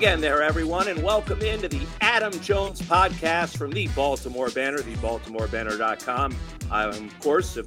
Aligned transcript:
again, 0.00 0.18
there, 0.18 0.42
everyone, 0.42 0.88
and 0.88 1.02
welcome 1.02 1.42
into 1.42 1.68
the 1.68 1.86
Adam 2.00 2.32
Jones 2.40 2.80
podcast 2.80 3.58
from 3.58 3.70
the 3.70 3.86
Baltimore 3.88 4.48
Banner, 4.48 4.78
thebaltimorebanner.com. 4.78 6.34
I'm, 6.70 6.88
of 6.88 7.20
course, 7.20 7.58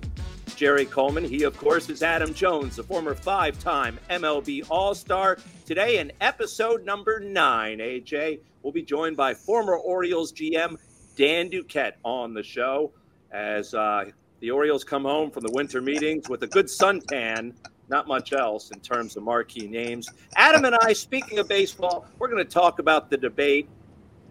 Jerry 0.55 0.85
Coleman. 0.85 1.25
He, 1.25 1.43
of 1.43 1.55
course, 1.55 1.91
is 1.91 2.01
Adam 2.01 2.33
Jones, 2.33 2.77
the 2.77 2.81
former 2.81 3.13
five 3.13 3.59
time 3.59 3.99
MLB 4.09 4.65
All 4.71 4.95
Star. 4.95 5.37
Today, 5.67 5.99
in 5.99 6.11
episode 6.21 6.83
number 6.83 7.19
nine, 7.19 7.77
AJ 7.77 8.39
will 8.63 8.71
be 8.71 8.81
joined 8.81 9.15
by 9.15 9.35
former 9.35 9.77
Orioles 9.77 10.33
GM 10.33 10.77
Dan 11.15 11.51
Duquette 11.51 11.97
on 12.03 12.33
the 12.33 12.41
show 12.41 12.93
as 13.31 13.75
uh, 13.75 14.05
the 14.39 14.49
Orioles 14.49 14.83
come 14.83 15.03
home 15.03 15.29
from 15.29 15.43
the 15.43 15.51
winter 15.51 15.83
meetings 15.83 16.27
with 16.27 16.41
a 16.41 16.47
good 16.47 16.65
suntan 16.65 17.53
not 17.93 18.07
much 18.07 18.33
else 18.33 18.71
in 18.71 18.79
terms 18.79 19.15
of 19.15 19.21
marquee 19.21 19.67
names. 19.67 20.09
Adam 20.35 20.65
and 20.65 20.75
I, 20.81 20.93
speaking 20.93 21.37
of 21.37 21.47
baseball, 21.47 22.07
we're 22.17 22.27
going 22.27 22.43
to 22.43 22.51
talk 22.51 22.79
about 22.79 23.11
the 23.11 23.17
debate. 23.17 23.69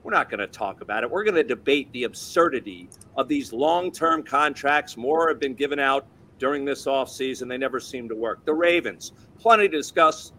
We're 0.02 0.10
not 0.10 0.28
going 0.28 0.40
to 0.40 0.48
talk 0.48 0.80
about 0.80 1.04
it. 1.04 1.10
We're 1.10 1.22
going 1.22 1.36
to 1.36 1.44
debate 1.44 1.92
the 1.92 2.02
absurdity 2.02 2.88
of 3.16 3.28
these 3.28 3.52
long 3.52 3.92
term 3.92 4.24
contracts. 4.24 4.96
More 4.96 5.28
have 5.28 5.38
been 5.38 5.54
given 5.54 5.78
out 5.78 6.06
during 6.40 6.64
this 6.64 6.86
offseason. 6.86 7.48
They 7.48 7.56
never 7.56 7.78
seem 7.78 8.08
to 8.08 8.16
work. 8.16 8.44
The 8.44 8.52
Ravens, 8.52 9.12
plenty 9.38 9.68
to 9.68 9.76
discuss 9.76 10.32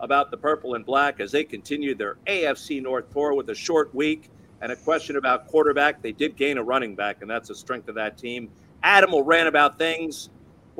about 0.00 0.30
the 0.30 0.38
purple 0.38 0.74
and 0.74 0.86
black 0.86 1.20
as 1.20 1.30
they 1.30 1.44
continue 1.44 1.94
their 1.94 2.16
AFC 2.26 2.82
North 2.82 3.12
tour 3.12 3.34
with 3.34 3.50
a 3.50 3.54
short 3.54 3.94
week 3.94 4.30
and 4.62 4.72
a 4.72 4.76
question 4.76 5.16
about 5.16 5.48
quarterback. 5.48 6.00
They 6.00 6.12
did 6.12 6.34
gain 6.34 6.56
a 6.56 6.62
running 6.62 6.94
back, 6.94 7.20
and 7.20 7.30
that's 7.30 7.50
a 7.50 7.54
strength 7.54 7.90
of 7.90 7.94
that 7.96 8.16
team. 8.16 8.48
Adam 8.82 9.12
will 9.12 9.22
rant 9.22 9.48
about 9.48 9.76
things 9.76 10.30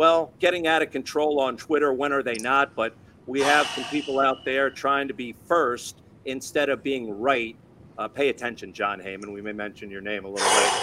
well, 0.01 0.33
getting 0.39 0.67
out 0.67 0.81
of 0.81 0.91
control 0.91 1.39
on 1.41 1.59
Twitter. 1.59 1.93
When 1.93 2.11
are 2.11 2.23
they 2.23 2.37
not? 2.37 2.75
But 2.75 2.95
we 3.27 3.43
have 3.43 3.67
some 3.67 3.85
people 3.85 4.19
out 4.19 4.47
there 4.47 4.71
trying 4.71 5.07
to 5.09 5.13
be 5.13 5.35
first 5.47 6.01
instead 6.25 6.71
of 6.71 6.83
being 6.83 7.21
right. 7.21 7.55
Uh, 7.99 8.09
pay 8.09 8.31
attention, 8.31 8.73
Jon 8.73 8.99
Heyman. 8.99 9.31
We 9.31 9.43
may 9.43 9.53
mention 9.53 9.91
your 9.91 10.01
name 10.01 10.25
a 10.25 10.29
little 10.29 10.49
later. 10.49 10.77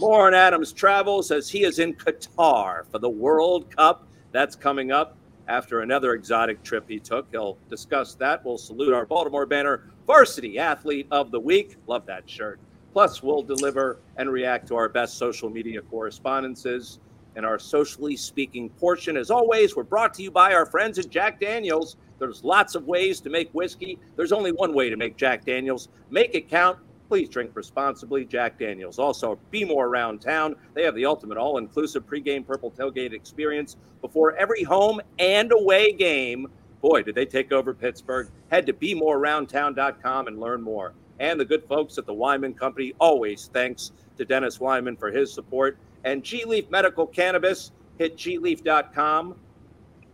On 0.00 0.34
Adams' 0.34 0.72
travels 0.72 1.30
as 1.30 1.48
he 1.48 1.62
is 1.62 1.78
in 1.78 1.94
Qatar 1.94 2.90
for 2.90 2.98
the 2.98 3.08
World 3.08 3.70
Cup. 3.70 4.08
That's 4.32 4.56
coming 4.56 4.90
up 4.90 5.16
after 5.46 5.82
another 5.82 6.14
exotic 6.14 6.64
trip 6.64 6.86
he 6.88 6.98
took. 6.98 7.28
He'll 7.30 7.58
discuss 7.70 8.14
that. 8.14 8.44
We'll 8.44 8.58
salute 8.58 8.92
our 8.92 9.06
Baltimore 9.06 9.46
Banner 9.46 9.92
Varsity 10.08 10.58
Athlete 10.58 11.06
of 11.12 11.30
the 11.30 11.38
Week. 11.38 11.76
Love 11.86 12.04
that 12.06 12.28
shirt. 12.28 12.58
Plus, 12.92 13.22
we'll 13.22 13.44
deliver 13.44 14.00
and 14.16 14.28
react 14.28 14.66
to 14.66 14.74
our 14.74 14.88
best 14.88 15.18
social 15.18 15.48
media 15.48 15.82
correspondences 15.82 16.98
and 17.36 17.46
our 17.46 17.58
socially 17.58 18.16
speaking 18.16 18.70
portion. 18.70 19.16
As 19.16 19.30
always, 19.30 19.76
we're 19.76 19.84
brought 19.84 20.14
to 20.14 20.22
you 20.22 20.30
by 20.30 20.54
our 20.54 20.66
friends 20.66 20.98
at 20.98 21.10
Jack 21.10 21.38
Daniels. 21.38 21.96
There's 22.18 22.42
lots 22.42 22.74
of 22.74 22.86
ways 22.86 23.20
to 23.20 23.30
make 23.30 23.50
whiskey. 23.52 23.98
There's 24.16 24.32
only 24.32 24.52
one 24.52 24.74
way 24.74 24.88
to 24.88 24.96
make 24.96 25.16
Jack 25.16 25.44
Daniels. 25.44 25.88
Make 26.10 26.34
it 26.34 26.48
count. 26.48 26.78
Please 27.08 27.28
drink 27.28 27.52
responsibly, 27.54 28.24
Jack 28.24 28.58
Daniels. 28.58 28.98
Also, 28.98 29.38
be 29.50 29.64
more 29.64 29.86
around 29.86 30.20
town. 30.20 30.56
They 30.74 30.82
have 30.82 30.94
the 30.96 31.04
ultimate 31.04 31.38
all 31.38 31.58
inclusive 31.58 32.06
pregame 32.06 32.44
purple 32.44 32.70
tailgate 32.70 33.12
experience 33.12 33.76
before 34.00 34.34
every 34.36 34.64
home 34.64 35.00
and 35.18 35.52
away 35.52 35.92
game. 35.92 36.48
Boy, 36.80 37.02
did 37.02 37.14
they 37.14 37.26
take 37.26 37.52
over 37.52 37.74
Pittsburgh. 37.74 38.28
Head 38.50 38.66
to 38.66 38.72
bemorearoundtown.com 38.72 40.26
and 40.26 40.40
learn 40.40 40.62
more. 40.62 40.94
And 41.20 41.38
the 41.38 41.44
good 41.44 41.64
folks 41.64 41.96
at 41.96 42.06
the 42.06 42.12
Wyman 42.12 42.54
Company, 42.54 42.92
always 42.98 43.50
thanks 43.52 43.92
to 44.18 44.24
Dennis 44.24 44.58
Wyman 44.60 44.96
for 44.96 45.10
his 45.10 45.32
support 45.32 45.78
and 46.06 46.22
G 46.22 46.44
Leaf 46.44 46.70
Medical 46.70 47.06
Cannabis. 47.06 47.72
Hit 47.98 48.16
gleaf.com. 48.16 49.34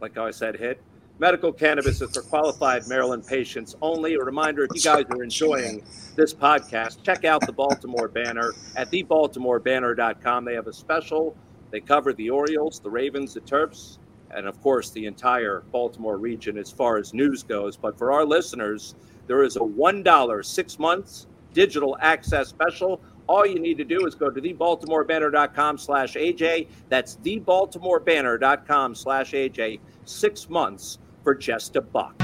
Like 0.01 0.19
I 0.19 0.31
said, 0.31 0.57
hit. 0.57 0.83
Medical 1.19 1.53
cannabis 1.53 2.01
is 2.01 2.11
for 2.13 2.23
qualified 2.23 2.89
Maryland 2.89 3.27
patients 3.27 3.77
only. 3.83 4.15
A 4.15 4.19
reminder 4.19 4.65
if 4.65 4.71
you 4.75 4.81
guys 4.81 5.05
are 5.11 5.23
enjoying 5.23 5.85
this 6.17 6.33
podcast, 6.33 7.03
check 7.05 7.25
out 7.25 7.45
the 7.47 7.53
Baltimore 7.53 8.09
Banner 8.09 8.53
at 8.75 8.91
thebaltimorebanner.com. 8.91 10.45
They 10.45 10.55
have 10.55 10.67
a 10.67 10.73
special. 10.73 11.37
They 11.71 11.81
cover 11.81 12.13
the 12.13 12.31
Orioles, 12.31 12.81
the 12.81 12.91
Ravens, 12.91 13.35
the 13.35 13.41
Terps, 13.41 13.99
and 14.31 14.47
of 14.47 14.61
course 14.63 14.91
the 14.91 15.07
entire 15.07 15.63
Baltimore 15.71 16.17
region 16.17 16.57
as 16.57 16.71
far 16.71 16.97
as 16.97 17.13
news 17.13 17.43
goes. 17.43 17.77
But 17.77 17.99
for 17.99 18.11
our 18.13 18.25
listeners, 18.25 18.95
there 19.27 19.43
is 19.43 19.57
a 19.57 19.61
$1 19.61 20.45
six 20.45 20.79
months 20.79 21.27
digital 21.53 21.97
access 22.01 22.49
special 22.49 23.01
all 23.33 23.47
you 23.47 23.59
need 23.59 23.79
to 23.79 23.85
do 23.85 24.05
is 24.07 24.15
go 24.15 24.29
to 24.29 24.41
thebaltimorebanner.com 24.43 25.79
slash 25.79 26.15
AJ. 26.17 26.69
That's 26.91 27.17
thebaltimorebanner.com 27.17 28.95
slash 28.95 29.33
AJ. 29.33 29.81
Six 30.05 30.51
months 30.51 30.99
for 31.25 31.35
just 31.35 31.77
a 31.77 31.81
buck. 31.81 32.15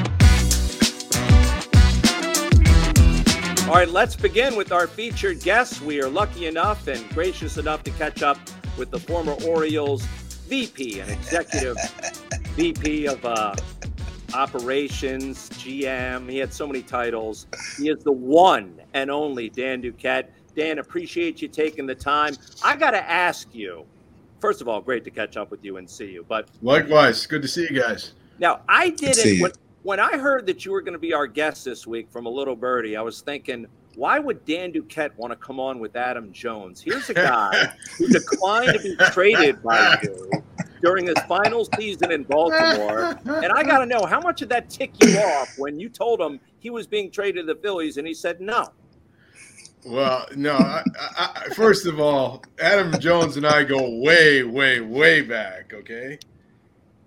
All 3.66 3.74
right, 3.74 3.88
let's 3.88 4.16
begin 4.16 4.54
with 4.54 4.70
our 4.70 4.86
featured 4.86 5.40
guest. 5.40 5.80
We 5.80 6.02
are 6.02 6.10
lucky 6.10 6.46
enough 6.46 6.88
and 6.88 7.08
gracious 7.10 7.56
enough 7.56 7.82
to 7.84 7.90
catch 7.92 8.22
up 8.22 8.38
with 8.76 8.90
the 8.90 8.98
former 8.98 9.32
Orioles 9.46 10.04
VP 10.04 11.00
and 11.00 11.10
executive 11.10 11.76
VP 12.54 13.06
of 13.06 13.24
uh, 13.24 13.54
operations, 14.34 15.48
GM. 15.50 16.30
He 16.30 16.36
had 16.38 16.52
so 16.52 16.66
many 16.66 16.82
titles. 16.82 17.46
He 17.78 17.88
is 17.88 18.04
the 18.04 18.12
one 18.12 18.80
and 18.94 19.10
only 19.10 19.48
Dan 19.48 19.82
Duquette. 19.82 20.28
Dan, 20.58 20.80
appreciate 20.80 21.40
you 21.40 21.46
taking 21.46 21.86
the 21.86 21.94
time. 21.94 22.34
I 22.64 22.74
got 22.74 22.90
to 22.90 23.10
ask 23.10 23.54
you, 23.54 23.86
first 24.40 24.60
of 24.60 24.66
all, 24.66 24.80
great 24.80 25.04
to 25.04 25.10
catch 25.10 25.36
up 25.36 25.52
with 25.52 25.64
you 25.64 25.76
and 25.76 25.88
see 25.88 26.10
you. 26.10 26.26
But 26.28 26.48
likewise, 26.62 27.24
good 27.26 27.42
to 27.42 27.48
see 27.48 27.68
you 27.70 27.80
guys. 27.80 28.14
Now, 28.40 28.62
I 28.68 28.90
didn't 28.90 29.40
when, 29.40 29.52
when 29.84 30.00
I 30.00 30.18
heard 30.18 30.46
that 30.46 30.64
you 30.64 30.72
were 30.72 30.80
going 30.80 30.94
to 30.94 30.98
be 30.98 31.14
our 31.14 31.28
guest 31.28 31.64
this 31.64 31.86
week 31.86 32.10
from 32.10 32.26
a 32.26 32.28
little 32.28 32.56
birdie. 32.56 32.96
I 32.96 33.02
was 33.02 33.20
thinking, 33.20 33.68
why 33.94 34.18
would 34.18 34.44
Dan 34.46 34.72
Duquette 34.72 35.16
want 35.16 35.30
to 35.30 35.36
come 35.36 35.60
on 35.60 35.78
with 35.78 35.94
Adam 35.94 36.32
Jones? 36.32 36.80
Here's 36.80 37.08
a 37.08 37.14
guy 37.14 37.72
who 37.96 38.08
declined 38.12 38.72
to 38.72 38.80
be 38.80 38.96
traded 39.12 39.62
by 39.62 40.00
you 40.02 40.42
during 40.82 41.06
his 41.06 41.18
final 41.28 41.68
season 41.76 42.10
in 42.10 42.24
Baltimore. 42.24 43.16
And 43.24 43.52
I 43.52 43.62
got 43.62 43.78
to 43.78 43.86
know 43.86 44.04
how 44.06 44.18
much 44.20 44.40
did 44.40 44.48
that 44.48 44.70
tick 44.70 44.92
you 45.04 45.18
off 45.18 45.56
when 45.56 45.78
you 45.78 45.88
told 45.88 46.20
him 46.20 46.40
he 46.58 46.70
was 46.70 46.88
being 46.88 47.12
traded 47.12 47.46
to 47.46 47.54
the 47.54 47.60
Phillies 47.60 47.96
and 47.96 48.08
he 48.08 48.14
said 48.14 48.40
no. 48.40 48.68
Well, 49.84 50.26
no. 50.36 50.54
I, 50.54 50.82
I, 51.18 51.48
first 51.54 51.86
of 51.86 52.00
all, 52.00 52.44
Adam 52.60 52.98
Jones 53.00 53.36
and 53.36 53.46
I 53.46 53.64
go 53.64 53.98
way, 54.00 54.42
way, 54.42 54.80
way 54.80 55.22
back. 55.22 55.72
Okay. 55.72 56.18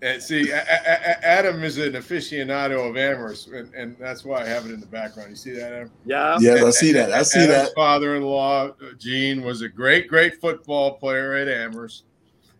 And 0.00 0.20
see, 0.20 0.50
a- 0.50 0.56
a- 0.56 1.24
Adam 1.24 1.62
is 1.62 1.78
an 1.78 1.92
aficionado 1.92 2.90
of 2.90 2.96
Amherst, 2.96 3.46
and, 3.48 3.72
and, 3.72 3.96
that's 4.00 4.24
why 4.24 4.42
I 4.42 4.46
have 4.46 4.66
it 4.66 4.72
in 4.72 4.80
the 4.80 4.86
background. 4.86 5.30
You 5.30 5.36
see 5.36 5.52
that, 5.52 5.72
Adam? 5.72 5.90
Yeah. 6.04 6.38
Yeah, 6.40 6.64
I 6.64 6.70
see 6.70 6.90
that. 6.92 7.12
I 7.12 7.22
see 7.22 7.38
Adam's 7.38 7.68
that. 7.68 7.74
Father-in-law 7.76 8.66
uh, 8.66 8.72
Gene 8.98 9.42
was 9.42 9.62
a 9.62 9.68
great, 9.68 10.08
great 10.08 10.40
football 10.40 10.94
player 10.94 11.34
at 11.34 11.46
Amherst, 11.46 12.06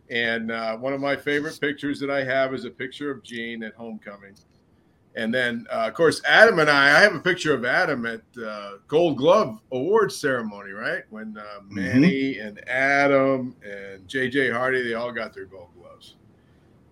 and 0.09 0.53
uh, 0.53 0.77
one 0.77 0.93
of 0.93 1.01
my 1.01 1.17
favorite 1.17 1.59
pictures 1.61 1.99
that 1.99 2.11
I 2.11 2.23
have 2.23 2.55
is 2.55 2.65
a 2.65 2.71
picture 2.71 3.11
of 3.11 3.25
Gene 3.25 3.65
at 3.65 3.75
homecoming 3.75 4.37
and 5.15 5.33
then, 5.33 5.67
uh, 5.71 5.89
of 5.89 5.95
course, 5.95 6.23
Adam 6.27 6.59
and 6.59 6.71
I, 6.71 6.99
I 6.99 7.01
have 7.01 7.15
a 7.15 7.21
picture 7.21 7.53
of 7.53 7.65
Adam 7.65 8.07
at 8.07 8.23
uh, 8.43 8.73
Gold 8.89 9.19
Glove 9.19 9.61
Awards 9.71 10.17
ceremony, 10.17 10.73
right? 10.73 11.03
When 11.11 11.37
uh, 11.37 11.43
mm-hmm. 11.43 11.75
Manny 11.75 12.35
mm-hmm. 12.35 12.47
and 12.47 12.69
Adam 12.69 13.57
and 13.63 14.09
JJ 14.09 14.53
Hardy, 14.53 14.83
they 14.83 14.95
all 14.95 15.13
got 15.13 15.35
their 15.35 15.45
gold 15.45 15.69
gloves. 15.79 16.15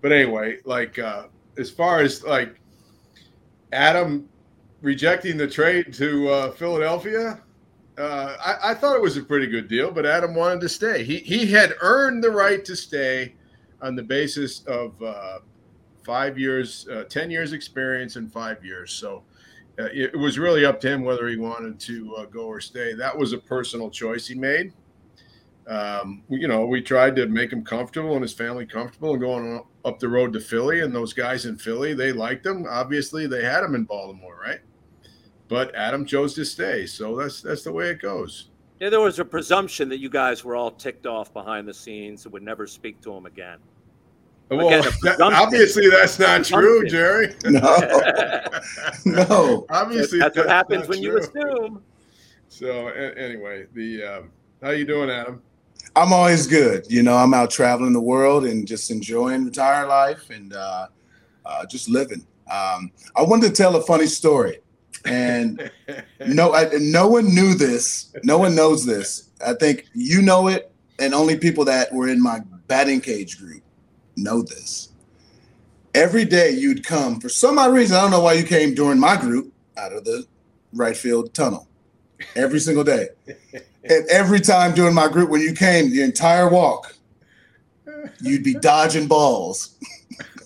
But 0.03 0.13
anyway, 0.13 0.59
like 0.65 0.99
uh, 0.99 1.29
as 1.57 1.71
far 1.71 2.01
as 2.01 2.23
like 2.23 2.61
Adam 3.73 4.29
rejecting 4.83 5.39
the 5.39 5.49
trade 5.49 5.93
to 5.95 6.29
uh, 6.29 6.51
Philadelphia, 6.53 7.41
uh, 7.99 8.37
I, 8.45 8.71
I, 8.71 8.75
thought 8.75 8.97
it 8.97 9.03
was 9.03 9.19
a 9.19 9.23
pretty 9.23 9.47
good 9.47 9.69
deal, 9.69 9.91
but 9.91 10.07
Adam 10.07 10.35
wanted 10.35 10.61
to 10.63 10.71
stay. 10.71 11.05
He, 11.05 11.19
he 11.19 11.47
had 11.47 11.75
earned 11.83 12.25
the 12.25 12.31
right 12.31 12.65
to 12.65 12.75
stay 12.75 13.35
on 13.83 13.95
the 13.95 14.03
basis 14.03 14.61
of 14.65 14.95
five 16.05 16.39
years, 16.39 16.89
uh, 16.89 17.05
10 17.05 17.31
years 17.31 17.53
experience 17.53 18.17
in 18.17 18.29
five 18.29 18.65
years. 18.65 18.93
So 18.93 19.23
uh, 19.79 19.89
it, 19.93 20.17
was 20.19 20.39
really 20.39 20.65
up 20.65 20.81
to 20.81 20.89
him 20.89 21.05
whether 21.05 21.29
he 21.29 21.37
wanted 21.37 21.79
to 21.81 22.17
uh, 22.17 22.25
go 22.27 22.47
or 22.47 22.61
stay. 22.61 22.95
That 22.95 23.17
was 23.17 23.33
a 23.33 23.39
personal 23.39 23.91
choice 23.91 24.27
he 24.27 24.35
made. 24.35 24.73
Um, 25.67 26.25
you 26.29 26.49
know, 26.49 26.67
we 26.67 26.83
tried 26.83 27.15
to 27.17 27.27
make 27.29 27.53
him 27.53 27.65
comfortable 27.65 28.15
and 28.15 28.23
his 28.23 28.33
family 28.33 28.67
comfortable 28.67 29.13
and 29.13 29.21
going 29.21 29.63
up 29.85 29.99
the 29.99 30.09
road 30.09 30.33
to 30.33 30.41
Philly. 30.41 30.81
And 30.81 30.95
those 30.95 31.13
guys 31.13 31.47
in 31.47 31.57
Philly, 31.57 31.95
they 31.95 32.13
liked 32.13 32.45
him. 32.45 32.67
Obviously, 32.69 33.27
they 33.27 33.45
had 33.45 33.63
him 33.63 33.75
in 33.75 33.85
Baltimore, 33.85 34.39
right? 34.43 34.61
But 35.49 35.75
Adam 35.75 36.05
chose 36.05 36.35
to 36.35 36.45
stay, 36.45 36.87
so 36.87 37.17
that's 37.17 37.43
that's 37.43 37.65
the 37.65 37.73
way 37.73 37.89
it 37.91 38.01
goes. 38.01 38.51
Yeah, 38.79 38.89
there 38.89 39.01
was 39.01 39.19
a 39.19 39.25
presumption 39.25 39.89
that 39.89 39.99
you 39.99 40.09
guys 40.09 40.45
were 40.45 40.55
all 40.55 40.71
ticked 40.71 41.07
off 41.07 41.33
behind 41.35 41.67
the 41.67 41.75
scenes 41.75 42.25
and 42.25 42.33
would 42.33 42.45
never 42.45 42.67
speak 42.67 43.01
to 43.03 43.13
him 43.13 43.27
again. 43.27 43.59
Well, 44.51 44.83
that, 45.03 45.21
obviously 45.21 45.89
that's 45.89 46.19
not 46.19 46.45
true, 46.45 46.85
Jerry. 46.87 47.35
No, 47.45 47.77
no. 49.05 49.67
obviously 49.71 50.19
that's, 50.19 50.35
that's 50.35 50.47
what 50.47 50.49
happens 50.49 50.89
when 50.89 51.01
true. 51.01 51.13
you 51.13 51.19
assume. 51.19 51.83
So 52.49 52.89
anyway, 52.89 53.67
the 53.75 54.03
um, 54.03 54.31
how 54.61 54.71
you 54.71 54.85
doing, 54.85 55.09
Adam? 55.09 55.41
I'm 55.95 56.13
always 56.13 56.49
good. 56.49 56.85
You 56.91 57.05
know, 57.05 57.17
I'm 57.17 57.33
out 57.33 57.51
traveling 57.51 57.93
the 57.93 58.01
world 58.01 58.45
and 58.45 58.67
just 58.67 58.91
enjoying 58.91 59.45
retired 59.45 59.87
life 59.87 60.31
and 60.31 60.53
uh, 60.53 60.89
uh, 61.47 61.67
just 61.67 61.89
living. 61.89 62.27
Um, 62.51 62.91
I 63.15 63.23
wanted 63.23 63.49
to 63.49 63.53
tell 63.53 63.77
a 63.77 63.83
funny 63.83 64.07
story. 64.07 64.59
and 65.05 65.71
no, 66.27 66.55
I, 66.55 66.69
no 66.81 67.07
one 67.07 67.33
knew 67.33 67.55
this. 67.55 68.13
No 68.25 68.39
one 68.39 68.57
knows 68.57 68.85
this. 68.85 69.31
I 69.47 69.55
think 69.55 69.87
you 69.95 70.23
know 70.23 70.49
it, 70.49 70.73
and 70.99 71.15
only 71.15 71.39
people 71.39 71.65
that 71.67 71.93
were 71.93 72.09
in 72.09 72.21
my 72.21 72.41
batting 72.67 73.01
cage 73.01 73.39
group 73.39 73.63
know 74.23 74.43
this. 74.43 74.89
Every 75.95 76.25
day 76.25 76.51
you'd 76.51 76.85
come 76.85 77.21
for 77.21 77.29
some 77.29 77.59
odd 77.59 77.75
reason. 77.75 77.97
I 77.97 78.03
don't 78.03 78.11
know 78.11 78.21
why 78.21 78.35
you 78.35 78.45
came 78.45 78.75
during 78.75 79.01
my 79.01 79.17
group 79.17 79.53
out 79.77 79.93
of 79.93 80.05
the 80.05 80.25
right 80.73 80.97
field 80.97 81.35
tunnel 81.35 81.69
every 82.37 82.61
single 82.61 82.85
day. 82.85 83.09
and 83.85 84.09
every 84.09 84.41
time 84.41 84.75
during 84.75 84.95
my 84.95 85.09
group, 85.09 85.31
when 85.31 85.41
you 85.41 85.53
came, 85.53 85.91
the 85.91 86.03
entire 86.03 86.49
walk, 86.49 86.95
you'd 88.21 88.45
be 88.45 88.55
dodging 88.55 89.09
balls. 89.09 89.77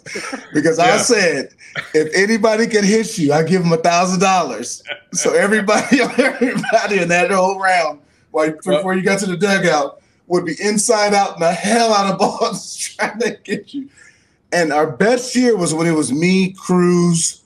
because 0.54 0.78
yeah. 0.78 0.84
I 0.84 0.96
said, 0.98 1.48
if 1.92 2.14
anybody 2.14 2.66
can 2.66 2.84
hit 2.84 3.18
you, 3.18 3.32
I 3.32 3.42
give 3.42 3.62
them 3.62 3.72
a 3.72 3.78
thousand 3.78 4.20
dollars. 4.20 4.82
So 5.12 5.34
everybody, 5.34 6.00
everybody 6.18 7.00
in 7.00 7.08
that 7.08 7.30
whole 7.30 7.58
round, 7.58 8.00
like 8.32 8.62
before 8.62 8.94
you 8.94 9.02
got 9.02 9.18
to 9.20 9.26
the 9.26 9.36
dugout, 9.36 10.00
would 10.26 10.44
be 10.44 10.56
inside 10.60 11.14
out 11.14 11.34
and 11.34 11.42
the 11.42 11.52
hell 11.52 11.92
out 11.92 12.12
of 12.12 12.18
balls 12.40 12.76
trying 12.76 13.18
to 13.20 13.38
get 13.44 13.74
you. 13.74 13.88
And 14.52 14.72
our 14.72 14.90
best 14.90 15.34
year 15.34 15.56
was 15.56 15.74
when 15.74 15.86
it 15.86 15.92
was 15.92 16.12
me, 16.12 16.52
Cruz, 16.52 17.44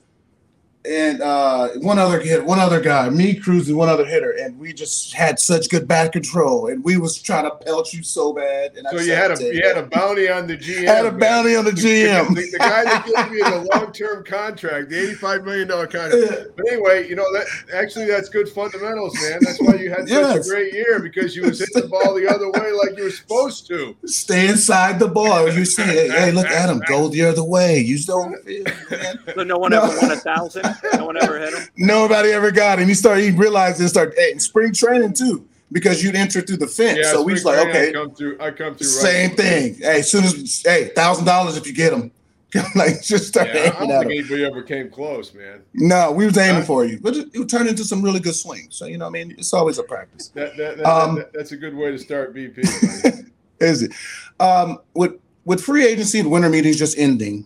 and 0.85 1.21
uh, 1.21 1.69
one 1.79 1.99
other 1.99 2.21
hit, 2.21 2.45
one 2.45 2.59
other 2.59 2.79
guy, 2.79 3.09
me, 3.09 3.35
Cruz, 3.35 3.67
and 3.67 3.77
one 3.77 3.89
other 3.89 4.05
hitter, 4.05 4.31
and 4.31 4.57
we 4.57 4.71
just 4.71 5.13
had 5.13 5.37
such 5.37 5.69
good 5.69 5.87
bat 5.87 6.13
control, 6.13 6.67
and 6.67 6.83
we 6.83 6.97
was 6.97 7.21
trying 7.21 7.43
to 7.43 7.51
pelt 7.51 7.93
you 7.93 8.01
so 8.01 8.31
bad. 8.31 8.77
And 8.77 8.87
so 8.89 8.97
I 8.97 9.01
you 9.01 9.11
had 9.11 9.31
a 9.31 9.43
you 9.53 9.61
had 9.61 9.77
a 9.77 9.85
bounty 9.85 10.29
on 10.29 10.47
the 10.47 10.57
GM. 10.57 10.85
Had 10.85 11.05
a 11.05 11.11
bounty 11.11 11.55
on 11.55 11.65
the 11.65 11.71
GM. 11.71 12.29
the, 12.29 12.49
the, 12.51 12.57
guy 12.59 12.85
that 12.85 13.05
gave 13.05 13.31
me 13.31 13.39
the 13.39 13.67
long 13.73 13.91
term 13.91 14.23
contract, 14.23 14.89
the 14.89 15.03
eighty 15.03 15.15
five 15.15 15.43
million 15.43 15.67
dollar 15.67 15.87
contract. 15.87 16.51
But 16.55 16.67
anyway, 16.71 17.09
you 17.09 17.15
know 17.15 17.25
that 17.33 17.47
actually 17.73 18.05
that's 18.05 18.29
good 18.29 18.47
fundamentals, 18.47 19.13
man. 19.21 19.39
That's 19.41 19.59
why 19.59 19.75
you 19.75 19.89
had 19.89 20.07
yes. 20.07 20.33
such 20.33 20.45
a 20.45 20.49
great 20.49 20.73
year 20.73 20.99
because 21.01 21.35
you 21.35 21.43
was 21.43 21.59
hitting 21.59 21.81
the 21.81 21.87
ball 21.89 22.13
the 22.13 22.27
other 22.27 22.49
way 22.51 22.71
like 22.71 22.97
you 22.97 23.03
were 23.03 23.11
supposed 23.11 23.67
to. 23.67 23.97
Stay 24.05 24.47
inside 24.47 24.97
the 24.97 25.09
ball. 25.09 25.51
You 25.51 25.65
say, 25.65 25.83
hey, 25.83 26.09
hey, 26.09 26.31
look 26.31 26.47
at 26.47 26.69
him, 26.69 26.81
go 26.87 27.09
the 27.09 27.25
other 27.25 27.43
way. 27.43 27.79
You 27.79 27.99
don't 27.99 28.33
feel, 28.45 28.63
man. 28.89 29.19
So 29.35 29.43
no 29.43 29.57
one 29.57 29.71
no. 29.71 29.83
ever 29.83 29.97
won 29.99 30.11
a 30.11 30.15
thousand. 30.15 30.68
No 30.95 31.05
one 31.05 31.21
ever 31.21 31.39
hit 31.39 31.53
him. 31.53 31.67
Nobody 31.77 32.31
ever 32.31 32.51
got 32.51 32.79
him. 32.79 32.87
He 32.87 32.93
started. 32.93 33.23
He 33.23 33.31
realized 33.31 33.79
and 33.79 33.89
started 33.89 34.15
hey, 34.17 34.37
spring 34.37 34.73
training 34.73 35.13
too 35.13 35.47
because 35.71 36.03
you'd 36.03 36.15
enter 36.15 36.41
through 36.41 36.57
the 36.57 36.67
fence. 36.67 36.99
Yeah, 37.03 37.11
so 37.11 37.23
we 37.23 37.33
was 37.33 37.45
like, 37.45 37.67
okay, 37.67 37.89
I 37.89 37.91
come 37.91 38.15
through. 38.15 38.37
I 38.39 38.51
come 38.51 38.75
through. 38.75 38.87
Same 38.87 39.35
thing. 39.35 39.75
Hey, 39.75 39.99
as 39.99 40.11
soon 40.11 40.23
as 40.23 40.63
hey, 40.65 40.91
thousand 40.95 41.25
dollars 41.25 41.57
if 41.57 41.67
you 41.67 41.73
get 41.73 41.91
them. 41.91 42.11
like 42.75 43.03
just 43.03 43.27
start 43.27 43.47
yeah, 43.53 43.75
I 43.77 43.85
don't 43.85 44.07
think 44.07 44.11
anybody 44.11 44.43
ever 44.43 44.63
came 44.63 44.89
close, 44.89 45.35
man. 45.35 45.61
No, 45.75 46.11
we 46.11 46.25
was 46.25 46.35
aiming 46.35 46.63
for 46.63 46.83
you, 46.83 46.99
but 46.99 47.15
it, 47.15 47.27
it 47.31 47.47
turned 47.47 47.69
into 47.69 47.83
some 47.83 48.01
really 48.01 48.19
good 48.19 48.33
swings. 48.33 48.75
So 48.75 48.87
you 48.87 48.97
know, 48.97 49.05
I 49.05 49.11
mean, 49.11 49.35
it's 49.37 49.53
always 49.53 49.77
a 49.77 49.83
practice. 49.83 50.29
That, 50.29 50.57
that, 50.57 50.77
that, 50.77 50.85
um, 50.85 51.15
that 51.17 51.31
that's 51.31 51.51
a 51.51 51.57
good 51.57 51.75
way 51.75 51.91
to 51.91 51.99
start 51.99 52.33
BP. 52.33 53.29
is 53.59 53.83
it? 53.83 53.91
Um, 54.39 54.79
with 54.95 55.19
with 55.45 55.61
free 55.61 55.85
agency 55.85 56.19
and 56.19 56.31
winter 56.31 56.49
meetings 56.49 56.77
just 56.77 56.97
ending, 56.97 57.45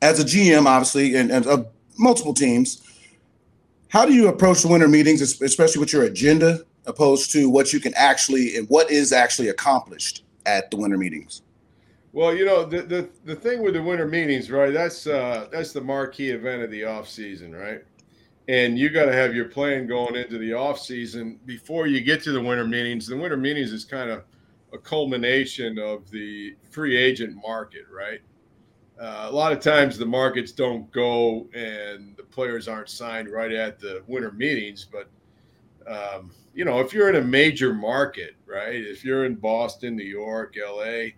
as 0.00 0.18
a 0.18 0.24
GM, 0.24 0.64
obviously, 0.64 1.14
and, 1.16 1.30
and 1.30 1.46
of 1.46 1.66
multiple 1.98 2.34
teams, 2.34 2.82
how 3.88 4.04
do 4.04 4.12
you 4.12 4.28
approach 4.28 4.62
the 4.62 4.68
winter 4.68 4.88
meetings, 4.88 5.20
especially 5.40 5.80
with 5.80 5.92
your 5.92 6.04
agenda, 6.04 6.60
opposed 6.86 7.30
to 7.32 7.48
what 7.48 7.72
you 7.72 7.80
can 7.80 7.94
actually 7.94 8.56
and 8.56 8.68
what 8.68 8.90
is 8.90 9.12
actually 9.12 9.48
accomplished 9.48 10.24
at 10.46 10.70
the 10.70 10.76
winter 10.76 10.98
meetings? 10.98 11.42
Well, 12.12 12.34
you 12.34 12.44
know 12.44 12.64
the 12.64 12.82
the, 12.82 13.08
the 13.24 13.34
thing 13.34 13.62
with 13.62 13.74
the 13.74 13.82
winter 13.82 14.06
meetings, 14.06 14.50
right? 14.50 14.72
That's 14.72 15.06
uh, 15.06 15.48
that's 15.50 15.72
the 15.72 15.80
marquee 15.80 16.30
event 16.30 16.62
of 16.62 16.70
the 16.70 16.84
off 16.84 17.08
season, 17.08 17.54
right? 17.54 17.82
And 18.46 18.78
you 18.78 18.90
got 18.90 19.06
to 19.06 19.12
have 19.12 19.34
your 19.34 19.46
plan 19.46 19.86
going 19.86 20.16
into 20.16 20.38
the 20.38 20.52
off 20.52 20.78
season 20.78 21.40
before 21.46 21.86
you 21.86 22.00
get 22.02 22.22
to 22.24 22.32
the 22.32 22.40
winter 22.40 22.66
meetings. 22.66 23.06
The 23.06 23.16
winter 23.16 23.38
meetings 23.38 23.72
is 23.72 23.84
kind 23.84 24.10
of 24.10 24.24
a 24.72 24.78
culmination 24.78 25.78
of 25.78 26.10
the 26.10 26.54
free 26.70 26.96
agent 26.96 27.36
market, 27.42 27.84
right? 27.90 28.20
Uh, 29.00 29.26
a 29.28 29.32
lot 29.32 29.52
of 29.52 29.58
times 29.60 29.98
the 29.98 30.06
markets 30.06 30.52
don't 30.52 30.90
go 30.92 31.48
and 31.52 32.16
the 32.16 32.22
players 32.22 32.68
aren't 32.68 32.88
signed 32.88 33.28
right 33.28 33.52
at 33.52 33.80
the 33.80 34.02
winter 34.06 34.30
meetings. 34.32 34.86
But, 34.90 35.08
um, 35.90 36.30
you 36.54 36.64
know, 36.64 36.80
if 36.80 36.92
you're 36.92 37.08
in 37.08 37.16
a 37.16 37.20
major 37.20 37.74
market, 37.74 38.36
right, 38.46 38.74
if 38.74 39.04
you're 39.04 39.24
in 39.24 39.34
Boston, 39.34 39.96
New 39.96 40.04
York, 40.04 40.54
LA, 40.56 41.08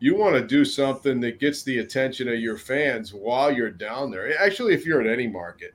you 0.00 0.14
want 0.14 0.36
to 0.36 0.46
do 0.46 0.64
something 0.64 1.20
that 1.20 1.38
gets 1.38 1.62
the 1.64 1.78
attention 1.78 2.28
of 2.28 2.38
your 2.38 2.56
fans 2.56 3.12
while 3.12 3.50
you're 3.50 3.70
down 3.70 4.10
there. 4.10 4.38
Actually, 4.40 4.72
if 4.72 4.86
you're 4.86 5.02
in 5.02 5.12
any 5.12 5.26
market 5.26 5.74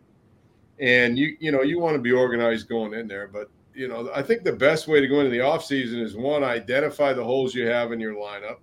and 0.79 1.19
you, 1.19 1.37
you 1.39 1.51
know, 1.51 1.61
you 1.61 1.79
want 1.79 1.95
to 1.95 2.01
be 2.01 2.11
organized 2.11 2.67
going 2.67 2.93
in 2.93 3.07
there. 3.07 3.27
But, 3.27 3.51
you 3.75 3.87
know, 3.87 4.09
I 4.15 4.23
think 4.23 4.43
the 4.43 4.53
best 4.53 4.87
way 4.87 5.01
to 5.01 5.07
go 5.07 5.19
into 5.19 5.29
the 5.29 5.37
offseason 5.37 6.01
is 6.01 6.15
one, 6.15 6.43
identify 6.43 7.13
the 7.13 7.23
holes 7.23 7.53
you 7.53 7.67
have 7.67 7.91
in 7.91 7.99
your 7.99 8.15
lineup 8.15 8.57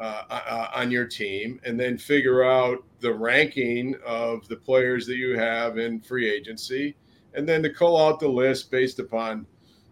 uh, 0.00 0.24
uh, 0.30 0.70
on 0.74 0.90
your 0.90 1.06
team 1.06 1.60
and 1.64 1.78
then 1.78 1.96
figure 1.96 2.44
out 2.44 2.84
the 3.00 3.12
ranking 3.12 3.94
of 4.04 4.46
the 4.48 4.56
players 4.56 5.06
that 5.06 5.16
you 5.16 5.38
have 5.38 5.78
in 5.78 6.00
free 6.00 6.28
agency 6.28 6.96
and 7.34 7.48
then 7.48 7.62
to 7.62 7.70
call 7.70 8.00
out 8.00 8.20
the 8.20 8.28
list 8.28 8.70
based 8.70 8.98
upon 8.98 9.46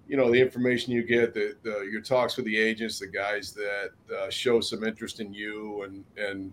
you 0.07 0.17
know 0.17 0.31
the 0.31 0.41
information 0.41 0.93
you 0.93 1.03
get 1.03 1.33
the, 1.33 1.57
the 1.63 1.89
your 1.91 2.03
talks 2.03 2.37
with 2.37 2.45
the 2.45 2.57
agents 2.57 2.99
the 2.99 3.07
guys 3.07 3.53
that 3.53 3.91
uh, 4.15 4.29
show 4.29 4.61
some 4.61 4.85
interest 4.85 5.21
in 5.21 5.33
you 5.33 5.83
and 5.83 6.05
and 6.17 6.53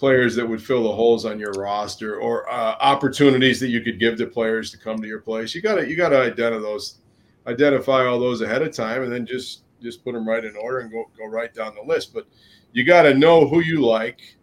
players 0.00 0.34
that 0.34 0.48
would 0.48 0.62
fill 0.62 0.82
the 0.82 0.92
holes 0.92 1.26
on 1.26 1.38
your 1.38 1.52
roster 1.52 2.16
or 2.16 2.50
uh, 2.50 2.74
opportunities 2.80 3.60
that 3.60 3.68
you 3.68 3.82
could 3.82 4.00
give 4.00 4.16
to 4.16 4.26
players 4.26 4.70
to 4.70 4.78
come 4.78 4.98
to 4.98 5.06
your 5.06 5.20
place. 5.20 5.54
You 5.54 5.60
got 5.60 5.74
to 5.74 5.86
you 5.86 5.94
got 5.94 6.08
to 6.08 6.18
identify 6.18 6.58
those 6.58 6.98
identify 7.46 8.06
all 8.06 8.18
those 8.18 8.40
ahead 8.40 8.62
of 8.62 8.74
time 8.74 9.02
and 9.02 9.12
then 9.12 9.26
just 9.26 9.64
just 9.82 10.02
put 10.02 10.14
them 10.14 10.26
right 10.26 10.44
in 10.44 10.56
order 10.56 10.78
and 10.80 10.90
go 10.90 11.04
go 11.18 11.26
right 11.26 11.52
down 11.54 11.74
the 11.74 11.82
list. 11.82 12.14
But 12.14 12.26
you 12.72 12.84
got 12.84 13.02
to 13.02 13.14
know 13.14 13.46
who 13.46 13.60
you 13.60 13.84
like 13.84 14.36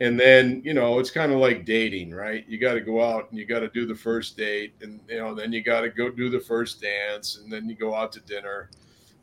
and 0.00 0.18
then 0.18 0.60
you 0.64 0.74
know 0.74 0.98
it's 0.98 1.10
kind 1.10 1.32
of 1.32 1.38
like 1.38 1.64
dating 1.64 2.12
right? 2.12 2.44
You 2.48 2.58
got 2.58 2.74
to 2.74 2.80
go 2.80 3.02
out 3.02 3.30
and 3.30 3.38
you 3.38 3.46
got 3.46 3.60
to 3.60 3.68
do 3.68 3.86
the 3.86 3.94
first 3.94 4.36
date 4.36 4.74
and 4.80 5.00
you 5.08 5.18
know 5.18 5.34
then 5.34 5.52
you 5.52 5.62
got 5.62 5.82
to 5.82 5.90
go 5.90 6.10
do 6.10 6.28
the 6.28 6.40
first 6.40 6.80
dance 6.82 7.38
and 7.38 7.52
then 7.52 7.68
you 7.68 7.74
go 7.74 7.94
out 7.94 8.12
to 8.12 8.20
dinner. 8.20 8.70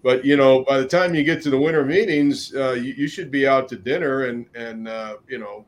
But 0.02 0.24
you 0.24 0.38
know 0.38 0.64
by 0.64 0.80
the 0.80 0.88
time 0.88 1.14
you 1.14 1.24
get 1.24 1.42
to 1.44 1.50
the 1.50 1.60
winter 1.60 1.84
meetings 1.86 2.56
uh, 2.56 2.72
you, 2.72 2.94
you, 2.94 3.08
should 3.08 3.30
be 3.30 3.46
out 3.48 3.68
to 3.70 3.76
dinner 3.76 4.26
and 4.26 4.46
and 4.56 4.88
uh, 4.88 5.18
you 5.28 5.38
know 5.38 5.66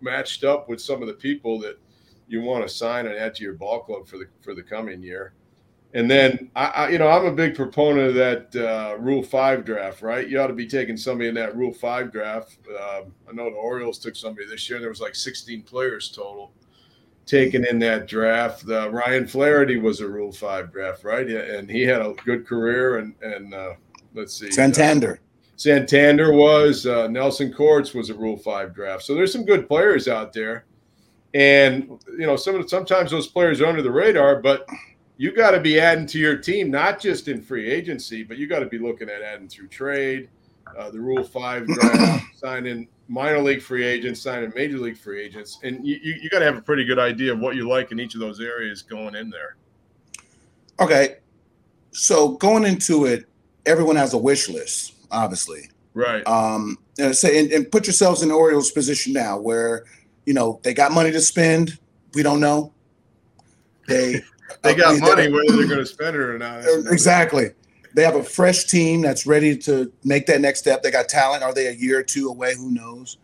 matched 0.00 0.44
up 0.44 0.68
with 0.68 0.80
some 0.80 1.02
of 1.02 1.08
the 1.08 1.14
people 1.14 1.58
that 1.60 1.78
you 2.28 2.40
want 2.40 2.66
to 2.66 2.74
sign 2.74 3.06
and 3.06 3.16
add 3.16 3.34
to 3.34 3.42
your 3.42 3.54
ball 3.54 3.80
club 3.80 4.06
for 4.06 4.16
the 4.16 4.26
for 4.40 4.54
the 4.54 4.62
coming 4.62 5.02
year 5.02 5.34
and 5.94 6.10
then 6.10 6.50
I, 6.54 6.66
I, 6.66 6.88
you 6.90 6.98
know, 6.98 7.08
I'm 7.08 7.24
a 7.26 7.32
big 7.32 7.54
proponent 7.54 8.08
of 8.08 8.14
that 8.14 8.56
uh, 8.56 8.98
Rule 8.98 9.22
Five 9.22 9.64
draft. 9.64 10.02
Right, 10.02 10.28
you 10.28 10.40
ought 10.40 10.48
to 10.48 10.54
be 10.54 10.66
taking 10.66 10.96
somebody 10.96 11.28
in 11.28 11.34
that 11.36 11.56
Rule 11.56 11.72
Five 11.72 12.12
draft. 12.12 12.58
Um, 12.68 13.12
I 13.28 13.32
know 13.32 13.50
the 13.50 13.56
Orioles 13.56 13.98
took 13.98 14.16
somebody 14.16 14.46
this 14.46 14.68
year. 14.68 14.78
There 14.78 14.88
was 14.88 15.00
like 15.00 15.14
16 15.14 15.62
players 15.62 16.10
total 16.10 16.52
taken 17.26 17.66
in 17.66 17.78
that 17.80 18.06
draft. 18.06 18.68
Uh, 18.68 18.88
Ryan 18.90 19.26
Flaherty 19.26 19.76
was 19.76 20.00
a 20.00 20.08
Rule 20.08 20.32
Five 20.32 20.72
draft, 20.72 21.04
right? 21.04 21.28
Yeah, 21.28 21.40
and 21.40 21.70
he 21.70 21.82
had 21.82 22.00
a 22.00 22.14
good 22.24 22.46
career. 22.46 22.98
And 22.98 23.14
and 23.22 23.52
uh, 23.52 23.74
let's 24.14 24.38
see, 24.38 24.50
Santander. 24.50 25.14
Uh, 25.14 25.26
Santander 25.56 26.32
was 26.32 26.86
uh, 26.86 27.08
Nelson 27.08 27.52
Cortes 27.52 27.94
was 27.94 28.10
a 28.10 28.14
Rule 28.14 28.36
Five 28.36 28.74
draft. 28.74 29.02
So 29.02 29.14
there's 29.14 29.32
some 29.32 29.44
good 29.44 29.66
players 29.68 30.08
out 30.08 30.32
there, 30.32 30.64
and 31.34 31.98
you 32.18 32.26
know, 32.26 32.36
some 32.36 32.66
sometimes 32.68 33.10
those 33.10 33.26
players 33.26 33.60
are 33.60 33.66
under 33.66 33.82
the 33.82 33.90
radar, 33.90 34.40
but 34.40 34.66
you 35.18 35.32
got 35.32 35.52
to 35.52 35.60
be 35.60 35.80
adding 35.80 36.06
to 36.06 36.18
your 36.18 36.36
team, 36.36 36.70
not 36.70 37.00
just 37.00 37.28
in 37.28 37.40
free 37.40 37.70
agency, 37.70 38.22
but 38.22 38.36
you 38.36 38.46
got 38.46 38.58
to 38.60 38.66
be 38.66 38.78
looking 38.78 39.08
at 39.08 39.22
adding 39.22 39.48
through 39.48 39.68
trade, 39.68 40.28
uh, 40.76 40.90
the 40.90 41.00
Rule 41.00 41.24
Five 41.24 41.66
draft, 41.68 42.24
signing 42.36 42.88
minor 43.08 43.40
league 43.40 43.62
free 43.62 43.84
agents, 43.84 44.20
signing 44.20 44.52
major 44.54 44.78
league 44.78 44.98
free 44.98 45.22
agents, 45.22 45.58
and 45.62 45.86
you, 45.86 45.98
you, 46.02 46.14
you 46.22 46.30
got 46.30 46.40
to 46.40 46.44
have 46.44 46.56
a 46.56 46.62
pretty 46.62 46.84
good 46.84 46.98
idea 46.98 47.32
of 47.32 47.38
what 47.38 47.56
you 47.56 47.68
like 47.68 47.92
in 47.92 48.00
each 48.00 48.14
of 48.14 48.20
those 48.20 48.40
areas 48.40 48.82
going 48.82 49.14
in 49.14 49.30
there. 49.30 49.56
Okay, 50.80 51.16
so 51.92 52.30
going 52.32 52.64
into 52.64 53.06
it, 53.06 53.26
everyone 53.64 53.96
has 53.96 54.12
a 54.12 54.18
wish 54.18 54.48
list, 54.48 54.94
obviously. 55.10 55.70
Right. 55.94 56.26
Um, 56.26 56.76
and 56.98 57.16
say, 57.16 57.40
and, 57.40 57.50
and 57.52 57.72
put 57.72 57.86
yourselves 57.86 58.22
in 58.22 58.28
the 58.28 58.34
Orioles' 58.34 58.70
position 58.70 59.14
now, 59.14 59.38
where 59.38 59.84
you 60.26 60.34
know 60.34 60.60
they 60.62 60.74
got 60.74 60.92
money 60.92 61.10
to 61.10 61.20
spend. 61.20 61.78
We 62.12 62.22
don't 62.22 62.40
know. 62.40 62.72
They 63.88 64.20
they 64.62 64.72
uh, 64.72 64.74
got 64.74 65.00
money 65.00 65.30
whether 65.30 65.56
they're 65.56 65.66
going 65.66 65.78
to 65.78 65.86
spend 65.86 66.16
it 66.16 66.20
or 66.20 66.38
not. 66.38 66.64
Exactly. 66.90 67.50
They 67.94 68.02
have 68.02 68.16
a 68.16 68.22
fresh 68.22 68.64
team 68.64 69.00
that's 69.00 69.26
ready 69.26 69.56
to 69.58 69.90
make 70.04 70.26
that 70.26 70.40
next 70.40 70.58
step. 70.60 70.82
They 70.82 70.90
got 70.90 71.08
talent. 71.08 71.42
Are 71.42 71.54
they 71.54 71.68
a 71.68 71.72
year 71.72 72.00
or 72.00 72.02
two 72.02 72.28
away? 72.28 72.54
Who 72.54 72.70
knows? 72.70 73.16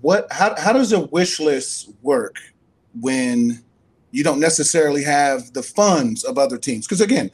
What? 0.00 0.26
How, 0.32 0.54
how 0.58 0.72
does 0.72 0.92
a 0.92 1.00
wish 1.00 1.38
list 1.38 1.90
work 2.02 2.36
when 3.00 3.62
you 4.10 4.24
don't 4.24 4.40
necessarily 4.40 5.02
have 5.04 5.52
the 5.52 5.62
funds 5.62 6.24
of 6.24 6.38
other 6.38 6.56
teams? 6.56 6.86
Because 6.86 7.02
again, 7.02 7.30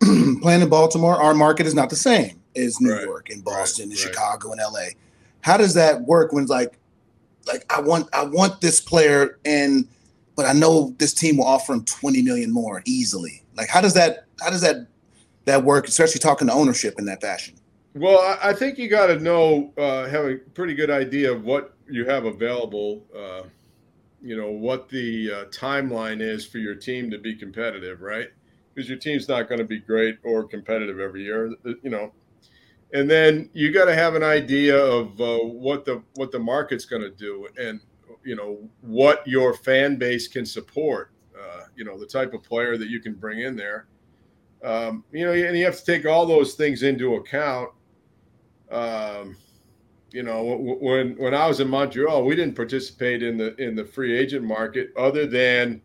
playing 0.40 0.62
in 0.62 0.68
Baltimore, 0.68 1.16
our 1.16 1.34
market 1.34 1.66
is 1.66 1.74
not 1.74 1.90
the 1.90 1.96
same 1.96 2.40
as 2.56 2.80
New 2.80 2.92
right. 2.92 3.04
York 3.04 3.30
and 3.30 3.44
Boston 3.44 3.88
right. 3.88 3.98
and 3.98 4.04
right. 4.04 4.14
Chicago 4.14 4.52
and 4.52 4.60
LA. 4.60 4.86
How 5.42 5.56
does 5.56 5.74
that 5.74 6.02
work 6.02 6.32
when 6.32 6.44
it's 6.44 6.50
like, 6.50 6.78
like 7.46 7.70
I 7.70 7.80
want 7.80 8.08
I 8.14 8.24
want 8.24 8.60
this 8.60 8.80
player 8.80 9.38
and 9.44 9.86
but 10.36 10.46
I 10.46 10.52
know 10.52 10.94
this 10.98 11.12
team 11.14 11.36
will 11.38 11.46
offer 11.46 11.72
him 11.72 11.84
20 11.84 12.22
million 12.22 12.50
more 12.50 12.82
easily. 12.84 13.44
Like, 13.56 13.68
how 13.68 13.80
does 13.80 13.94
that 13.94 14.26
how 14.40 14.50
does 14.50 14.62
that 14.62 14.86
that 15.44 15.64
work, 15.64 15.88
especially 15.88 16.20
talking 16.20 16.48
to 16.48 16.52
ownership 16.52 16.98
in 16.98 17.04
that 17.06 17.20
fashion? 17.20 17.54
Well, 17.94 18.38
I 18.42 18.54
think 18.54 18.78
you 18.78 18.88
got 18.88 19.08
to 19.08 19.18
know, 19.18 19.72
uh, 19.76 20.08
have 20.08 20.24
a 20.24 20.36
pretty 20.54 20.74
good 20.74 20.90
idea 20.90 21.30
of 21.30 21.44
what 21.44 21.74
you 21.88 22.06
have 22.06 22.24
available. 22.24 23.04
Uh, 23.14 23.42
you 24.22 24.36
know 24.36 24.50
what 24.50 24.88
the 24.88 25.32
uh, 25.32 25.44
timeline 25.46 26.20
is 26.20 26.46
for 26.46 26.58
your 26.58 26.74
team 26.74 27.10
to 27.10 27.18
be 27.18 27.34
competitive, 27.34 28.00
right? 28.00 28.28
Because 28.72 28.88
your 28.88 28.98
team's 28.98 29.28
not 29.28 29.48
going 29.48 29.58
to 29.58 29.64
be 29.64 29.80
great 29.80 30.18
or 30.22 30.44
competitive 30.44 31.00
every 31.00 31.24
year. 31.24 31.52
You 31.64 31.90
know, 31.90 32.12
and 32.94 33.10
then 33.10 33.50
you 33.52 33.72
got 33.72 33.86
to 33.86 33.94
have 33.94 34.14
an 34.14 34.22
idea 34.22 34.78
of 34.78 35.20
uh, 35.20 35.38
what 35.38 35.84
the 35.84 36.02
what 36.14 36.30
the 36.30 36.38
market's 36.38 36.84
going 36.84 37.02
to 37.02 37.10
do 37.10 37.48
and 37.58 37.80
you 38.24 38.36
know 38.36 38.58
what 38.80 39.26
your 39.26 39.54
fan 39.54 39.96
base 39.96 40.28
can 40.28 40.46
support 40.46 41.10
uh, 41.38 41.62
you 41.76 41.84
know 41.84 41.98
the 41.98 42.06
type 42.06 42.34
of 42.34 42.42
player 42.42 42.76
that 42.76 42.88
you 42.88 43.00
can 43.00 43.14
bring 43.14 43.40
in 43.40 43.56
there. 43.56 43.86
Um, 44.64 45.04
you 45.12 45.24
know 45.24 45.32
and 45.32 45.56
you 45.56 45.64
have 45.64 45.78
to 45.78 45.84
take 45.84 46.06
all 46.06 46.26
those 46.26 46.54
things 46.54 46.82
into 46.82 47.16
account. 47.16 47.70
Um, 48.70 49.36
you 50.10 50.22
know 50.22 50.42
when 50.80 51.16
when 51.16 51.34
I 51.34 51.46
was 51.46 51.60
in 51.60 51.68
Montreal 51.68 52.24
we 52.24 52.36
didn't 52.36 52.54
participate 52.54 53.22
in 53.22 53.36
the 53.36 53.54
in 53.56 53.74
the 53.74 53.84
free 53.84 54.16
agent 54.16 54.44
market 54.44 54.90
other 54.96 55.26
than 55.26 55.80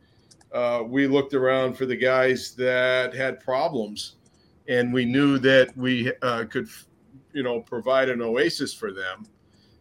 uh, 0.54 0.84
we 0.86 1.08
looked 1.08 1.34
around 1.34 1.78
for 1.78 1.86
the 1.86 1.96
guys 1.96 2.54
that 2.56 3.14
had 3.14 3.40
problems 3.40 4.16
and 4.68 4.94
we 4.94 5.06
knew 5.06 5.38
that 5.40 5.76
we 5.78 6.12
uh, 6.22 6.46
could 6.46 6.68
you 7.38 7.44
know, 7.44 7.60
provide 7.60 8.10
an 8.10 8.20
oasis 8.20 8.74
for 8.74 8.92
them 8.92 9.24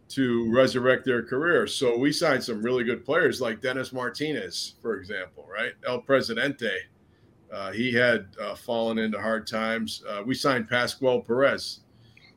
to 0.09 0.51
resurrect 0.51 1.05
their 1.05 1.23
career. 1.23 1.67
So 1.67 1.97
we 1.97 2.11
signed 2.11 2.43
some 2.43 2.61
really 2.61 2.83
good 2.83 3.05
players 3.05 3.41
like 3.41 3.61
Dennis 3.61 3.91
Martinez, 3.91 4.75
for 4.81 4.97
example, 4.97 5.47
right? 5.51 5.73
El 5.85 6.01
Presidente. 6.01 6.71
Uh, 7.51 7.71
he 7.71 7.93
had 7.93 8.27
uh, 8.41 8.55
fallen 8.55 8.97
into 8.97 9.19
hard 9.19 9.47
times. 9.47 10.03
Uh, 10.07 10.23
we 10.25 10.33
signed 10.33 10.69
Pascual 10.69 11.21
Perez. 11.21 11.81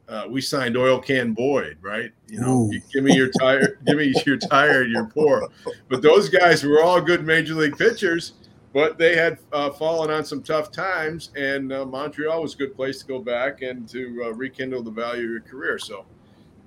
Uh, 0.08 0.24
we 0.28 0.40
signed 0.40 0.76
Oil 0.76 0.98
Can 1.00 1.32
Boyd, 1.32 1.78
right? 1.80 2.10
You 2.28 2.40
know, 2.40 2.68
you 2.72 2.80
give 2.92 3.04
me 3.04 3.14
your 3.14 3.30
tire, 3.30 3.78
give 3.86 3.96
me 3.96 4.12
your 4.26 4.36
tire, 4.36 4.82
you're 4.82 5.06
poor. 5.06 5.48
But 5.88 6.02
those 6.02 6.28
guys 6.28 6.64
were 6.64 6.82
all 6.82 7.00
good 7.00 7.24
major 7.24 7.54
league 7.54 7.76
pitchers 7.76 8.32
but 8.72 8.98
they 8.98 9.16
had 9.16 9.38
uh, 9.52 9.70
fallen 9.70 10.10
on 10.10 10.24
some 10.24 10.42
tough 10.42 10.70
times, 10.70 11.30
and 11.36 11.72
uh, 11.72 11.84
Montreal 11.84 12.42
was 12.42 12.54
a 12.54 12.56
good 12.56 12.74
place 12.76 13.00
to 13.00 13.06
go 13.06 13.18
back 13.18 13.62
and 13.62 13.88
to 13.88 14.24
uh, 14.26 14.32
rekindle 14.32 14.82
the 14.82 14.90
value 14.90 15.24
of 15.24 15.30
your 15.30 15.40
career. 15.40 15.78
So, 15.78 16.06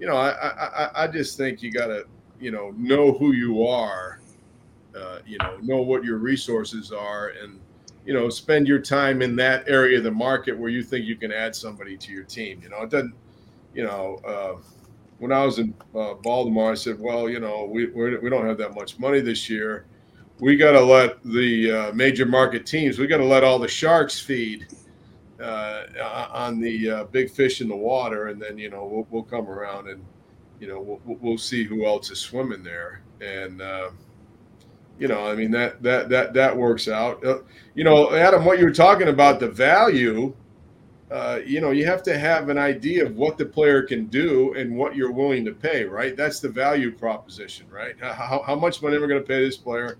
you 0.03 0.09
know, 0.09 0.17
I 0.17 0.31
I, 0.31 1.03
I 1.03 1.07
just 1.07 1.37
think 1.37 1.63
you 1.63 1.71
got 1.71 1.87
to 1.87 2.03
you 2.37 2.51
know 2.51 2.73
know 2.75 3.13
who 3.13 3.31
you 3.31 3.65
are, 3.65 4.19
uh, 4.93 5.19
you 5.25 5.37
know, 5.37 5.57
know 5.61 5.81
what 5.81 6.03
your 6.03 6.17
resources 6.17 6.91
are, 6.91 7.29
and 7.41 7.57
you 8.05 8.13
know, 8.13 8.27
spend 8.27 8.67
your 8.67 8.79
time 8.79 9.21
in 9.21 9.33
that 9.37 9.63
area 9.65 9.99
of 9.99 10.03
the 10.03 10.11
market 10.11 10.59
where 10.59 10.69
you 10.69 10.83
think 10.83 11.05
you 11.05 11.15
can 11.15 11.31
add 11.31 11.55
somebody 11.55 11.95
to 11.95 12.11
your 12.11 12.25
team. 12.25 12.59
You 12.61 12.67
know, 12.67 12.81
it 12.81 12.89
doesn't, 12.89 13.15
you 13.73 13.83
know. 13.83 14.19
Uh, 14.27 14.61
when 15.19 15.31
I 15.31 15.45
was 15.45 15.59
in 15.59 15.73
uh, 15.95 16.15
Baltimore, 16.15 16.73
I 16.73 16.75
said, 16.75 16.99
"Well, 16.99 17.29
you 17.29 17.39
know, 17.39 17.63
we 17.71 17.85
we're, 17.85 18.19
we 18.19 18.29
do 18.29 18.35
not 18.35 18.43
have 18.43 18.57
that 18.57 18.75
much 18.75 18.99
money 18.99 19.21
this 19.21 19.49
year." 19.49 19.85
we 20.39 20.57
got 20.57 20.71
to 20.71 20.81
let 20.81 21.23
the 21.23 21.71
uh, 21.71 21.93
major 21.93 22.25
market 22.25 22.65
teams, 22.65 22.97
we 22.97 23.05
got 23.05 23.17
to 23.17 23.23
let 23.23 23.43
all 23.43 23.59
the 23.59 23.67
sharks 23.67 24.19
feed 24.19 24.67
uh, 25.43 26.29
on 26.31 26.59
the 26.59 26.89
uh, 26.89 27.03
big 27.05 27.29
fish 27.29 27.61
in 27.61 27.67
the 27.67 27.75
water, 27.75 28.27
and 28.27 28.41
then 28.41 28.57
you 28.57 28.69
know 28.69 28.85
we'll, 28.85 29.07
we'll 29.09 29.23
come 29.23 29.47
around 29.47 29.89
and 29.89 30.03
you 30.59 30.67
know 30.67 30.79
we'll, 30.79 31.17
we'll 31.21 31.37
see 31.37 31.63
who 31.63 31.85
else 31.85 32.09
is 32.11 32.19
swimming 32.19 32.63
there, 32.63 33.01
and 33.21 33.61
uh, 33.61 33.89
you 34.97 35.07
know 35.07 35.27
I 35.27 35.35
mean 35.35 35.51
that 35.51 35.81
that 35.83 36.09
that 36.09 36.33
that 36.33 36.55
works 36.55 36.87
out. 36.87 37.23
Uh, 37.25 37.39
you 37.75 37.83
know, 37.83 38.13
Adam, 38.13 38.45
what 38.45 38.59
you 38.59 38.65
were 38.65 38.71
talking 38.71 39.09
about 39.09 39.39
the 39.39 39.49
value. 39.49 40.35
Uh, 41.11 41.39
you 41.45 41.61
know, 41.61 41.69
you 41.69 41.85
have 41.85 42.01
to 42.01 42.17
have 42.17 42.49
an 42.49 42.57
idea 42.57 43.05
of 43.05 43.15
what 43.15 43.37
the 43.37 43.45
player 43.45 43.83
can 43.83 44.07
do 44.07 44.51
and 44.55 44.75
what 44.75 44.95
you're 44.95 45.11
willing 45.11 45.45
to 45.45 45.51
pay, 45.51 45.83
right? 45.83 46.17
That's 46.17 46.39
the 46.39 46.49
value 46.49 46.91
proposition, 46.91 47.67
right? 47.69 47.93
How, 47.99 48.41
how 48.43 48.55
much 48.55 48.81
money 48.81 48.95
am 48.95 49.03
I 49.03 49.07
going 49.07 49.21
to 49.21 49.27
pay 49.27 49.45
this 49.45 49.55
player? 49.55 49.99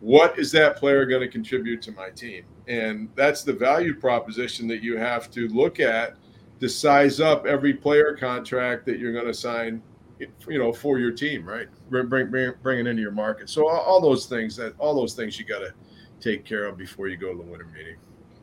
what 0.00 0.38
is 0.38 0.52
that 0.52 0.76
player 0.76 1.06
going 1.06 1.22
to 1.22 1.28
contribute 1.28 1.82
to 1.82 1.92
my 1.92 2.10
team? 2.10 2.44
And 2.66 3.08
that's 3.14 3.42
the 3.42 3.52
value 3.52 3.94
proposition 3.94 4.66
that 4.68 4.82
you 4.82 4.96
have 4.96 5.30
to 5.32 5.48
look 5.48 5.78
at 5.80 6.16
to 6.60 6.68
size 6.68 7.20
up 7.20 7.46
every 7.46 7.74
player 7.74 8.16
contract 8.18 8.86
that 8.86 8.98
you're 8.98 9.12
going 9.12 9.26
to 9.26 9.34
sign, 9.34 9.82
you 10.18 10.58
know, 10.58 10.72
for 10.72 10.98
your 10.98 11.12
team, 11.12 11.46
right? 11.46 11.68
Bring 11.90 12.08
bring, 12.08 12.52
bring 12.62 12.80
it 12.80 12.86
into 12.86 13.02
your 13.02 13.12
market. 13.12 13.48
So 13.50 13.68
all, 13.68 13.80
all 13.80 14.00
those 14.00 14.26
things 14.26 14.56
that 14.56 14.74
all 14.78 14.94
those 14.94 15.14
things 15.14 15.38
you 15.38 15.44
got 15.44 15.60
to 15.60 15.72
take 16.20 16.44
care 16.44 16.64
of 16.64 16.76
before 16.76 17.08
you 17.08 17.16
go 17.16 17.30
to 17.32 17.36
the 17.36 17.44
winter 17.44 17.68
meeting. 17.76 17.96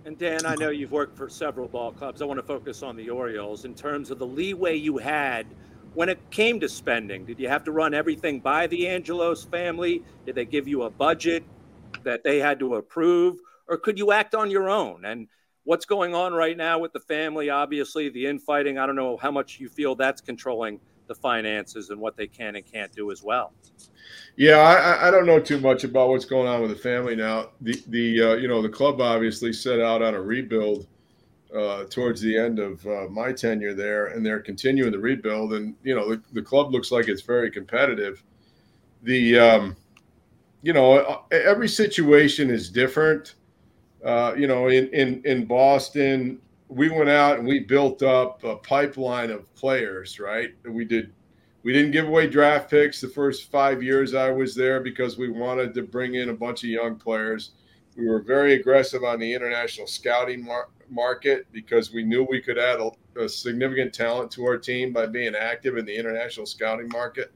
And 0.06 0.18
Dan, 0.18 0.46
I 0.46 0.56
know 0.56 0.70
you've 0.70 0.92
worked 0.92 1.18
for 1.18 1.30
several 1.30 1.68
ball 1.68 1.92
clubs. 1.92 2.22
I 2.22 2.26
want 2.26 2.38
to 2.38 2.46
focus 2.46 2.84
on 2.84 2.96
the 2.96 3.10
Orioles 3.10 3.66
in 3.66 3.74
terms 3.74 4.12
of 4.12 4.20
the 4.20 4.28
leeway 4.28 4.76
you 4.76 4.98
had 4.98 5.48
when 5.94 6.10
it 6.10 6.20
came 6.32 6.60
to 6.60 6.70
spending, 6.70 7.26
did 7.26 7.40
you 7.40 7.48
have 7.48 7.64
to 7.64 7.72
run 7.72 7.94
everything 7.94 8.40
by 8.40 8.68
the 8.68 8.88
Angelos 8.90 9.44
family? 9.44 10.04
Did 10.26 10.36
they 10.36 10.46
give 10.46 10.68
you 10.68 10.84
a 10.84 10.90
budget 10.90 11.44
that 12.04 12.24
they 12.24 12.40
had 12.40 12.60
to 12.60 12.76
approve, 12.76 13.40
or 13.74 13.78
could 13.78 13.98
you 13.98 14.12
act 14.12 14.36
on 14.36 14.52
your 14.52 14.70
own? 14.70 15.04
And 15.04 15.28
what's 15.64 15.86
going 15.86 16.14
on 16.14 16.32
right 16.34 16.56
now 16.56 16.78
with 16.78 16.94
the 16.94 17.00
family? 17.00 17.50
Obviously, 17.50 18.08
the 18.10 18.28
infighting. 18.28 18.78
I 18.78 18.86
don't 18.86 18.96
know 18.96 19.18
how 19.18 19.32
much 19.32 19.60
you 19.60 19.68
feel 19.68 19.96
that's 19.96 20.22
controlling 20.22 20.80
the 21.08 21.16
finances 21.16 21.90
and 21.90 22.00
what 22.00 22.16
they 22.16 22.28
can 22.28 22.56
and 22.56 22.66
can't 22.66 22.92
do 22.94 23.12
as 23.12 23.24
well. 23.24 23.52
Yeah, 24.38 24.58
I, 24.58 25.08
I 25.08 25.12
don't 25.12 25.26
know 25.26 25.40
too 25.40 25.60
much 25.60 25.84
about 25.84 26.10
what's 26.10 26.26
going 26.26 26.48
on 26.48 26.62
with 26.62 26.70
the 26.70 26.78
family 26.78 27.16
now. 27.16 27.50
The 27.62 27.84
the 27.88 28.22
uh, 28.22 28.34
you 28.36 28.48
know 28.48 28.62
the 28.62 28.70
club 28.70 29.02
obviously 29.02 29.52
set 29.52 29.80
out 29.80 30.02
on 30.02 30.14
a 30.14 30.22
rebuild 30.22 30.88
uh, 31.56 31.86
towards 31.86 32.22
the 32.22 32.38
end 32.38 32.60
of 32.60 32.86
uh, 32.86 33.08
my 33.10 33.32
tenure 33.34 33.74
there, 33.74 34.08
and 34.08 34.26
they're 34.26 34.40
continuing 34.40 34.92
the 34.92 35.00
rebuild. 35.00 35.54
And 35.54 35.76
you 35.84 35.96
know, 35.96 36.10
the, 36.10 36.22
the 36.34 36.42
club 36.42 36.72
looks 36.72 36.92
like 36.92 37.08
it's 37.08 37.24
very 37.24 37.50
competitive. 37.50 38.24
The 39.02 39.40
um, 39.40 39.76
you 40.62 40.74
know, 40.74 41.26
every 41.32 41.68
situation 41.68 42.52
is 42.52 42.70
different. 42.70 43.36
Uh, 44.04 44.34
you 44.38 44.48
know, 44.48 44.68
in 44.68 44.88
in 44.90 45.22
in 45.26 45.46
Boston, 45.46 46.40
we 46.68 46.90
went 46.90 47.10
out 47.10 47.40
and 47.40 47.48
we 47.48 47.60
built 47.60 48.04
up 48.04 48.44
a 48.44 48.58
pipeline 48.58 49.32
of 49.32 49.54
players. 49.56 50.20
Right, 50.20 50.52
we 50.68 50.86
did. 50.86 51.14
We 51.64 51.72
didn't 51.72 51.92
give 51.92 52.08
away 52.08 52.28
draft 52.28 52.70
picks 52.70 53.00
the 53.00 53.08
first 53.08 53.50
five 53.50 53.82
years 53.82 54.14
I 54.14 54.30
was 54.32 54.54
there 54.54 54.82
because 54.82 55.18
we 55.18 55.30
wanted 55.30 55.74
to 55.76 55.84
bring 55.84 56.16
in 56.16 56.28
a 56.28 56.34
bunch 56.34 56.64
of 56.64 56.70
young 56.70 56.98
players. 56.98 57.52
We 57.96 58.08
were 58.08 58.22
very 58.22 58.56
aggressive 58.56 59.04
on 59.06 59.20
the 59.20 59.34
international 59.34 59.88
scouting 59.88 60.44
mar- 60.44 60.70
market 60.90 61.48
because 61.52 61.94
we 61.94 62.04
knew 62.04 62.24
we 62.24 62.42
could 62.42 62.58
add 62.58 62.80
a, 62.80 62.92
a, 63.24 63.30
significant 63.30 63.94
talent 63.94 64.32
to 64.32 64.46
our 64.46 64.58
team 64.58 64.92
by 64.92 65.06
being 65.06 65.36
active 65.36 65.78
in 65.78 65.86
the 65.86 65.96
international 65.96 66.46
scouting 66.46 66.90
market. 66.90 67.32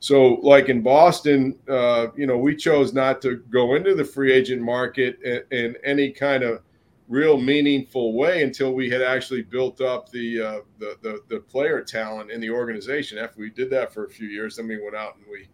So, 0.00 0.34
like 0.42 0.68
in 0.68 0.82
Boston, 0.82 1.58
uh, 1.68 2.08
you 2.16 2.26
know, 2.26 2.38
we 2.38 2.54
chose 2.54 2.92
not 2.92 3.20
to 3.22 3.36
go 3.50 3.74
into 3.74 3.94
the 3.94 4.04
free 4.04 4.32
agent 4.32 4.62
market 4.62 5.20
in, 5.22 5.42
in, 5.50 5.76
any 5.82 6.10
kind 6.10 6.44
of 6.44 6.62
real 7.08 7.36
meaningful 7.36 8.12
way 8.12 8.42
until 8.44 8.74
we 8.74 8.88
had 8.88 9.02
actually 9.02 9.42
built 9.42 9.80
up 9.80 10.08
the, 10.10 10.40
uh, 10.40 10.60
the, 10.78 10.96
the 11.02 11.22
the 11.28 11.40
player 11.40 11.82
talent 11.82 12.30
in 12.30 12.40
the 12.40 12.50
organization. 12.50 13.18
After 13.18 13.40
we 13.40 13.50
did 13.50 13.70
that 13.70 13.92
for 13.92 14.04
a 14.04 14.10
few 14.10 14.28
years, 14.28 14.56
then 14.56 14.68
we 14.68 14.80
went 14.80 14.94
out 14.94 15.16
and 15.16 15.24
we 15.30 15.48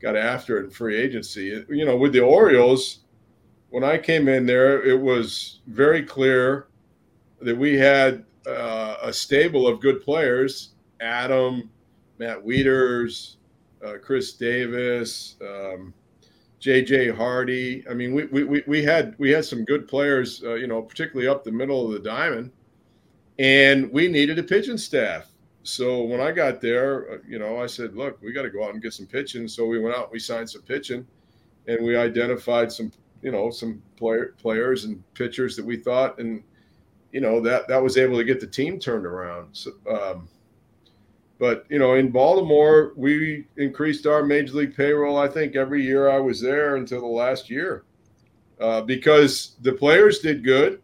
got 0.00 0.14
after 0.14 0.58
it 0.58 0.64
in 0.64 0.70
free 0.70 0.96
agency. 0.96 1.64
You 1.70 1.86
know, 1.86 1.96
with 1.96 2.12
the 2.12 2.20
Orioles, 2.20 3.00
when 3.70 3.84
I 3.84 3.96
came 3.96 4.28
in 4.28 4.44
there, 4.44 4.82
it 4.82 5.00
was 5.00 5.60
very 5.68 6.02
clear 6.02 6.66
that 7.40 7.56
we 7.56 7.78
had 7.78 8.24
uh, 8.46 8.96
a 9.02 9.12
stable 9.12 9.66
of 9.66 9.80
good 9.80 10.02
players 10.02 10.74
Adam, 11.00 11.70
Matt 12.18 12.44
Wieters, 12.44 13.36
uh, 13.84 13.94
Chris 14.02 14.32
Davis, 14.34 15.36
um, 15.40 15.94
JJ 16.60 17.16
Hardy. 17.16 17.84
I 17.88 17.94
mean, 17.94 18.14
we, 18.14 18.24
we, 18.26 18.62
we 18.66 18.82
had 18.82 19.14
we 19.18 19.30
had 19.30 19.44
some 19.44 19.64
good 19.64 19.88
players, 19.88 20.42
uh, 20.44 20.54
you 20.54 20.66
know, 20.66 20.82
particularly 20.82 21.28
up 21.28 21.44
the 21.44 21.52
middle 21.52 21.86
of 21.86 21.92
the 21.92 21.98
diamond, 21.98 22.50
and 23.38 23.90
we 23.92 24.08
needed 24.08 24.38
a 24.38 24.42
pitching 24.42 24.78
staff. 24.78 25.28
So 25.62 26.02
when 26.02 26.20
I 26.20 26.32
got 26.32 26.60
there, 26.60 27.12
uh, 27.12 27.16
you 27.28 27.38
know, 27.38 27.62
I 27.62 27.66
said, 27.66 27.94
look, 27.94 28.20
we 28.22 28.32
got 28.32 28.42
to 28.42 28.50
go 28.50 28.64
out 28.64 28.72
and 28.72 28.82
get 28.82 28.94
some 28.94 29.06
pitching. 29.06 29.46
So 29.46 29.66
we 29.66 29.78
went 29.78 29.94
out, 29.94 30.10
we 30.10 30.18
signed 30.18 30.48
some 30.48 30.62
pitching, 30.62 31.06
and 31.66 31.84
we 31.84 31.96
identified 31.96 32.72
some, 32.72 32.90
you 33.22 33.30
know, 33.30 33.50
some 33.50 33.82
player, 33.96 34.34
players 34.38 34.84
and 34.84 35.02
pitchers 35.14 35.56
that 35.56 35.64
we 35.64 35.76
thought 35.76 36.18
and 36.18 36.42
you 37.12 37.20
know 37.20 37.40
that 37.40 37.68
that 37.68 37.82
was 37.82 37.96
able 37.96 38.16
to 38.16 38.24
get 38.24 38.40
the 38.40 38.46
team 38.46 38.78
turned 38.78 39.06
around. 39.06 39.48
So, 39.52 39.72
um, 39.88 40.28
but 41.40 41.64
you 41.70 41.78
know, 41.80 41.94
in 41.94 42.10
Baltimore, 42.12 42.92
we 42.96 43.46
increased 43.56 44.06
our 44.06 44.22
major 44.24 44.54
league 44.54 44.76
payroll. 44.76 45.18
I 45.18 45.26
think 45.26 45.56
every 45.56 45.82
year 45.82 46.08
I 46.10 46.20
was 46.20 46.40
there 46.40 46.76
until 46.76 47.00
the 47.00 47.06
last 47.08 47.50
year, 47.50 47.84
uh, 48.60 48.82
because 48.82 49.56
the 49.62 49.72
players 49.72 50.20
did 50.20 50.44
good, 50.44 50.82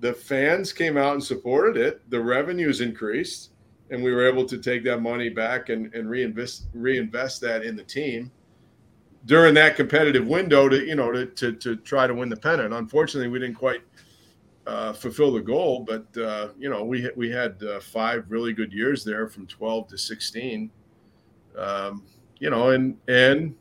the 0.00 0.12
fans 0.12 0.72
came 0.74 0.98
out 0.98 1.14
and 1.14 1.24
supported 1.24 1.76
it, 1.78 2.08
the 2.10 2.20
revenues 2.20 2.82
increased, 2.82 3.52
and 3.90 4.04
we 4.04 4.12
were 4.12 4.28
able 4.28 4.44
to 4.44 4.58
take 4.58 4.84
that 4.84 5.00
money 5.00 5.30
back 5.30 5.70
and, 5.70 5.94
and 5.94 6.10
reinvest 6.10 6.66
reinvest 6.74 7.40
that 7.40 7.64
in 7.64 7.74
the 7.74 7.84
team. 7.84 8.30
during 9.26 9.54
that 9.54 9.76
competitive 9.76 10.26
window 10.26 10.68
to 10.68 10.84
you 10.86 10.94
know 10.94 11.10
to 11.12 11.26
to, 11.26 11.52
to 11.52 11.76
try 11.76 12.06
to 12.06 12.14
win 12.14 12.28
the 12.28 12.36
pennant. 12.36 12.74
Unfortunately, 12.74 13.28
we 13.28 13.38
didn't 13.38 13.54
quite 13.56 13.82
uh, 14.66 14.92
fulfill 14.92 15.32
the 15.32 15.40
goal, 15.40 15.86
but 15.86 16.06
uh, 16.20 16.48
you 16.58 16.70
know 16.70 16.84
we 16.84 17.08
we 17.16 17.30
had 17.30 17.62
uh, 17.62 17.80
five 17.80 18.24
really 18.28 18.52
good 18.52 18.72
years 18.72 19.04
there 19.04 19.28
from 19.28 19.46
12 19.46 19.88
to 19.88 19.98
16. 19.98 20.70
Um, 21.56 22.02
you 22.38 22.50
know, 22.50 22.70
and 22.70 22.96
and 23.08 23.54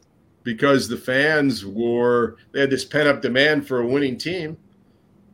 because 0.43 0.87
the 0.87 0.97
fans 0.97 1.65
were 1.65 2.37
they 2.51 2.61
had 2.61 2.69
this 2.69 2.85
pent 2.85 3.07
up 3.07 3.21
demand 3.21 3.67
for 3.67 3.81
a 3.81 3.87
winning 3.87 4.17
team. 4.17 4.57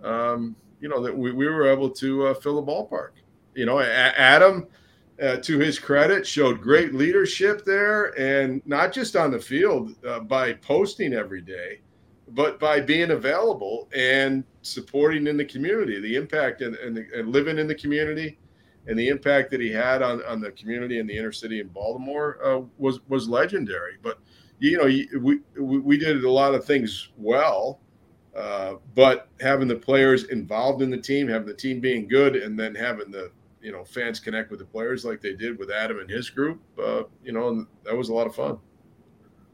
Um, 0.03 0.55
you 0.79 0.88
know 0.88 1.01
that 1.03 1.15
we, 1.15 1.31
we 1.31 1.47
were 1.47 1.67
able 1.67 1.89
to 1.89 2.27
uh, 2.27 2.33
fill 2.33 2.61
the 2.61 2.71
ballpark. 2.71 3.11
You 3.55 3.65
know, 3.65 3.79
Adam 3.79 4.67
uh, 5.21 5.38
to 5.38 5.59
his 5.59 5.77
credit, 5.77 6.25
showed 6.25 6.61
great 6.61 6.93
leadership 6.93 7.65
there, 7.65 8.17
and 8.19 8.61
not 8.65 8.93
just 8.93 9.15
on 9.15 9.31
the 9.31 9.39
field 9.39 9.93
uh, 10.05 10.21
by 10.21 10.53
posting 10.53 11.13
every 11.13 11.41
day, 11.41 11.81
but 12.33 12.59
by 12.59 12.79
being 12.79 13.12
available 13.12 13.89
and 13.95 14.43
supporting 14.62 15.27
in 15.27 15.38
the 15.38 15.45
community. 15.45 16.00
The 16.00 16.15
impact 16.15 16.62
and, 16.62 16.75
and, 16.75 16.98
and 16.98 17.31
living 17.31 17.57
in 17.57 17.67
the 17.67 17.75
community, 17.75 18.38
and 18.88 18.98
the 18.98 19.07
impact 19.07 19.51
that 19.51 19.62
he 19.62 19.71
had 19.71 20.01
on, 20.01 20.24
on 20.25 20.39
the 20.39 20.51
community 20.51 21.00
in 21.00 21.07
the 21.07 21.17
inner 21.17 21.31
city 21.31 21.59
in 21.59 21.67
Baltimore 21.67 22.39
uh, 22.43 22.62
was 22.77 23.00
was 23.07 23.27
legendary. 23.27 23.98
But 24.01 24.19
you 24.59 24.77
know, 24.77 25.19
we 25.19 25.39
we 25.59 25.98
did 25.98 26.24
a 26.24 26.31
lot 26.31 26.55
of 26.55 26.65
things 26.65 27.09
well. 27.17 27.79
Uh, 28.36 28.75
but 28.95 29.27
having 29.41 29.67
the 29.67 29.75
players 29.75 30.25
involved 30.25 30.81
in 30.81 30.89
the 30.89 30.98
team, 30.98 31.27
having 31.27 31.48
the 31.48 31.53
team 31.53 31.79
being 31.79 32.07
good, 32.07 32.36
and 32.36 32.57
then 32.57 32.75
having 32.75 33.12
the 33.12 33.31
you 33.62 33.71
know 33.71 33.83
fans 33.83 34.19
connect 34.19 34.50
with 34.50 34.59
the 34.59 34.65
players 34.65 35.03
like 35.03 35.21
they 35.21 35.33
did 35.33 35.57
with 35.57 35.71
Adam 35.71 36.00
and 36.00 36.09
his 36.09 36.29
group. 36.29 36.62
Uh, 36.81 37.03
you 37.24 37.31
know, 37.31 37.65
that 37.83 37.95
was 37.95 38.09
a 38.09 38.13
lot 38.13 38.27
of 38.27 38.36
fun. 38.36 38.57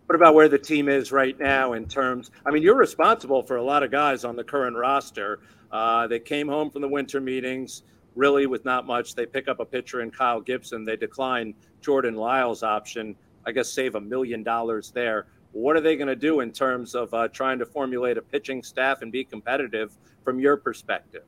What 0.06 0.16
about 0.16 0.36
where 0.36 0.48
the 0.48 0.60
team 0.60 0.88
is 0.88 1.12
right 1.12 1.38
now 1.40 1.74
in 1.74 1.88
terms? 1.88 2.32
I 2.46 2.52
mean, 2.52 2.62
you're 2.62 2.76
responsible 2.76 3.42
for 3.44 3.58
a 3.58 3.64
lot 3.64 3.82
of 3.82 3.92
guys 3.92 4.24
on 4.24 4.36
the 4.36 4.44
current 4.44 4.76
roster. 4.76 5.40
Uh, 5.72 6.08
they 6.08 6.20
came 6.20 6.48
home 6.48 6.70
from 6.70 6.82
the 6.82 6.88
winter 6.88 7.20
meetings 7.20 7.84
really 8.16 8.48
with 8.48 8.66
not 8.66 8.86
much. 8.86 9.14
They 9.14 9.26
pick 9.26 9.48
up 9.48 9.60
a 9.60 9.66
pitcher 9.66 10.02
in 10.02 10.12
Kyle 10.12 10.42
Gibson. 10.42 10.86
They 10.86 10.96
decline 10.96 11.54
Jordan 11.82 12.16
Lyles' 12.16 12.64
option. 12.64 13.16
I 13.46 13.52
guess 13.52 13.70
save 13.70 13.96
a 13.96 14.02
million 14.02 14.42
dollars 14.42 14.92
there. 14.92 15.28
What 15.52 15.76
are 15.76 15.82
they 15.82 15.96
going 15.96 16.08
to 16.08 16.16
do 16.16 16.40
in 16.40 16.52
terms 16.52 16.96
of 16.96 17.14
uh, 17.14 17.28
trying 17.30 17.60
to 17.60 17.66
formulate 17.66 18.18
a 18.18 18.22
pitching 18.22 18.64
staff 18.64 19.02
and 19.02 19.12
be 19.12 19.24
competitive 19.24 19.96
from 20.24 20.40
your 20.40 20.58
perspective? 20.58 21.24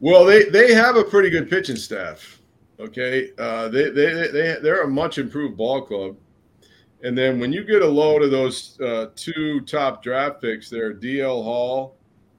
Well, 0.00 0.24
they 0.24 0.44
they 0.44 0.74
have 0.74 0.96
a 0.96 1.04
pretty 1.04 1.30
good 1.30 1.48
pitching 1.48 1.76
staff. 1.76 2.40
Okay, 2.78 3.30
uh, 3.38 3.68
they 3.68 3.90
they 3.90 4.28
they 4.28 4.56
they're 4.60 4.82
a 4.82 4.88
much 4.88 5.18
improved 5.18 5.56
ball 5.56 5.82
club. 5.82 6.16
And 7.02 7.18
then 7.18 7.40
when 7.40 7.52
you 7.52 7.64
get 7.64 7.82
a 7.82 7.86
load 7.86 8.22
of 8.22 8.30
those 8.30 8.80
uh, 8.80 9.06
two 9.16 9.60
top 9.62 10.02
draft 10.02 10.40
picks, 10.40 10.70
there, 10.70 10.94
DL 10.94 11.42
Hall 11.42 11.96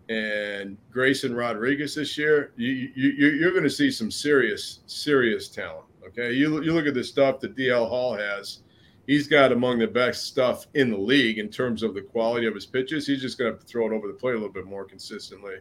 and 0.10 0.78
Grayson 0.92 1.36
Rodriguez 1.36 1.96
this 1.96 2.18
year, 2.18 2.54
you, 2.56 2.90
you 2.96 3.10
you're 3.12 3.52
going 3.52 3.64
to 3.64 3.70
see 3.70 3.92
some 3.92 4.10
serious 4.10 4.80
serious 4.86 5.50
talent. 5.50 5.86
Okay, 6.08 6.32
you 6.34 6.62
you 6.64 6.74
look 6.74 6.88
at 6.88 6.94
the 6.94 7.04
stuff 7.04 7.40
that 7.42 7.56
DL 7.56 7.88
Hall 7.90 8.16
has. 8.16 8.60
He's 9.06 9.28
got 9.28 9.52
among 9.52 9.80
the 9.80 9.88
best 9.88 10.28
stuff 10.28 10.68
in 10.76 10.90
the 10.90 10.98
league 10.98 11.38
in 11.38 11.50
terms 11.50 11.84
of 11.84 11.94
the 11.94 12.02
quality 12.02 12.48
of 12.48 12.56
his 12.56 12.66
pitches. 12.66 13.06
He's 13.06 13.22
just 13.22 13.38
going 13.38 13.58
to 13.58 13.66
throw 13.66 13.86
it 13.88 13.92
over 13.92 14.08
the 14.08 14.14
plate 14.14 14.32
a 14.32 14.38
little 14.38 14.54
bit 14.54 14.66
more 14.66 14.86
consistently. 14.86 15.56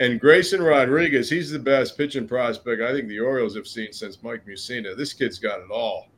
And 0.00 0.20
Grayson 0.20 0.62
Rodriguez, 0.62 1.30
he's 1.30 1.50
the 1.50 1.58
best 1.58 1.96
pitching 1.96 2.28
prospect 2.28 2.82
I 2.82 2.92
think 2.92 3.08
the 3.08 3.20
Orioles 3.20 3.56
have 3.56 3.66
seen 3.66 3.92
since 3.92 4.22
Mike 4.22 4.46
Mussina. 4.46 4.94
This 4.94 5.14
kid's 5.14 5.38
got 5.38 5.60
it 5.60 5.70
all. 5.70 6.08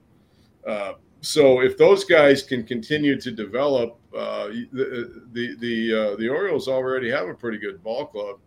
Uh, 0.66 0.94
so 1.20 1.60
if 1.60 1.76
those 1.76 2.04
guys 2.04 2.42
can 2.42 2.64
continue 2.64 3.20
to 3.20 3.30
develop, 3.30 3.98
uh, 4.16 4.48
the 4.72 5.22
the 5.32 5.56
the, 5.58 5.94
uh, 5.94 6.16
the 6.16 6.28
Orioles 6.28 6.68
already 6.68 7.10
have 7.10 7.28
a 7.28 7.34
pretty 7.34 7.58
good 7.58 7.82
ball 7.82 8.06
club, 8.06 8.38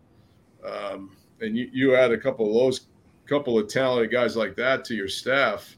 um, 0.64 1.16
and 1.40 1.56
you, 1.56 1.68
you 1.72 1.94
add 1.94 2.12
a 2.12 2.18
couple 2.18 2.46
of 2.48 2.54
those, 2.54 2.86
couple 3.26 3.58
of 3.58 3.68
talented 3.68 4.10
guys 4.10 4.36
like 4.36 4.56
that 4.56 4.84
to 4.86 4.94
your 4.94 5.08
staff, 5.08 5.76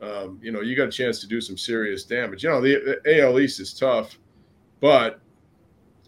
um, 0.00 0.38
you 0.42 0.52
know 0.52 0.60
you 0.60 0.76
got 0.76 0.88
a 0.88 0.92
chance 0.92 1.20
to 1.20 1.26
do 1.26 1.40
some 1.40 1.56
serious 1.56 2.04
damage. 2.04 2.44
You 2.44 2.50
know 2.50 2.60
the, 2.60 3.00
the 3.04 3.20
AL 3.20 3.38
East 3.40 3.60
is 3.60 3.74
tough, 3.74 4.18
but 4.80 5.20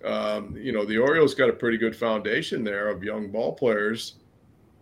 um, 0.05 0.57
you 0.57 0.73
know, 0.73 0.85
the 0.85 0.99
Orioles 0.99 1.35
got 1.35 1.49
a 1.49 1.53
pretty 1.53 1.79
good 1.79 1.97
foundation 1.97 2.63
there 2.63 2.89
of 2.89 3.03
young 3.03 3.31
ball 3.31 3.55
players. 3.55 4.15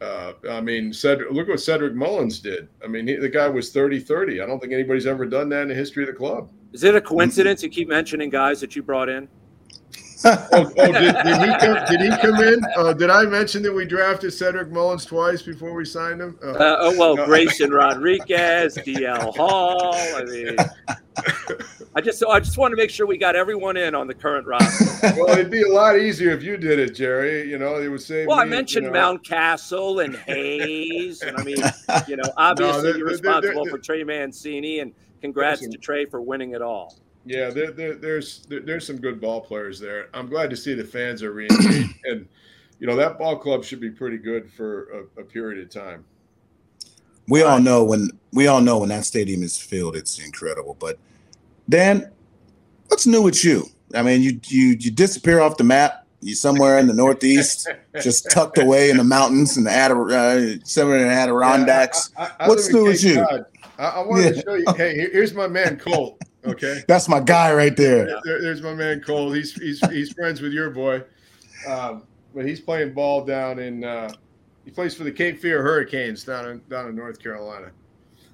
Uh, 0.01 0.33
I 0.51 0.61
mean, 0.61 0.93
Cedric, 0.93 1.31
look 1.31 1.49
what 1.49 1.61
Cedric 1.61 1.95
Mullins 1.95 2.39
did. 2.39 2.69
I 2.85 2.87
mean, 2.87 3.07
he, 3.07 3.17
the 3.17 3.29
guy 3.29 3.49
was 3.49 3.73
30 3.73 4.01
30. 4.01 4.43
I 4.43 4.47
don't 4.47 4.61
think 4.61 4.73
anybody's 4.73 5.07
ever 5.07 5.25
done 5.25 5.49
that 5.51 5.63
in 5.63 5.69
the 5.69 5.75
history 5.75 6.03
of 6.03 6.09
the 6.09 6.13
club. 6.13 6.51
Is 6.73 6.85
it 6.85 6.95
a 6.95 7.01
coincidence 7.01 7.63
you 7.63 7.71
keep 7.71 7.89
mentioning 7.89 8.29
guys 8.29 8.61
that 8.61 8.77
you 8.77 8.83
brought 8.83 9.09
in? 9.09 9.29
oh, 10.25 10.49
oh 10.53 10.93
did, 10.93 11.15
did, 11.25 11.41
he 11.41 11.57
come, 11.59 11.79
did 11.89 12.01
he 12.01 12.19
come 12.21 12.43
in? 12.43 12.61
Uh, 12.77 12.93
did 12.93 13.11
I 13.11 13.25
mention 13.25 13.63
that 13.63 13.73
we 13.73 13.85
drafted 13.85 14.33
Cedric 14.33 14.71
Mullins 14.71 15.05
twice 15.05 15.43
before 15.43 15.73
we 15.75 15.85
signed 15.85 16.21
him? 16.21 16.39
Uh, 16.43 16.53
uh, 16.53 16.77
oh, 16.81 16.99
well. 16.99 17.27
Grayson 17.27 17.71
Rodriguez, 17.71 18.77
DL 18.77 19.37
Hall. 19.37 19.95
I 19.95 20.25
mean, 20.25 20.57
I 21.97 22.03
just 22.03 22.23
I 22.23 22.41
just 22.41 22.59
want 22.59 22.73
to 22.73 22.77
make 22.77 22.91
sure 22.91 23.07
we 23.07 23.17
got 23.17 23.37
everyone 23.37 23.79
in 23.79 23.95
on 23.95 24.07
the 24.07 24.13
current 24.13 24.47
roster. 24.47 24.85
well, 25.17 25.31
it'd 25.31 25.51
be 25.51 25.63
a 25.63 25.73
lot 25.73 25.99
easier 25.99 26.31
if 26.33 26.43
you 26.43 26.59
did 26.59 26.79
it, 26.79 26.95
Jerry. 26.95 27.49
You 27.49 27.57
know, 27.57 27.77
it 27.77 27.89
would 27.89 28.03
save. 28.03 28.27
Well, 28.27 28.37
me, 28.37 28.43
I 28.43 28.45
mentioned 28.45 28.85
you 28.85 28.93
know. 28.93 29.17
Mountcastle 29.17 30.05
and 30.05 30.15
Hays, 30.15 31.23
and 31.23 31.35
I 31.39 31.43
mean, 31.43 31.57
you 32.07 32.17
know, 32.17 32.31
obviously 32.37 32.77
no, 32.77 32.83
they're, 32.83 32.99
you're 32.99 33.07
responsible 33.07 33.41
they're, 33.41 33.65
they're, 33.65 33.71
for 33.71 33.79
Trey 33.79 34.05
Mancini, 34.05 34.81
and 34.81 34.93
congrats 35.23 35.67
to 35.67 35.79
Trey 35.79 36.05
for 36.05 36.21
winning 36.21 36.51
it 36.51 36.61
all. 36.61 36.99
Yeah, 37.25 37.49
there, 37.49 37.71
there, 37.71 37.95
there's 37.95 38.41
there, 38.41 38.61
there's 38.61 38.87
some 38.87 38.99
good 38.99 39.19
ball 39.19 39.41
players 39.41 39.81
there. 39.81 40.11
I'm 40.13 40.29
glad 40.29 40.51
to 40.51 40.57
see 40.57 40.75
the 40.75 40.85
fans 40.85 41.23
are 41.23 41.33
re-engaged, 41.33 41.95
and 42.05 42.29
you 42.79 42.87
know 42.87 42.97
that 42.97 43.19
ball 43.19 43.39
club 43.39 43.65
should 43.65 43.81
be 43.81 43.91
pretty 43.91 44.19
good 44.19 44.53
for 44.53 45.09
a, 45.17 45.23
a 45.23 45.25
period 45.25 45.65
of 45.65 45.71
time. 45.71 46.05
We 47.27 47.41
all 47.41 47.59
know 47.59 47.85
when 47.85 48.11
we 48.35 48.49
all 48.49 48.61
know 48.61 48.81
when 48.81 48.91
that 48.91 49.07
stadium 49.07 49.43
is 49.43 49.57
filled, 49.57 49.97
it's 49.97 50.19
incredible. 50.19 50.77
But 50.79 50.99
Dan, 51.69 52.11
what's 52.89 53.07
new 53.07 53.23
with 53.23 53.45
you? 53.45 53.65
I 53.95 54.03
mean, 54.03 54.23
you 54.23 54.41
you 54.45 54.77
you 54.79 54.91
disappear 54.91 55.41
off 55.41 55.57
the 55.57 55.65
map. 55.65 56.07
You 56.21 56.35
somewhere 56.35 56.79
in 56.79 56.87
the 56.87 56.95
Northeast, 56.95 57.69
just 58.03 58.31
tucked 58.31 58.59
away 58.59 58.91
in 58.91 58.97
the 58.97 59.05
mountains 59.05 59.57
and 59.57 59.67
the 59.67 59.71
Adder, 59.71 60.11
uh, 60.11 60.57
somewhere 60.65 60.99
in 60.99 61.09
the 61.09 61.15
Adirondacks. 61.15 62.11
Yeah, 62.17 62.31
I, 62.41 62.45
I, 62.45 62.49
what's 62.49 62.73
new 62.73 62.85
with 62.85 63.05
you? 63.05 63.21
I, 63.79 63.85
I 63.85 64.01
wanted 64.01 64.25
yeah. 64.25 64.31
to 64.31 64.43
show 64.43 64.55
you. 64.55 64.65
Hey, 64.77 65.09
here's 65.13 65.35
my 65.35 65.47
man 65.47 65.79
Colt. 65.79 66.21
Okay, 66.47 66.85
that's 66.87 67.09
my 67.09 67.19
guy 67.19 67.53
right 67.53 67.77
there. 67.77 68.07
there. 68.23 68.41
There's 68.41 68.63
my 68.63 68.73
man 68.73 69.01
Cole. 69.01 69.33
He's 69.33 69.53
he's 69.55 69.85
he's 69.91 70.13
friends 70.13 70.41
with 70.41 70.53
your 70.53 70.71
boy, 70.71 71.03
um, 71.67 72.05
but 72.33 72.47
he's 72.47 72.61
playing 72.61 72.95
ball 72.95 73.25
down 73.25 73.59
in. 73.59 73.83
Uh, 73.83 74.13
he 74.65 74.71
plays 74.71 74.95
for 74.95 75.03
the 75.03 75.11
Cape 75.11 75.41
Fear 75.41 75.61
Hurricanes 75.61 76.23
down 76.23 76.49
in 76.49 76.63
down 76.71 76.89
in 76.89 76.95
North 76.95 77.19
Carolina. 77.21 77.73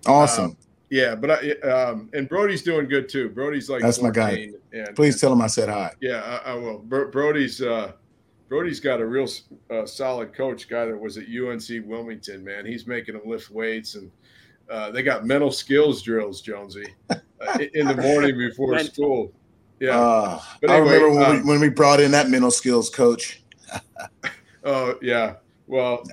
Awesome. 0.05 0.45
Um, 0.45 0.57
yeah, 0.92 1.14
but 1.14 1.31
I, 1.31 1.52
um, 1.66 2.11
and 2.12 2.28
Brody's 2.28 2.61
doing 2.61 2.87
good 2.87 3.09
too. 3.09 3.31
Brody's 3.31 3.70
like 3.70 3.81
that's 3.81 3.96
14, 3.96 4.02
my 4.05 4.31
guy. 4.31 4.52
And, 4.74 4.94
Please 4.94 5.18
tell 5.18 5.33
him 5.33 5.40
I 5.40 5.46
said 5.46 5.70
hi. 5.70 5.90
Yeah, 6.02 6.40
I, 6.44 6.50
I 6.50 6.55
will. 6.55 6.81
Brody's 6.81 7.62
uh, 7.62 7.92
Brody's 8.50 8.78
got 8.78 9.00
a 9.00 9.07
real 9.07 9.26
uh, 9.70 9.87
solid 9.87 10.35
coach 10.35 10.68
guy 10.68 10.85
that 10.85 11.00
was 11.00 11.16
at 11.16 11.24
UNC 11.24 11.87
Wilmington. 11.87 12.44
Man, 12.44 12.66
he's 12.66 12.87
making 12.87 13.14
them 13.14 13.22
lift 13.24 13.50
weights 13.50 13.94
and 13.94 14.11
uh, 14.70 14.90
they 14.90 15.02
got 15.02 15.24
mental 15.24 15.50
skills 15.50 16.02
drills, 16.02 16.42
Jonesy, 16.42 16.85
uh, 17.09 17.16
in 17.72 17.87
the 17.87 17.96
morning 17.96 18.37
before 18.37 18.78
school. 18.81 19.33
Yeah. 19.81 19.98
Uh, 19.98 20.42
but 20.61 20.70
anyway, 20.72 20.90
I 20.90 20.94
remember 20.94 21.09
when, 21.09 21.31
we, 21.31 21.40
um, 21.40 21.46
when 21.46 21.61
we 21.61 21.70
brought 21.70 22.00
in 22.00 22.11
that 22.11 22.28
mental 22.28 22.50
skills 22.50 22.90
coach. 22.90 23.42
oh 24.64 24.98
yeah. 25.00 25.37
Well, 25.66 26.05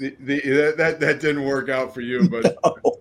the, 0.00 0.16
the, 0.18 0.74
that 0.76 0.98
that 0.98 1.20
didn't 1.20 1.44
work 1.44 1.68
out 1.68 1.94
for 1.94 2.00
you, 2.00 2.28
but 2.28 2.56
no. 2.84 2.99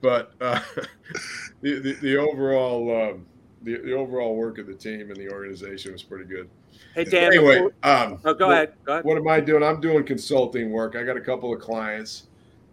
But 0.00 0.32
uh, 0.40 0.60
the, 1.60 1.78
the, 1.78 1.92
the 1.94 2.16
overall 2.16 3.10
um, 3.10 3.26
the, 3.62 3.76
the 3.78 3.92
overall 3.92 4.36
work 4.36 4.58
of 4.58 4.66
the 4.66 4.74
team 4.74 5.10
and 5.10 5.16
the 5.16 5.30
organization 5.30 5.92
was 5.92 6.02
pretty 6.02 6.24
good. 6.24 6.48
Hey 6.94 7.04
Dan. 7.04 7.24
Anyway, 7.24 7.58
um, 7.82 8.18
oh, 8.24 8.34
go, 8.34 8.48
what, 8.48 8.54
ahead. 8.54 8.72
go 8.84 8.92
ahead. 8.92 9.04
What 9.04 9.16
am 9.16 9.28
I 9.28 9.40
doing? 9.40 9.62
I'm 9.62 9.80
doing 9.80 10.04
consulting 10.04 10.70
work. 10.70 10.96
I 10.96 11.02
got 11.02 11.16
a 11.16 11.20
couple 11.20 11.52
of 11.52 11.60
clients. 11.60 12.28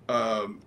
Um, 0.10 0.62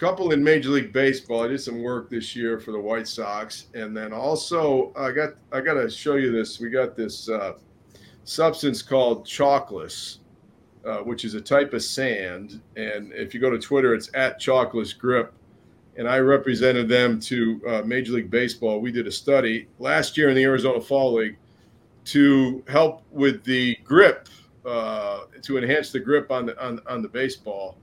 couple 0.00 0.32
in 0.32 0.42
Major 0.42 0.70
League 0.70 0.94
Baseball. 0.94 1.44
I 1.44 1.48
did 1.48 1.60
some 1.60 1.82
work 1.82 2.08
this 2.08 2.34
year 2.34 2.58
for 2.58 2.72
the 2.72 2.80
White 2.80 3.06
Sox, 3.06 3.66
and 3.74 3.94
then 3.94 4.14
also 4.14 4.92
I 4.96 5.12
got 5.12 5.34
I 5.52 5.60
got 5.60 5.74
to 5.74 5.90
show 5.90 6.16
you 6.16 6.32
this. 6.32 6.58
We 6.58 6.70
got 6.70 6.96
this 6.96 7.28
uh, 7.28 7.54
substance 8.24 8.80
called 8.80 9.26
Chalkless, 9.26 10.18
uh, 10.86 10.98
which 10.98 11.26
is 11.26 11.34
a 11.34 11.40
type 11.40 11.74
of 11.74 11.82
sand. 11.82 12.62
And 12.76 13.12
if 13.12 13.34
you 13.34 13.40
go 13.40 13.50
to 13.50 13.58
Twitter, 13.58 13.94
it's 13.94 14.10
at 14.14 14.40
Chalkless 14.40 14.98
Grip. 14.98 15.34
And 16.00 16.08
I 16.08 16.18
represented 16.18 16.88
them 16.88 17.20
to 17.20 17.60
uh, 17.68 17.82
Major 17.82 18.12
League 18.12 18.30
Baseball. 18.30 18.80
We 18.80 18.90
did 18.90 19.06
a 19.06 19.12
study 19.12 19.68
last 19.78 20.16
year 20.16 20.30
in 20.30 20.34
the 20.34 20.44
Arizona 20.44 20.80
Fall 20.80 21.12
League 21.12 21.36
to 22.06 22.64
help 22.68 23.02
with 23.10 23.44
the 23.44 23.76
grip, 23.84 24.30
uh, 24.64 25.24
to 25.42 25.58
enhance 25.58 25.92
the 25.92 26.00
grip 26.00 26.30
on 26.30 26.46
the 26.46 26.58
on, 26.64 26.80
on 26.88 27.02
the 27.02 27.08
baseball 27.08 27.76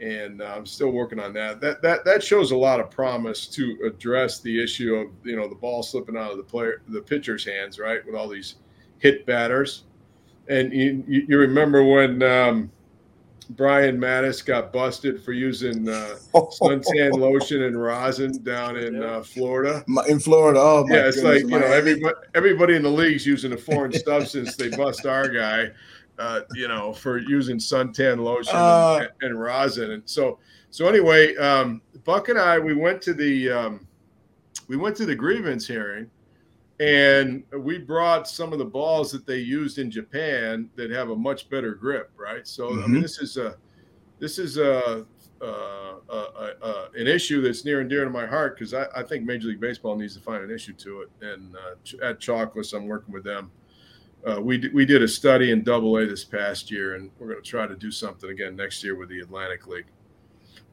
and 0.00 0.42
uh, 0.42 0.54
I'm 0.56 0.66
still 0.66 0.90
working 0.90 1.18
on 1.18 1.32
that. 1.34 1.60
That 1.60 1.82
that 1.82 2.04
that 2.04 2.22
shows 2.22 2.50
a 2.50 2.56
lot 2.56 2.80
of 2.80 2.90
promise 2.90 3.46
to 3.48 3.78
address 3.84 4.40
the 4.40 4.62
issue 4.62 4.94
of 4.94 5.08
you 5.24 5.36
know 5.36 5.48
the 5.48 5.54
ball 5.54 5.82
slipping 5.82 6.16
out 6.16 6.30
of 6.30 6.36
the 6.36 6.42
player 6.42 6.82
the 6.88 7.00
pitcher's 7.00 7.44
hands, 7.44 7.78
right, 7.78 8.04
with 8.04 8.14
all 8.14 8.28
these 8.28 8.56
hit 8.98 9.26
batters. 9.26 9.84
And 10.48 10.72
you 10.72 11.04
you 11.06 11.38
remember 11.38 11.82
when 11.84 12.22
um, 12.22 12.70
Brian 13.50 13.98
Matusz 13.98 14.44
got 14.44 14.72
busted 14.72 15.22
for 15.22 15.32
using 15.32 15.88
uh, 15.88 16.16
suntan 16.34 17.12
lotion 17.14 17.62
and 17.62 17.80
rosin 17.80 18.42
down 18.42 18.76
in 18.76 19.02
uh, 19.02 19.22
Florida. 19.22 19.84
In 20.08 20.20
Florida, 20.20 20.60
oh 20.60 20.86
yeah, 20.88 21.06
it's 21.06 21.16
goodness, 21.16 21.42
like 21.44 21.50
you 21.50 21.58
know 21.58 21.66
everybody 21.66 22.14
everybody 22.34 22.76
in 22.76 22.82
the 22.82 22.90
league's 22.90 23.26
using 23.26 23.52
a 23.52 23.56
foreign 23.56 23.92
substance. 24.04 24.56
They 24.56 24.68
bust 24.68 25.06
our 25.06 25.28
guy, 25.28 25.70
uh, 26.18 26.40
you 26.54 26.68
know, 26.68 26.92
for 26.92 27.18
using 27.18 27.56
suntan 27.56 28.18
lotion 28.18 28.54
uh, 28.54 29.06
and, 29.22 29.30
and, 29.30 29.40
rosin. 29.40 29.92
And 29.92 30.02
so 30.04 30.38
so 30.70 30.86
anyway, 30.86 31.34
um, 31.36 31.80
Buck 32.04 32.28
and 32.28 32.38
I 32.38 32.58
we 32.58 32.74
went 32.74 33.00
to 33.02 33.14
the 33.14 33.50
um, 33.50 33.86
we 34.68 34.76
went 34.76 34.94
to 34.96 35.06
the 35.06 35.14
grievance 35.14 35.66
hearing 35.66 36.10
and 36.80 37.42
we 37.52 37.78
brought 37.78 38.28
some 38.28 38.52
of 38.52 38.58
the 38.58 38.64
balls 38.64 39.10
that 39.10 39.26
they 39.26 39.38
used 39.38 39.78
in 39.78 39.90
Japan 39.90 40.70
that 40.76 40.90
have 40.90 41.10
a 41.10 41.16
much 41.16 41.50
better 41.50 41.74
grip, 41.74 42.10
right? 42.16 42.46
So 42.46 42.70
mm-hmm. 42.70 42.78
I 42.78 42.82
mean, 42.82 42.94
mm-hmm. 42.96 43.02
this 43.02 43.18
is 43.18 43.36
a 43.36 43.56
this 44.20 44.38
is 44.38 44.58
a, 44.58 45.04
a, 45.40 45.44
a, 45.44 46.54
a 46.62 46.88
an 46.94 47.06
issue 47.06 47.40
that's 47.40 47.64
near 47.64 47.80
and 47.80 47.90
dear 47.90 48.04
to 48.04 48.10
my 48.10 48.26
heart 48.26 48.56
because 48.56 48.74
I, 48.74 48.86
I, 48.94 49.02
think 49.02 49.24
Major 49.24 49.48
League 49.48 49.60
Baseball 49.60 49.96
needs 49.96 50.14
to 50.16 50.20
find 50.20 50.42
an 50.42 50.50
issue 50.50 50.72
to 50.74 51.02
it. 51.02 51.10
And 51.20 51.54
uh, 51.56 52.04
at 52.04 52.20
Chalkless, 52.20 52.74
I'm 52.74 52.86
working 52.86 53.12
with 53.12 53.24
them. 53.24 53.50
Uh, 54.26 54.40
we 54.40 54.68
we 54.74 54.84
did 54.84 55.02
a 55.02 55.08
study 55.08 55.52
in 55.52 55.62
Double 55.62 55.96
A 55.96 56.06
this 56.06 56.24
past 56.24 56.70
year, 56.70 56.94
and 56.94 57.10
we're 57.18 57.28
going 57.28 57.42
to 57.42 57.48
try 57.48 57.66
to 57.66 57.76
do 57.76 57.90
something 57.90 58.30
again 58.30 58.56
next 58.56 58.82
year 58.82 58.96
with 58.96 59.08
the 59.08 59.20
Atlantic 59.20 59.66
League. 59.66 59.86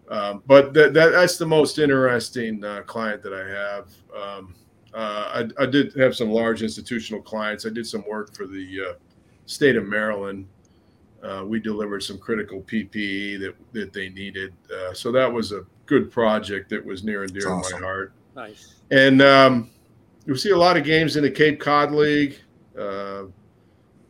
Um, 0.09 0.43
but 0.45 0.73
that, 0.75 0.93
that, 0.93 1.11
that's 1.11 1.37
the 1.37 1.47
most 1.47 1.79
interesting 1.79 2.63
uh, 2.63 2.81
client 2.83 3.23
that 3.23 3.33
I 3.33 3.47
have. 3.47 3.87
Um, 4.15 4.55
I, 4.99 5.63
I, 5.63 5.65
did 5.65 5.93
have 5.95 6.15
some 6.15 6.29
large 6.31 6.63
institutional 6.63 7.21
clients. 7.21 7.65
I 7.65 7.69
did 7.69 7.85
some 7.85 8.03
work 8.07 8.33
for 8.33 8.47
the 8.47 8.79
uh, 8.89 8.93
state 9.45 9.75
of 9.75 9.85
Maryland. 9.85 10.47
Uh, 11.21 11.43
we 11.45 11.59
delivered 11.59 12.01
some 12.01 12.17
critical 12.17 12.61
PPE 12.61 13.39
that, 13.39 13.55
that 13.73 13.93
they 13.93 14.09
needed. 14.09 14.53
Uh, 14.73 14.93
so 14.93 15.11
that 15.11 15.31
was 15.31 15.51
a 15.51 15.65
good 15.85 16.11
project 16.11 16.69
that 16.69 16.83
was 16.83 17.03
near 17.03 17.23
and 17.23 17.33
dear 17.33 17.49
awesome. 17.49 17.77
to 17.77 17.81
my 17.81 17.85
heart. 17.85 18.13
Nice. 18.35 18.75
And 18.91 19.21
um, 19.21 19.69
you 20.25 20.35
see 20.35 20.51
a 20.51 20.57
lot 20.57 20.77
of 20.77 20.83
games 20.83 21.15
in 21.15 21.23
the 21.23 21.31
Cape 21.31 21.59
Cod 21.59 21.91
League. 21.91 22.39
Uh, 22.77 23.23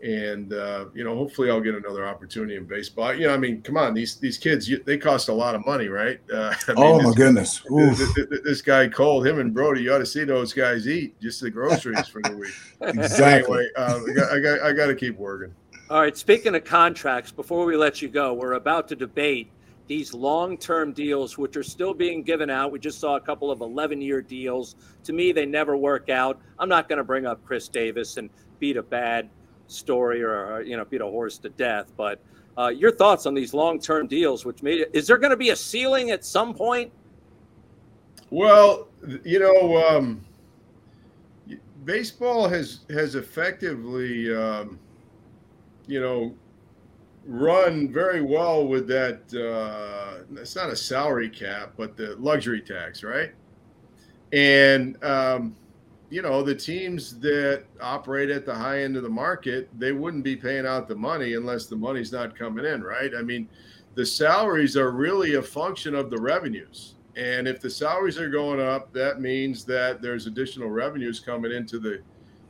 and 0.05 0.53
uh, 0.53 0.85
you 0.93 1.03
know, 1.03 1.15
hopefully, 1.15 1.49
I'll 1.49 1.61
get 1.61 1.73
another 1.73 2.05
opportunity 2.05 2.55
in 2.55 2.65
baseball. 2.65 3.13
You 3.15 3.27
know, 3.27 3.33
I 3.33 3.37
mean, 3.37 3.63
come 3.63 3.75
on, 3.75 3.95
these 3.95 4.17
these 4.17 4.37
kids, 4.37 4.69
you, 4.69 4.81
they 4.85 4.99
cost 4.99 5.29
a 5.29 5.33
lot 5.33 5.55
of 5.55 5.65
money, 5.65 5.87
right? 5.87 6.19
Uh, 6.31 6.53
oh 6.77 7.01
my 7.01 7.11
goodness! 7.15 7.61
This, 7.67 8.13
this, 8.13 8.41
this, 8.43 8.61
guy 8.61 8.87
Cole, 8.87 9.23
him 9.23 9.39
and 9.39 9.51
Brody, 9.51 9.81
you 9.81 9.93
ought 9.93 9.99
to 9.99 10.05
see 10.05 10.23
those 10.23 10.53
guys 10.53 10.87
eat 10.87 11.19
just 11.19 11.41
the 11.41 11.49
groceries 11.49 12.07
for 12.07 12.21
the 12.21 12.37
week. 12.37 12.53
exactly. 12.81 13.57
Anyway, 13.57 13.69
uh, 13.75 13.99
I 14.07 14.13
got, 14.13 14.31
I 14.31 14.39
got, 14.39 14.61
I 14.61 14.73
got 14.73 14.87
to 14.87 14.95
keep 14.95 15.17
working. 15.17 15.53
All 15.89 16.01
right. 16.01 16.15
Speaking 16.15 16.53
of 16.53 16.63
contracts, 16.63 17.31
before 17.31 17.65
we 17.65 17.75
let 17.75 18.01
you 18.01 18.07
go, 18.07 18.33
we're 18.33 18.53
about 18.53 18.87
to 18.89 18.95
debate 18.95 19.49
these 19.87 20.13
long-term 20.13 20.93
deals, 20.93 21.37
which 21.37 21.57
are 21.57 21.63
still 21.63 21.93
being 21.93 22.23
given 22.23 22.49
out. 22.49 22.71
We 22.71 22.79
just 22.79 22.99
saw 22.99 23.17
a 23.17 23.21
couple 23.21 23.51
of 23.51 23.59
11-year 23.59 24.21
deals. 24.23 24.75
To 25.03 25.13
me, 25.13 25.31
they 25.31 25.45
never 25.45 25.77
work 25.77 26.09
out. 26.09 26.39
I'm 26.57 26.69
not 26.69 26.89
going 26.89 26.97
to 26.97 27.03
bring 27.03 27.27
up 27.27 27.43
Chris 27.45 27.67
Davis 27.67 28.17
and 28.17 28.31
beat 28.59 28.77
a 28.77 28.83
bad 28.83 29.29
story 29.67 30.23
or 30.23 30.61
you 30.61 30.77
know 30.77 30.85
beat 30.85 31.01
a 31.01 31.05
horse 31.05 31.37
to 31.39 31.49
death. 31.49 31.91
But 31.97 32.19
uh, 32.57 32.69
your 32.69 32.91
thoughts 32.91 33.25
on 33.25 33.33
these 33.33 33.53
long 33.53 33.79
term 33.79 34.07
deals? 34.07 34.45
Which 34.45 34.63
made 34.63 34.87
is 34.93 35.07
there 35.07 35.17
going 35.17 35.31
to 35.31 35.37
be 35.37 35.49
a 35.49 35.55
ceiling 35.55 36.11
at 36.11 36.23
some 36.23 36.53
point? 36.53 36.91
Well, 38.29 38.87
you 39.23 39.39
know, 39.39 39.87
um, 39.87 40.25
baseball 41.83 42.47
has 42.47 42.81
has 42.89 43.15
effectively, 43.15 44.35
um, 44.35 44.79
you 45.87 46.01
know, 46.01 46.33
run 47.25 47.91
very 47.91 48.21
well 48.21 48.67
with 48.67 48.87
that. 48.87 49.21
Uh, 49.33 50.23
it's 50.39 50.55
not 50.55 50.69
a 50.69 50.75
salary 50.75 51.29
cap, 51.29 51.73
but 51.77 51.95
the 51.95 52.15
luxury 52.17 52.61
tax, 52.61 53.03
right? 53.03 53.31
And 54.31 55.01
um, 55.03 55.55
you 56.15 56.21
know, 56.21 56.41
the 56.41 56.55
teams 56.55 57.19
that 57.19 57.65
operate 57.81 58.29
at 58.29 58.45
the 58.45 58.55
high 58.55 58.83
end 58.83 58.95
of 58.95 59.03
the 59.03 59.09
market, 59.09 59.67
they 59.77 59.91
wouldn't 59.91 60.23
be 60.23 60.33
paying 60.33 60.65
out 60.65 60.87
the 60.87 60.95
money 60.95 61.33
unless 61.33 61.65
the 61.65 61.75
money's 61.75 62.13
not 62.13 62.37
coming 62.37 62.63
in, 62.63 62.81
right? 62.81 63.11
I 63.19 63.21
mean, 63.21 63.49
the 63.95 64.05
salaries 64.05 64.77
are 64.77 64.91
really 64.91 65.35
a 65.35 65.41
function 65.41 65.93
of 65.93 66.09
the 66.09 66.17
revenues. 66.17 66.95
And 67.17 67.49
if 67.49 67.59
the 67.59 67.69
salaries 67.69 68.17
are 68.17 68.29
going 68.29 68.61
up, 68.61 68.93
that 68.93 69.19
means 69.19 69.65
that 69.65 70.01
there's 70.01 70.25
additional 70.25 70.69
revenues 70.69 71.19
coming 71.19 71.51
into 71.51 71.79
the 71.79 72.01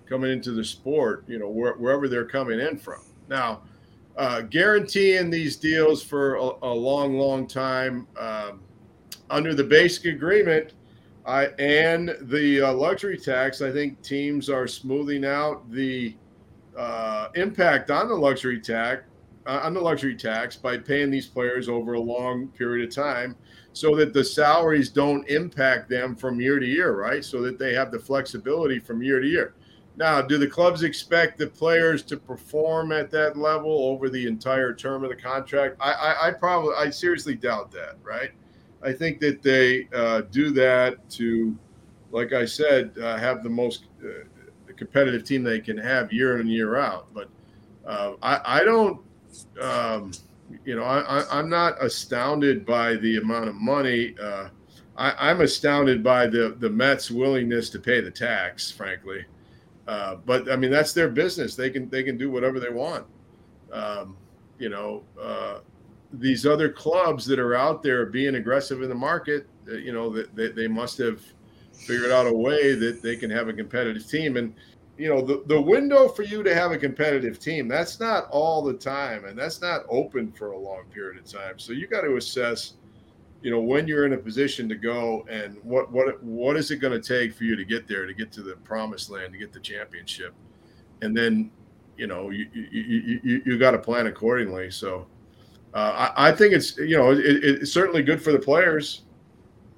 coming 0.07 0.31
into 0.31 0.51
the 0.51 0.63
sport, 0.63 1.23
you 1.27 1.39
know, 1.39 1.49
where, 1.49 1.73
wherever 1.73 2.07
they're 2.07 2.23
coming 2.23 2.59
in 2.59 2.77
from. 2.77 3.01
Now, 3.29 3.63
uh, 4.15 4.41
guaranteeing 4.41 5.31
these 5.31 5.55
deals 5.55 6.03
for 6.03 6.35
a, 6.35 6.51
a 6.61 6.73
long, 6.73 7.17
long 7.17 7.47
time 7.47 8.07
um, 8.19 8.61
under 9.31 9.55
the 9.55 9.63
basic 9.63 10.05
agreement– 10.05 10.73
I 11.25 11.45
and 11.57 12.15
the 12.21 12.61
uh, 12.61 12.73
luxury 12.73 13.17
tax. 13.17 13.61
I 13.61 13.71
think 13.71 14.01
teams 14.01 14.49
are 14.49 14.67
smoothing 14.67 15.25
out 15.25 15.69
the 15.71 16.15
uh, 16.77 17.29
impact 17.35 17.89
on 17.89 18.07
the 18.07 18.15
luxury 18.15 18.59
tax 18.59 19.03
uh, 19.47 19.61
on 19.63 19.73
the 19.73 19.81
luxury 19.81 20.15
tax 20.15 20.55
by 20.55 20.77
paying 20.77 21.09
these 21.09 21.27
players 21.27 21.69
over 21.69 21.93
a 21.93 21.99
long 21.99 22.47
period 22.49 22.87
of 22.87 22.93
time, 22.93 23.35
so 23.73 23.95
that 23.95 24.13
the 24.13 24.23
salaries 24.23 24.89
don't 24.89 25.27
impact 25.29 25.89
them 25.89 26.15
from 26.15 26.39
year 26.39 26.59
to 26.59 26.65
year, 26.65 26.95
right? 26.95 27.23
So 27.23 27.41
that 27.41 27.59
they 27.59 27.73
have 27.73 27.91
the 27.91 27.99
flexibility 27.99 28.79
from 28.79 29.01
year 29.01 29.19
to 29.19 29.27
year. 29.27 29.53
Now, 29.97 30.21
do 30.21 30.37
the 30.37 30.47
clubs 30.47 30.83
expect 30.83 31.37
the 31.37 31.47
players 31.47 32.03
to 32.03 32.17
perform 32.17 32.91
at 32.91 33.09
that 33.11 33.37
level 33.37 33.71
over 33.71 34.09
the 34.09 34.27
entire 34.27 34.73
term 34.73 35.03
of 35.03 35.09
the 35.09 35.15
contract? 35.15 35.77
I, 35.79 35.93
I, 35.93 36.27
I 36.27 36.31
probably, 36.31 36.75
I 36.75 36.89
seriously 36.89 37.35
doubt 37.35 37.71
that, 37.71 37.95
right? 38.03 38.31
I 38.85 38.93
think 38.93 39.19
that 39.21 39.41
they 39.41 39.87
uh, 39.93 40.21
do 40.31 40.51
that 40.51 41.09
to, 41.11 41.57
like 42.11 42.33
I 42.33 42.45
said, 42.45 42.91
uh, 43.01 43.17
have 43.17 43.41
the 43.41 43.49
most 43.49 43.85
uh, 44.03 44.25
competitive 44.75 45.23
team 45.23 45.43
they 45.43 45.59
can 45.59 45.77
have 45.77 46.13
year 46.13 46.35
in 46.35 46.41
and 46.41 46.51
year 46.51 46.75
out. 46.75 47.07
But 47.13 47.29
uh, 47.85 48.13
I, 48.21 48.59
I, 48.59 48.63
don't, 48.63 49.01
um, 49.59 50.11
you 50.65 50.75
know, 50.75 50.83
I, 50.83 51.39
am 51.39 51.49
not 51.49 51.83
astounded 51.83 52.65
by 52.65 52.95
the 52.97 53.17
amount 53.17 53.49
of 53.49 53.55
money. 53.55 54.15
Uh, 54.21 54.49
I, 54.95 55.31
am 55.31 55.41
astounded 55.41 56.03
by 56.03 56.27
the 56.27 56.55
the 56.59 56.69
Mets' 56.69 57.11
willingness 57.11 57.69
to 57.71 57.79
pay 57.79 58.01
the 58.01 58.11
tax, 58.11 58.71
frankly. 58.71 59.25
Uh, 59.87 60.15
but 60.25 60.49
I 60.49 60.55
mean, 60.55 60.71
that's 60.71 60.93
their 60.93 61.09
business. 61.09 61.55
They 61.55 61.69
can 61.69 61.89
they 61.89 62.03
can 62.03 62.17
do 62.17 62.31
whatever 62.31 62.59
they 62.59 62.69
want. 62.69 63.05
Um, 63.73 64.15
you 64.57 64.69
know, 64.69 65.03
these 66.19 66.45
other 66.45 66.69
clubs 66.69 67.25
that 67.25 67.39
are 67.39 67.55
out 67.55 67.81
there 67.83 68.05
being 68.05 68.35
aggressive 68.35 68.81
in 68.81 68.89
the 68.89 68.95
market, 68.95 69.47
uh, 69.69 69.75
you 69.75 69.93
know, 69.93 70.09
they, 70.09 70.49
they, 70.49 70.67
must 70.67 70.97
have 70.97 71.21
figured 71.73 72.11
out 72.11 72.27
a 72.27 72.33
way 72.33 72.73
that 72.75 73.01
they 73.01 73.15
can 73.15 73.29
have 73.29 73.47
a 73.47 73.53
competitive 73.53 74.07
team. 74.07 74.37
And, 74.37 74.53
you 74.97 75.09
know, 75.09 75.21
the, 75.21 75.43
the 75.47 75.59
window 75.59 76.07
for 76.07 76.23
you 76.23 76.43
to 76.43 76.53
have 76.53 76.71
a 76.71 76.77
competitive 76.77 77.39
team, 77.39 77.67
that's 77.67 77.99
not 77.99 78.27
all 78.29 78.61
the 78.61 78.73
time. 78.73 79.25
And 79.25 79.37
that's 79.37 79.61
not 79.61 79.85
open 79.89 80.31
for 80.31 80.51
a 80.51 80.57
long 80.57 80.83
period 80.93 81.17
of 81.17 81.29
time. 81.29 81.59
So 81.59 81.73
you 81.73 81.87
got 81.87 82.01
to 82.01 82.15
assess, 82.17 82.73
you 83.41 83.51
know, 83.51 83.59
when 83.59 83.87
you're 83.87 84.05
in 84.05 84.13
a 84.13 84.17
position 84.17 84.69
to 84.69 84.75
go 84.75 85.25
and 85.29 85.57
what, 85.63 85.91
what, 85.91 86.21
what 86.23 86.55
is 86.55 86.71
it 86.71 86.77
going 86.77 86.99
to 86.99 87.05
take 87.05 87.33
for 87.33 87.43
you 87.43 87.55
to 87.55 87.65
get 87.65 87.87
there, 87.87 88.05
to 88.05 88.13
get 88.13 88.31
to 88.33 88.41
the 88.41 88.55
promised 88.57 89.09
land, 89.09 89.33
to 89.33 89.39
get 89.39 89.51
the 89.51 89.59
championship. 89.59 90.33
And 91.01 91.15
then, 91.15 91.51
you 91.97 92.07
know, 92.07 92.29
you, 92.29 92.47
you, 92.53 93.19
you, 93.23 93.41
you 93.45 93.57
got 93.57 93.71
to 93.71 93.79
plan 93.79 94.07
accordingly. 94.07 94.71
So, 94.71 95.07
uh, 95.75 96.11
I, 96.15 96.29
I, 96.29 96.31
think 96.31 96.53
it's 96.53 96.77
you 96.77 96.97
know 96.97 97.11
it, 97.11 97.19
it's 97.19 97.71
certainly 97.71 98.01
good 98.01 98.21
for 98.21 98.31
the 98.31 98.39
players. 98.39 99.01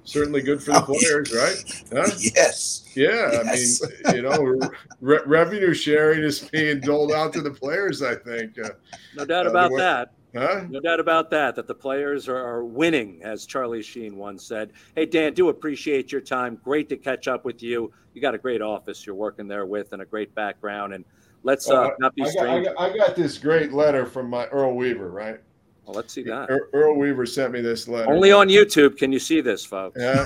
Certainly 0.04 0.42
good 0.42 0.62
for 0.62 0.70
the 0.70 0.78
oh, 0.88 0.94
players, 0.94 1.34
right? 1.34 1.84
Huh? 1.92 2.10
Yes. 2.18 2.88
Yeah, 2.94 3.30
yes. 3.44 3.82
I 3.82 4.12
mean, 4.12 4.16
you 4.16 4.22
know, 4.22 4.70
re- 5.00 5.20
revenue 5.26 5.74
sharing 5.74 6.22
is 6.22 6.48
being 6.48 6.80
doled 6.80 7.12
out 7.12 7.32
to 7.34 7.42
the 7.42 7.50
players. 7.50 8.00
I 8.00 8.14
think. 8.14 8.58
Uh, 8.58 8.70
no 9.16 9.24
doubt 9.24 9.46
uh, 9.46 9.50
about 9.50 9.72
that. 9.76 10.12
Huh? 10.36 10.66
No 10.70 10.78
doubt 10.78 11.00
about 11.00 11.30
that. 11.30 11.56
That 11.56 11.66
the 11.66 11.74
players 11.74 12.28
are, 12.28 12.36
are, 12.36 12.64
winning, 12.64 13.20
as 13.24 13.44
Charlie 13.44 13.82
Sheen 13.82 14.16
once 14.16 14.44
said. 14.44 14.72
Hey 14.94 15.04
Dan, 15.04 15.34
do 15.34 15.48
appreciate 15.48 16.12
your 16.12 16.20
time. 16.20 16.60
Great 16.62 16.88
to 16.90 16.96
catch 16.96 17.26
up 17.26 17.44
with 17.44 17.60
you. 17.60 17.92
You 18.14 18.22
got 18.22 18.36
a 18.36 18.38
great 18.38 18.62
office 18.62 19.04
you're 19.04 19.16
working 19.16 19.48
there 19.48 19.66
with, 19.66 19.92
and 19.92 20.00
a 20.00 20.06
great 20.06 20.32
background. 20.36 20.94
And 20.94 21.04
let's 21.42 21.68
uh, 21.68 21.82
uh 21.82 21.90
not 21.98 22.14
be 22.14 22.22
I 22.22 22.32
got, 22.32 22.46
I, 22.46 22.62
got, 22.62 22.80
I 22.80 22.96
got 22.96 23.16
this 23.16 23.36
great 23.36 23.72
letter 23.72 24.06
from 24.06 24.30
my 24.30 24.46
Earl 24.46 24.76
Weaver, 24.76 25.10
right? 25.10 25.40
Well, 25.88 25.96
let's 25.96 26.12
see 26.12 26.22
that. 26.24 26.50
Earl 26.74 26.98
Weaver 26.98 27.24
sent 27.24 27.50
me 27.50 27.62
this 27.62 27.88
letter. 27.88 28.12
Only 28.12 28.30
on 28.30 28.48
YouTube 28.48 28.98
can 28.98 29.10
you 29.10 29.18
see 29.18 29.40
this, 29.40 29.64
folks. 29.64 29.98
Yeah, 29.98 30.22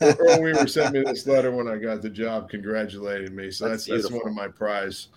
Earl 0.00 0.40
Weaver 0.40 0.66
sent 0.66 0.94
me 0.94 1.02
this 1.02 1.26
letter 1.26 1.50
when 1.50 1.68
I 1.68 1.76
got 1.76 2.00
the 2.00 2.08
job, 2.08 2.48
congratulating 2.48 3.36
me. 3.36 3.50
So 3.50 3.68
that's 3.68 3.84
that's, 3.84 4.04
that's 4.04 4.10
one 4.14 4.26
of 4.26 4.32
my 4.34 4.48
prize 4.48 5.08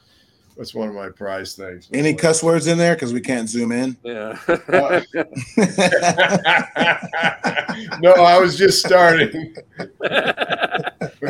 That's 0.58 0.76
one 0.76 0.90
of 0.90 0.96
my 0.96 1.08
prize 1.08 1.56
things. 1.56 1.88
Any 1.94 2.14
cuss 2.14 2.44
words 2.44 2.68
in 2.68 2.78
there 2.78 2.96
because 2.96 3.14
we 3.14 3.22
can't 3.22 3.48
zoom 3.48 3.72
in? 3.72 3.96
Yeah. 4.04 4.38
Uh, 4.50 5.02
no, 8.02 8.12
I 8.14 8.38
was 8.38 8.58
just 8.58 8.86
starting. 8.86 9.56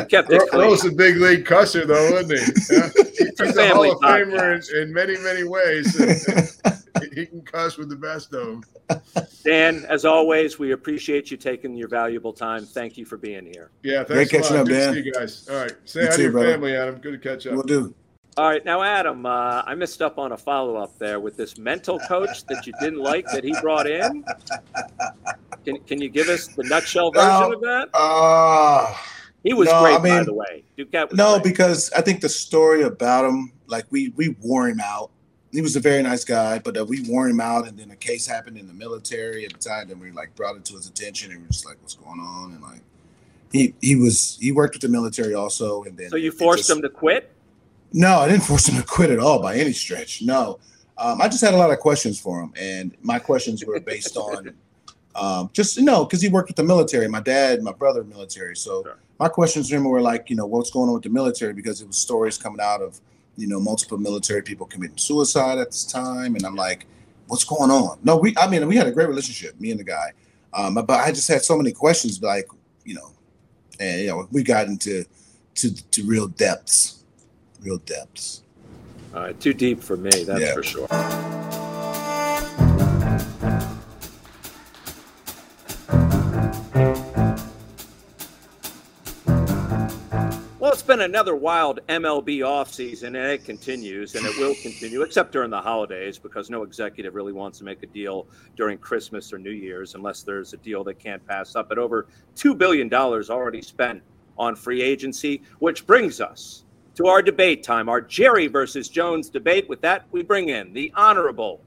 Kept 0.08 0.30
it 0.32 0.38
Ro- 0.40 0.46
clean. 0.48 0.62
Ro's 0.62 0.84
a 0.84 0.90
big 0.90 1.18
league 1.18 1.44
cusser, 1.44 1.86
though, 1.86 2.10
wasn't 2.12 2.40
he? 2.40 2.74
Yeah. 2.74 2.88
He's 3.16 3.40
a 3.40 3.52
family 3.52 3.90
Hall 3.90 3.96
of 3.96 4.02
Famer 4.02 4.72
in, 4.74 4.82
in 4.82 4.92
many, 4.92 5.16
many 5.18 5.44
ways. 5.44 5.94
and- 6.00 6.10
and 6.64 6.82
he 7.14 7.26
can 7.26 7.42
cuss 7.42 7.76
with 7.76 7.88
the 7.88 7.96
best 7.96 8.32
of 8.34 8.62
them. 8.88 9.02
Dan, 9.44 9.84
as 9.88 10.04
always, 10.04 10.58
we 10.58 10.72
appreciate 10.72 11.30
you 11.30 11.36
taking 11.36 11.74
your 11.74 11.88
valuable 11.88 12.32
time. 12.32 12.64
Thank 12.64 12.96
you 12.96 13.04
for 13.04 13.16
being 13.16 13.46
here. 13.46 13.70
Yeah, 13.82 14.04
Great 14.04 14.28
thanks 14.30 14.32
a 14.32 14.36
catching 14.36 14.56
lot. 14.56 14.60
up, 14.62 14.66
Good 14.68 14.74
to 14.74 14.80
Dan. 14.80 14.94
see 14.94 15.00
you 15.02 15.12
guys. 15.12 15.48
All 15.50 15.56
right, 15.56 15.72
say 15.84 16.00
You 16.02 16.06
hi 16.08 16.16
to 16.16 16.22
your 16.22 16.32
brother. 16.32 16.52
family, 16.52 16.76
Adam. 16.76 16.96
Good 16.96 17.20
to 17.22 17.28
catch 17.28 17.46
up. 17.46 17.54
we'll 17.54 17.62
do. 17.62 17.94
All 18.38 18.48
right, 18.50 18.62
now 18.66 18.82
Adam, 18.82 19.24
uh, 19.24 19.62
I 19.64 19.74
missed 19.74 20.02
up 20.02 20.18
on 20.18 20.32
a 20.32 20.36
follow 20.36 20.76
up 20.76 20.98
there 20.98 21.20
with 21.20 21.36
this 21.38 21.56
mental 21.56 21.98
coach 22.00 22.44
that 22.46 22.66
you 22.66 22.74
didn't 22.80 23.00
like 23.00 23.24
that 23.32 23.42
he 23.42 23.54
brought 23.62 23.86
in. 23.86 24.24
Can, 25.64 25.78
can 25.86 26.00
you 26.02 26.08
give 26.10 26.28
us 26.28 26.46
the 26.48 26.62
nutshell 26.64 27.10
version 27.12 27.28
No. 27.28 27.52
of 27.52 27.60
that? 27.62 27.88
Ah. 27.94 29.02
He 29.42 29.54
was 29.54 29.68
No, 29.68 29.80
great, 29.80 29.94
I 29.94 29.98
by 30.18 30.24
the 30.24 30.34
way. 30.34 30.64
Duquette 30.76 31.08
was 31.10 31.16
No, 31.16 31.38
great. 31.40 31.44
because 31.44 31.90
I 31.92 32.02
think 32.02 32.20
the 32.20 32.28
story 32.28 32.82
about 32.82 33.24
him, 33.24 33.52
like 33.68 33.86
we 33.90 34.10
we 34.16 34.36
wore 34.42 34.68
him 34.68 34.80
out. 34.80 35.10
He 35.56 35.62
was 35.62 35.74
a 35.74 35.80
very 35.80 36.02
nice 36.02 36.22
guy, 36.22 36.58
but 36.58 36.76
uh, 36.76 36.84
we 36.84 37.00
wore 37.08 37.26
him 37.26 37.40
out, 37.40 37.66
and 37.66 37.78
then 37.78 37.90
a 37.90 37.96
case 37.96 38.26
happened 38.26 38.58
in 38.58 38.66
the 38.66 38.74
military 38.74 39.46
at 39.46 39.54
the 39.54 39.58
time. 39.58 39.90
and 39.90 39.98
we 39.98 40.10
like 40.10 40.34
brought 40.36 40.54
it 40.54 40.66
to 40.66 40.74
his 40.74 40.86
attention, 40.86 41.30
and 41.32 41.40
we 41.40 41.46
are 41.46 41.48
just 41.48 41.64
like, 41.64 41.78
"What's 41.80 41.94
going 41.94 42.20
on?" 42.20 42.52
And 42.52 42.62
like, 42.62 42.82
he 43.50 43.74
he 43.80 43.96
was 43.96 44.36
he 44.38 44.52
worked 44.52 44.74
with 44.74 44.82
the 44.82 44.90
military 44.90 45.32
also, 45.32 45.84
and 45.84 45.96
then 45.96 46.10
so 46.10 46.16
you 46.16 46.30
forced 46.30 46.66
just- 46.66 46.70
him 46.76 46.82
to 46.82 46.90
quit? 46.90 47.32
No, 47.94 48.18
I 48.18 48.28
didn't 48.28 48.42
force 48.50 48.68
him 48.68 48.76
to 48.78 48.86
quit 48.86 49.08
at 49.10 49.18
all 49.18 49.40
by 49.40 49.56
any 49.56 49.72
stretch. 49.72 50.20
No, 50.20 50.58
um, 50.98 51.22
I 51.22 51.28
just 51.28 51.42
had 51.42 51.54
a 51.54 51.56
lot 51.56 51.70
of 51.70 51.78
questions 51.78 52.20
for 52.20 52.38
him, 52.42 52.52
and 52.60 52.94
my 53.00 53.18
questions 53.18 53.64
were 53.64 53.80
based 53.80 54.18
on 54.18 54.52
um, 55.14 55.48
just 55.54 55.78
you 55.78 55.84
know 55.84 56.04
because 56.04 56.20
he 56.20 56.28
worked 56.28 56.50
with 56.50 56.56
the 56.56 56.64
military. 56.64 57.08
My 57.08 57.20
dad, 57.20 57.62
my 57.62 57.72
brother, 57.72 58.04
military. 58.04 58.56
So 58.56 58.82
Sure. 58.82 58.98
my 59.18 59.28
questions 59.28 59.70
to 59.70 59.76
him 59.76 59.84
were 59.84 60.02
like, 60.02 60.28
you 60.28 60.36
know, 60.36 60.44
what's 60.44 60.70
going 60.70 60.88
on 60.90 60.94
with 60.96 61.04
the 61.04 61.08
military 61.08 61.54
because 61.54 61.80
it 61.80 61.86
was 61.86 61.96
stories 61.96 62.36
coming 62.36 62.60
out 62.60 62.82
of 62.82 63.00
you 63.36 63.46
know 63.46 63.60
multiple 63.60 63.98
military 63.98 64.42
people 64.42 64.66
committing 64.66 64.96
suicide 64.98 65.58
at 65.58 65.70
this 65.70 65.84
time, 65.84 66.34
and 66.34 66.44
I'm 66.44 66.56
like, 66.56 66.86
what's 67.28 67.44
going 67.44 67.70
on? 67.70 67.98
No, 68.02 68.16
we, 68.16 68.34
I 68.36 68.48
mean, 68.48 68.66
we 68.66 68.76
had 68.76 68.86
a 68.86 68.92
great 68.92 69.08
relationship, 69.08 69.60
me 69.60 69.70
and 69.70 69.80
the 69.80 69.84
guy, 69.84 70.12
um, 70.54 70.74
but 70.74 70.90
I 70.90 71.10
just 71.12 71.28
had 71.28 71.42
so 71.42 71.56
many 71.56 71.72
questions, 71.72 72.22
like 72.22 72.48
you 72.84 72.94
know, 72.94 73.10
and 73.80 74.00
you 74.00 74.06
know, 74.08 74.28
we 74.32 74.42
got 74.42 74.66
into 74.66 75.04
to 75.56 75.90
to 75.90 76.04
real 76.04 76.28
depths, 76.28 77.04
real 77.60 77.78
depths. 77.78 78.42
All 79.14 79.22
right, 79.22 79.40
too 79.40 79.54
deep 79.54 79.82
for 79.82 79.96
me, 79.96 80.10
that's 80.24 80.40
Yeah. 80.40 80.54
for 80.54 80.62
sure. 80.62 81.65
Well, 90.66 90.72
it's 90.72 90.82
been 90.82 91.02
another 91.02 91.36
wild 91.36 91.78
MLB 91.88 92.38
offseason, 92.38 93.06
and 93.06 93.16
it 93.18 93.44
continues, 93.44 94.16
and 94.16 94.26
it 94.26 94.36
will 94.36 94.56
continue, 94.56 95.02
except 95.02 95.30
during 95.30 95.48
the 95.48 95.60
holidays, 95.60 96.18
because 96.18 96.50
no 96.50 96.64
executive 96.64 97.14
really 97.14 97.32
wants 97.32 97.58
to 97.58 97.64
make 97.64 97.84
a 97.84 97.86
deal 97.86 98.26
during 98.56 98.76
Christmas 98.76 99.32
or 99.32 99.38
New 99.38 99.52
Year's 99.52 99.94
unless 99.94 100.24
there's 100.24 100.54
a 100.54 100.56
deal 100.56 100.82
they 100.82 100.92
can't 100.92 101.24
pass 101.24 101.54
up. 101.54 101.68
But 101.68 101.78
over 101.78 102.08
$2 102.34 102.58
billion 102.58 102.92
already 102.92 103.62
spent 103.62 104.02
on 104.36 104.56
free 104.56 104.82
agency, 104.82 105.40
which 105.60 105.86
brings 105.86 106.20
us 106.20 106.64
to 106.96 107.06
our 107.06 107.22
debate 107.22 107.62
time, 107.62 107.88
our 107.88 108.00
Jerry 108.00 108.48
versus 108.48 108.88
Jones 108.88 109.30
debate. 109.30 109.68
With 109.68 109.80
that, 109.82 110.06
we 110.10 110.24
bring 110.24 110.48
in 110.48 110.72
the 110.72 110.90
honorable 110.96 111.60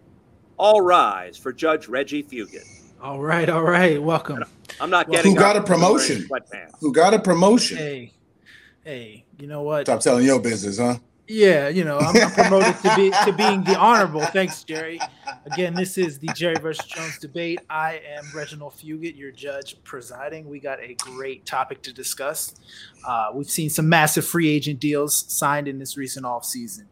All 0.57 0.81
Rise 0.81 1.37
for 1.37 1.53
Judge 1.53 1.87
Reggie 1.87 2.21
Fugit. 2.21 2.67
All 3.01 3.21
right, 3.21 3.47
all 3.47 3.63
right. 3.63 4.03
Welcome. 4.03 4.43
I'm 4.81 4.89
not 4.89 5.07
Well, 5.07 5.19
getting 5.19 5.35
who 5.35 5.39
got 5.39 5.55
a 5.55 5.63
promotion? 5.63 6.27
Who 6.81 6.91
got 6.91 7.13
a 7.13 7.19
promotion? 7.19 7.77
Hey, 7.77 8.11
hey. 8.89 9.25
You 9.39 9.47
know 9.47 9.61
what? 9.61 9.85
Stop 9.85 10.01
telling 10.01 10.25
your 10.25 10.39
business, 10.39 10.79
huh? 10.79 10.97
Yeah, 11.27 11.69
you 11.69 11.83
know, 11.83 11.99
I'm, 11.99 12.17
I'm 12.17 12.31
promoted 12.31 12.75
to 12.81 12.95
be 12.95 13.11
to 13.11 13.31
being 13.31 13.63
the 13.63 13.77
honorable. 13.77 14.21
Thanks, 14.33 14.63
Jerry. 14.63 14.99
Again, 15.45 15.75
this 15.75 15.95
is 15.99 16.17
the 16.17 16.27
Jerry 16.33 16.55
versus 16.59 16.87
Jones 16.87 17.19
debate. 17.19 17.59
I 17.69 18.01
am 18.17 18.25
Reginald 18.33 18.73
Fugit, 18.73 19.15
your 19.15 19.31
judge 19.31 19.75
presiding. 19.83 20.49
We 20.49 20.59
got 20.59 20.79
a 20.79 20.95
great 20.95 21.45
topic 21.45 21.83
to 21.83 21.93
discuss. 21.93 22.55
Uh, 23.05 23.29
we've 23.35 23.49
seen 23.49 23.69
some 23.69 23.87
massive 23.87 24.25
free 24.25 24.49
agent 24.49 24.79
deals 24.79 25.15
signed 25.31 25.67
in 25.67 25.77
this 25.77 25.95
recent 25.97 26.25
offseason, 26.25 26.85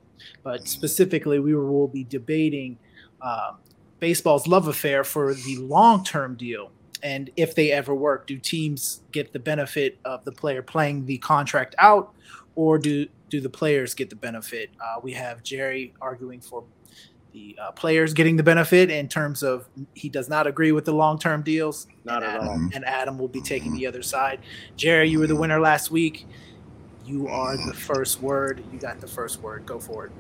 but 0.44 0.68
specifically, 0.68 1.40
we 1.40 1.56
will 1.56 1.88
be 1.88 2.04
debating 2.04 2.78
um, 3.24 3.58
baseball's 4.00 4.46
love 4.46 4.68
affair 4.68 5.04
for 5.04 5.34
the 5.34 5.58
long 5.58 6.04
term 6.04 6.36
deal. 6.36 6.70
And 7.04 7.30
if 7.36 7.56
they 7.56 7.72
ever 7.72 7.94
work, 7.94 8.28
do 8.28 8.38
teams 8.38 9.02
get 9.12 9.34
the 9.34 9.40
benefit 9.40 9.98
of 10.06 10.24
the 10.26 10.32
player 10.32 10.62
playing 10.62 11.06
the 11.06 11.18
contract 11.20 11.76
out, 11.78 12.14
or 12.56 12.78
do 12.78 13.08
do 13.30 13.42
the 13.42 13.50
players 13.50 13.94
get 13.94 14.10
the 14.10 14.16
benefit? 14.16 14.70
Uh, 14.80 15.00
we 15.02 15.14
have 15.14 15.44
Jerry 15.44 15.94
arguing 16.02 16.42
for 16.42 16.64
the 17.34 17.58
uh, 17.62 17.72
players 17.72 18.14
getting 18.14 18.36
the 18.36 18.44
benefit 18.44 18.90
in 18.90 19.08
terms 19.08 19.44
of 19.44 19.68
he 19.94 20.10
does 20.10 20.30
not 20.30 20.48
agree 20.48 20.72
with 20.72 20.86
the 20.86 20.94
long 20.94 21.20
term 21.20 21.44
deals. 21.44 21.88
Not 22.04 22.24
and 22.24 22.26
at 22.26 22.36
Adam, 22.36 22.48
all. 22.48 22.70
And 22.74 22.86
Adam 22.86 23.18
will 23.18 23.28
be 23.28 23.42
taking 23.42 23.76
the 23.76 23.86
other 23.86 24.02
side. 24.02 24.40
Jerry, 24.76 25.10
you 25.10 25.20
were 25.20 25.28
the 25.28 25.36
winner 25.36 25.60
last 25.60 25.92
week. 25.92 26.26
You 27.06 27.28
are 27.28 27.56
the 27.56 27.74
first 27.74 28.22
word. 28.22 28.64
You 28.72 28.80
got 28.80 29.00
the 29.00 29.08
first 29.08 29.42
word. 29.42 29.66
Go 29.66 29.80
for 29.80 30.08
it. 30.08 30.12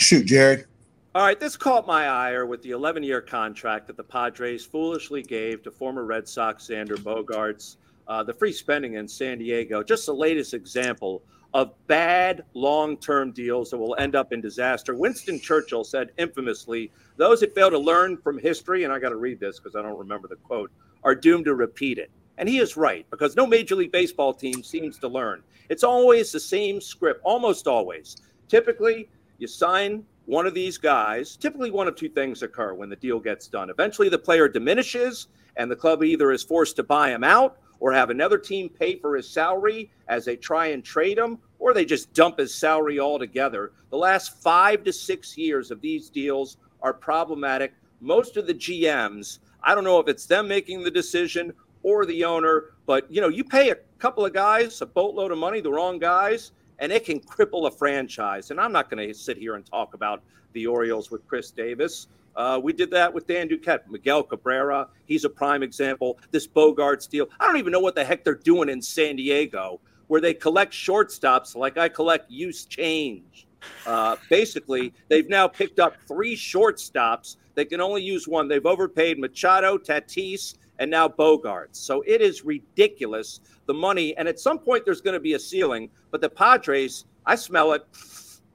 Shoot, 0.00 0.26
Jared. 0.26 0.66
All 1.12 1.22
right, 1.22 1.40
this 1.40 1.56
caught 1.56 1.88
my 1.88 2.06
ire 2.06 2.46
with 2.46 2.62
the 2.62 2.70
11 2.70 3.02
year 3.02 3.20
contract 3.20 3.88
that 3.88 3.96
the 3.96 4.04
Padres 4.04 4.64
foolishly 4.64 5.24
gave 5.24 5.60
to 5.64 5.70
former 5.72 6.04
Red 6.04 6.28
Sox 6.28 6.68
Xander 6.68 6.94
Bogaerts, 6.94 7.78
uh, 8.06 8.22
the 8.22 8.32
free 8.32 8.52
spending 8.52 8.94
in 8.94 9.08
San 9.08 9.38
Diego. 9.38 9.82
Just 9.82 10.06
the 10.06 10.14
latest 10.14 10.54
example 10.54 11.20
of 11.52 11.74
bad 11.88 12.44
long 12.54 12.96
term 12.96 13.32
deals 13.32 13.70
that 13.70 13.78
will 13.78 13.96
end 13.96 14.14
up 14.14 14.32
in 14.32 14.40
disaster. 14.40 14.94
Winston 14.94 15.40
Churchill 15.40 15.82
said 15.82 16.12
infamously, 16.16 16.92
Those 17.16 17.40
that 17.40 17.56
fail 17.56 17.70
to 17.70 17.78
learn 17.78 18.16
from 18.16 18.38
history, 18.38 18.84
and 18.84 18.92
I 18.92 19.00
got 19.00 19.08
to 19.08 19.16
read 19.16 19.40
this 19.40 19.58
because 19.58 19.74
I 19.74 19.82
don't 19.82 19.98
remember 19.98 20.28
the 20.28 20.36
quote, 20.36 20.70
are 21.02 21.16
doomed 21.16 21.46
to 21.46 21.56
repeat 21.56 21.98
it. 21.98 22.12
And 22.38 22.48
he 22.48 22.60
is 22.60 22.76
right 22.76 23.04
because 23.10 23.34
no 23.34 23.48
Major 23.48 23.74
League 23.74 23.90
Baseball 23.90 24.32
team 24.32 24.62
seems 24.62 24.96
to 25.00 25.08
learn. 25.08 25.42
It's 25.70 25.82
always 25.82 26.30
the 26.30 26.38
same 26.38 26.80
script, 26.80 27.20
almost 27.24 27.66
always. 27.66 28.16
Typically, 28.46 29.08
you 29.38 29.48
sign 29.48 30.04
one 30.30 30.46
of 30.46 30.54
these 30.54 30.78
guys, 30.78 31.36
typically 31.36 31.72
one 31.72 31.88
of 31.88 31.96
two 31.96 32.08
things 32.08 32.44
occur 32.44 32.72
when 32.72 32.88
the 32.88 32.94
deal 32.94 33.18
gets 33.18 33.48
done. 33.48 33.68
Eventually, 33.68 34.08
the 34.08 34.16
player 34.16 34.46
diminishes, 34.46 35.26
and 35.56 35.68
the 35.68 35.74
club 35.74 36.04
either 36.04 36.30
is 36.30 36.40
forced 36.40 36.76
to 36.76 36.84
buy 36.84 37.10
him 37.10 37.24
out 37.24 37.58
or 37.80 37.92
have 37.92 38.10
another 38.10 38.38
team 38.38 38.68
pay 38.68 38.94
for 38.94 39.16
his 39.16 39.28
salary 39.28 39.90
as 40.06 40.24
they 40.24 40.36
try 40.36 40.68
and 40.68 40.84
trade 40.84 41.18
him, 41.18 41.36
or 41.58 41.74
they 41.74 41.84
just 41.84 42.12
dump 42.14 42.38
his 42.38 42.54
salary 42.54 43.00
altogether. 43.00 43.72
The 43.90 43.96
last 43.96 44.40
five 44.40 44.84
to 44.84 44.92
six 44.92 45.36
years 45.36 45.72
of 45.72 45.80
these 45.80 46.08
deals 46.08 46.58
are 46.80 46.94
problematic. 46.94 47.74
Most 48.00 48.36
of 48.36 48.46
the 48.46 48.54
GMs, 48.54 49.40
I 49.64 49.74
don't 49.74 49.82
know 49.82 49.98
if 49.98 50.06
it's 50.06 50.26
them 50.26 50.46
making 50.46 50.84
the 50.84 50.92
decision 50.92 51.52
or 51.82 52.06
the 52.06 52.24
owner, 52.24 52.66
but 52.86 53.10
you 53.10 53.20
know, 53.20 53.28
you 53.28 53.42
pay 53.42 53.70
a 53.70 53.78
couple 53.98 54.24
of 54.24 54.32
guys 54.32 54.80
a 54.80 54.86
boatload 54.86 55.32
of 55.32 55.38
money, 55.38 55.60
the 55.60 55.72
wrong 55.72 55.98
guys, 55.98 56.52
and 56.80 56.90
it 56.90 57.04
can 57.04 57.20
cripple 57.20 57.68
a 57.68 57.70
franchise. 57.70 58.50
And 58.50 58.60
I'm 58.60 58.72
not 58.72 58.90
going 58.90 59.06
to 59.06 59.14
sit 59.14 59.36
here 59.36 59.54
and 59.54 59.64
talk 59.64 59.94
about 59.94 60.22
the 60.52 60.66
Orioles 60.66 61.10
with 61.10 61.26
Chris 61.28 61.50
Davis. 61.50 62.08
Uh, 62.34 62.60
we 62.62 62.72
did 62.72 62.90
that 62.90 63.12
with 63.12 63.26
Dan 63.26 63.48
Duquette, 63.48 63.88
Miguel 63.88 64.22
Cabrera. 64.22 64.88
He's 65.04 65.24
a 65.24 65.28
prime 65.28 65.62
example. 65.62 66.18
This 66.30 66.46
Bogaerts 66.46 67.08
deal. 67.08 67.28
I 67.38 67.46
don't 67.46 67.58
even 67.58 67.72
know 67.72 67.80
what 67.80 67.94
the 67.94 68.04
heck 68.04 68.24
they're 68.24 68.34
doing 68.34 68.68
in 68.68 68.80
San 68.80 69.16
Diego, 69.16 69.80
where 70.06 70.20
they 70.20 70.34
collect 70.34 70.72
shortstops 70.72 71.54
like 71.54 71.76
I 71.76 71.88
collect 71.88 72.30
used 72.30 72.70
change. 72.70 73.46
Uh, 73.86 74.16
basically, 74.30 74.94
they've 75.08 75.28
now 75.28 75.46
picked 75.46 75.78
up 75.80 75.94
three 76.08 76.34
shortstops. 76.34 77.36
They 77.54 77.64
can 77.64 77.80
only 77.80 78.02
use 78.02 78.26
one. 78.26 78.48
They've 78.48 78.64
overpaid 78.64 79.18
Machado, 79.18 79.76
Tatis, 79.76 80.54
and 80.80 80.90
now 80.90 81.06
Bogaerts. 81.06 81.76
So 81.76 82.02
it 82.06 82.20
is 82.20 82.44
ridiculous 82.44 83.40
the 83.66 83.74
money. 83.74 84.16
And 84.16 84.26
at 84.26 84.40
some 84.40 84.58
point, 84.58 84.84
there's 84.84 85.00
going 85.00 85.14
to 85.14 85.20
be 85.20 85.34
a 85.34 85.38
ceiling. 85.38 85.88
But 86.10 86.20
the 86.20 86.28
Padres, 86.28 87.04
I 87.26 87.36
smell 87.36 87.72
it. 87.74 87.86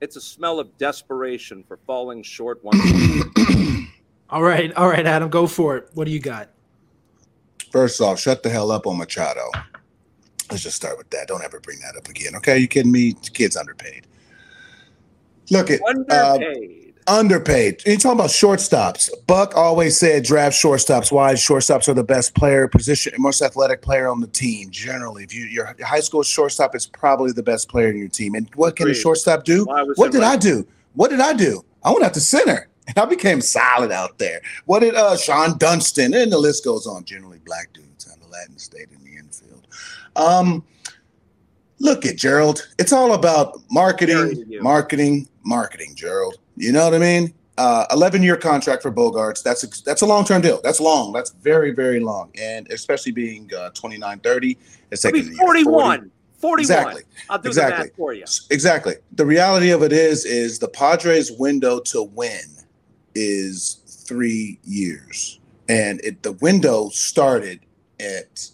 It's 0.02 0.18
a 0.18 0.22
smell 0.22 0.60
of 0.60 0.76
desperation 0.78 1.64
for 1.64 1.78
falling 1.88 2.22
short 2.22 2.62
once. 2.64 2.82
All 4.32 4.42
right, 4.42 4.74
all 4.76 4.90
right, 4.90 5.06
Adam, 5.06 5.30
go 5.30 5.46
for 5.46 5.78
it. 5.78 5.90
What 5.94 6.06
do 6.06 6.12
you 6.12 6.20
got? 6.20 6.50
First 7.72 8.02
off, 8.02 8.20
shut 8.20 8.42
the 8.42 8.50
hell 8.50 8.72
up 8.72 8.88
on 8.88 8.98
Machado. 8.98 9.52
Let's 10.50 10.64
just 10.64 10.76
start 10.76 10.98
with 10.98 11.12
that. 11.12 11.28
Don't 11.28 11.44
ever 11.44 11.60
bring 11.60 11.80
that 11.82 11.96
up 11.96 12.08
again. 12.10 12.36
Okay, 12.38 12.58
you 12.58 12.68
kidding 12.68 12.92
me? 12.92 13.12
The 13.12 13.30
kid's 13.30 13.56
underpaid. 13.56 14.08
Look 15.52 15.70
at 15.70 15.80
uh, 15.80 16.34
Underpaid. 16.34 16.85
Underpaid. 17.08 17.82
You 17.86 17.98
talking 17.98 18.20
about 18.20 18.30
shortstops? 18.30 19.10
Buck 19.28 19.56
always 19.56 19.98
said 19.98 20.24
draft 20.24 20.56
shortstops. 20.56 21.12
Why 21.12 21.34
shortstops 21.34 21.88
are 21.88 21.94
the 21.94 22.04
best 22.04 22.36
player 22.36 22.68
position, 22.68 23.14
most 23.18 23.42
athletic 23.42 23.82
player 23.82 24.08
on 24.08 24.22
the 24.22 24.28
team. 24.28 24.70
Generally, 24.72 25.26
if 25.26 25.34
you 25.34 25.46
your 25.46 25.76
high 25.84 26.00
school 26.00 26.24
shortstop 26.24 26.76
is 26.76 26.88
probably 26.88 27.32
the 27.32 27.44
best 27.44 27.70
player 27.70 27.90
in 27.90 27.98
your 27.98 28.08
team. 28.08 28.36
And 28.36 28.50
what 28.56 28.76
can 28.76 28.90
a 28.90 28.94
shortstop 28.94 29.44
do? 29.44 29.66
What 29.96 30.12
did 30.12 30.22
right? 30.22 30.34
I 30.34 30.38
do? 30.38 30.68
What 30.94 31.10
did 31.10 31.20
I 31.20 31.34
do? 31.34 31.64
I 31.84 31.92
went 31.92 32.04
out 32.04 32.14
to 32.16 32.22
center 32.22 32.70
and 32.88 32.98
I 32.98 33.06
became 33.06 33.42
solid 33.42 33.92
out 33.92 34.18
there. 34.18 34.42
What 34.66 34.80
did 34.80 34.96
uh, 34.96 35.16
Shawon 35.16 35.60
Dunston 35.60 36.14
and 36.14 36.32
the 36.32 36.38
list 36.38 36.64
goes 36.64 36.88
on? 36.88 37.04
Generally, 37.04 37.40
black 37.46 37.74
dudes 37.74 38.12
on 38.12 38.20
the 38.20 38.28
Latin 38.28 38.58
state 38.58 38.88
in 38.92 39.04
the 39.04 39.18
infield. 39.18 39.68
Um, 40.16 40.64
look 41.80 42.06
at 42.06 42.16
Gerald. 42.16 42.68
It's 42.80 42.94
all 42.94 43.14
about 43.14 43.60
marketing, 43.70 44.46
marketing, 44.62 45.28
marketing. 45.44 45.94
Gerald, 45.96 46.38
you 46.56 46.72
know 46.72 46.86
what 46.86 46.94
I 46.94 47.00
mean? 47.00 47.34
Uh, 47.58 47.86
11 47.92 48.22
year 48.22 48.36
contract 48.36 48.82
for 48.82 48.92
Bogaerts. 48.92 49.42
That's 49.42 49.64
a, 49.64 49.84
that's 49.84 50.02
a 50.02 50.06
long 50.06 50.26
term 50.26 50.42
deal. 50.42 50.60
That's 50.62 50.82
long. 50.82 51.14
That's 51.14 51.32
very 51.32 51.72
very 51.72 52.00
long, 52.00 52.32
and 52.40 52.70
especially 52.72 53.14
being 53.14 53.50
uh, 53.58 53.70
29, 53.70 54.20
30. 54.20 54.58
It's 54.92 55.06
like 55.06 55.16
41. 55.16 56.12
41. 56.38 56.60
Exactly. 56.60 57.02
I'll 57.30 57.40
do 57.40 57.48
exactly. 57.48 57.78
the 57.78 57.84
math 57.86 57.96
for 57.96 58.14
you. 58.14 58.26
Exactly. 58.52 58.96
The 59.14 59.26
reality 59.26 59.72
of 59.72 59.84
it 59.84 59.94
is, 59.94 60.26
is 60.26 60.60
the 60.60 60.68
Padres' 60.68 61.32
window 61.32 61.80
to 61.80 62.04
win 62.04 62.44
is 63.16 63.82
three 64.06 64.60
years, 64.64 65.40
and 65.70 66.02
it 66.04 66.22
the 66.24 66.34
window 66.34 66.90
started 66.90 67.62
at, 68.00 68.50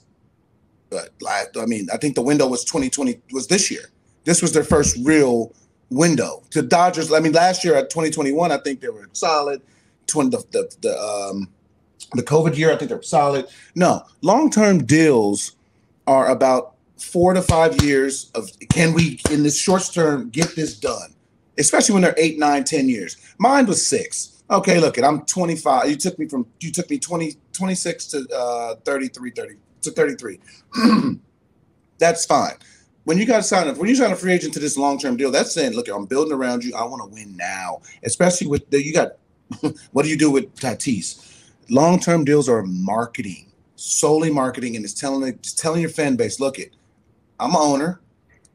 but 0.90 1.10
I 1.28 1.66
mean, 1.66 1.88
I 1.92 1.98
think 1.98 2.16
the 2.16 2.22
window 2.22 2.48
was 2.48 2.64
2020 2.64 3.20
was 3.34 3.48
this 3.48 3.72
year. 3.72 3.90
This 4.24 4.42
was 4.42 4.54
their 4.54 4.64
first 4.64 4.98
real 5.04 5.54
window. 5.92 6.42
To 6.52 6.62
Dodgers, 6.62 7.12
I 7.12 7.20
mean, 7.20 7.34
last 7.34 7.64
year 7.64 7.76
at 7.76 7.90
2021, 7.90 8.52
I 8.52 8.58
think 8.58 8.82
they 8.82 8.90
were 8.90 9.08
solid. 9.14 9.62
20 10.08 10.30
the 10.30 10.44
the, 10.52 10.76
the 10.82 11.00
um 11.00 11.50
the 12.14 12.24
COVID 12.24 12.58
year, 12.58 12.74
I 12.74 12.76
think 12.76 12.90
they 12.90 12.96
were 12.96 13.04
solid. 13.04 13.46
No, 13.76 14.04
long 14.22 14.50
term 14.50 14.86
deals 14.86 15.56
are 16.08 16.30
about 16.30 16.76
four 17.02 17.34
to 17.34 17.42
five 17.42 17.82
years 17.82 18.32
of 18.36 18.50
can 18.70 18.94
we 18.94 19.20
in 19.32 19.44
this 19.44 19.58
short 19.58 19.90
term 19.92 20.30
get 20.30 20.56
this 20.56 20.78
done 20.78 21.14
especially 21.58 21.94
when 21.94 22.04
they're 22.04 22.16
eight 22.18 22.38
nine 22.38 22.64
ten 22.64 22.88
years 22.88 23.18
mine 23.40 23.66
was 23.66 23.84
six 23.84 24.44
okay 24.52 24.80
look 24.80 24.98
it 24.98 25.04
i'm 25.04 25.26
25 25.26 25.90
you 25.90 25.96
took 25.96 26.18
me 26.20 26.28
from 26.28 26.46
you 26.60 26.72
took 26.72 26.90
me 26.90 27.00
20 27.00 27.36
26 27.54 28.06
to 28.06 28.28
uh 28.36 28.76
33 28.86 29.32
30 29.32 29.56
to 29.82 29.92
33 29.92 30.40
that's 31.98 32.26
fine 32.26 32.54
when 33.04 33.18
you 33.18 33.26
got 33.26 33.38
to 33.38 33.44
sign 33.44 33.68
up 33.68 33.78
when 33.78 33.90
you 33.90 33.96
sign 33.96 34.12
a 34.12 34.16
free 34.16 34.34
agent 34.34 34.54
to 34.54 34.60
this 34.60 34.78
long-term 34.78 35.18
deal 35.18 35.32
that's 35.32 35.54
saying 35.54 35.74
look 35.74 35.88
i'm 35.90 36.06
building 36.06 36.34
around 36.34 36.64
you 36.64 36.74
i 36.76 36.84
want 36.84 37.02
to 37.02 37.14
win 37.14 37.36
now 37.36 37.82
especially 38.04 38.48
with 38.48 38.70
the 38.70 38.84
you 38.84 38.94
got 38.94 39.14
what 39.92 40.04
do 40.04 40.10
you 40.10 40.18
do 40.18 40.32
with 40.32 40.54
tatis 40.56 41.50
long-term 41.70 42.24
deals 42.24 42.48
are 42.48 42.64
marketing 42.64 43.52
solely 43.76 44.32
marketing 44.32 44.76
and 44.76 44.86
it's 44.86 44.94
telling 44.94 45.28
it's 45.28 45.54
telling 45.54 45.82
your 45.82 45.90
fan 45.90 46.16
base 46.16 46.40
look 46.40 46.60
it 46.60 46.76
I'm 47.42 47.56
an 47.56 47.58
owner. 47.58 48.02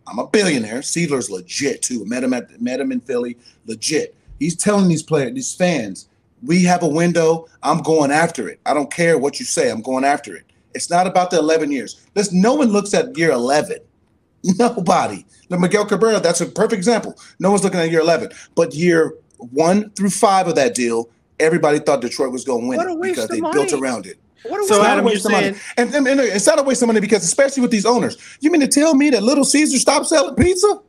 I'm 0.07 0.21
a 0.21 0.29
billionaire. 0.29 0.79
Seidler's 0.79 1.29
legit 1.29 1.83
too. 1.83 2.07
Met 2.07 2.23
him 2.23 2.33
at 2.33 2.61
met 2.63 2.79
him 2.79 2.93
in 2.93 3.01
Philly. 3.01 3.37
Legit. 3.67 4.17
He's 4.39 4.55
telling 4.55 4.89
these 4.89 5.03
players, 5.03 5.35
these 5.35 5.55
fans, 5.55 6.09
we 6.43 6.63
have 6.63 6.85
a 6.85 6.89
window. 6.89 7.49
I'm 7.65 7.83
going 7.83 8.13
after 8.13 8.49
it. 8.49 8.61
I 8.65 8.73
don't 8.75 8.93
care 8.93 9.19
what 9.19 9.41
you 9.41 9.45
say. 9.45 9.71
I'm 9.71 9.83
going 9.83 10.05
after 10.05 10.37
it. 10.37 10.45
It's 10.75 10.89
not 10.89 11.07
about 11.07 11.31
the 11.31 11.39
11 11.39 11.73
years. 11.73 12.07
Listen, 12.15 12.41
no 12.41 12.55
one 12.55 12.69
looks 12.69 12.95
at 12.95 13.17
year 13.19 13.33
11. 13.33 13.79
Nobody. 14.59 15.25
The 15.49 15.59
Miguel 15.59 15.87
Cabrera, 15.87 16.21
that's 16.21 16.41
a 16.41 16.47
perfect 16.47 16.75
example. 16.75 17.19
No 17.39 17.51
one's 17.51 17.65
looking 17.65 17.81
at 17.81 17.91
year 17.91 18.01
11. 18.01 18.31
But 18.55 18.75
year 18.75 19.15
one 19.39 19.91
through 19.91 20.11
five 20.11 20.49
of 20.49 20.55
that 20.57 20.75
deal, 20.75 21.09
everybody 21.39 21.79
thought 21.79 22.01
Detroit 22.01 22.33
was 22.33 22.45
going 22.45 22.63
to 22.63 22.69
win 22.69 22.81
it 22.81 23.03
because 23.03 23.29
they 23.29 23.41
money. 23.41 23.55
built 23.55 23.73
around 23.73 24.07
it. 24.07 24.19
What 24.45 24.63
a 24.63 24.67
so 24.67 24.83
Adam, 24.83 25.07
you're 25.07 25.17
saying, 25.17 25.57
and, 25.77 25.93
and, 25.93 26.07
and, 26.07 26.21
it's 26.21 26.47
not 26.47 26.61
a 26.61 26.63
waste 26.63 26.81
of 26.83 26.87
money 26.87 27.01
because, 27.01 27.25
especially 27.25 27.63
with 27.63 27.73
these 27.73 27.87
owners, 27.87 28.17
you 28.41 28.51
mean 28.51 28.61
to 28.61 28.69
tell 28.69 28.95
me 28.95 29.11
that 29.11 29.23
Little 29.23 29.45
Caesar 29.45 29.77
stopped 29.79 30.07
selling 30.07 30.37
pizza? 30.37 30.81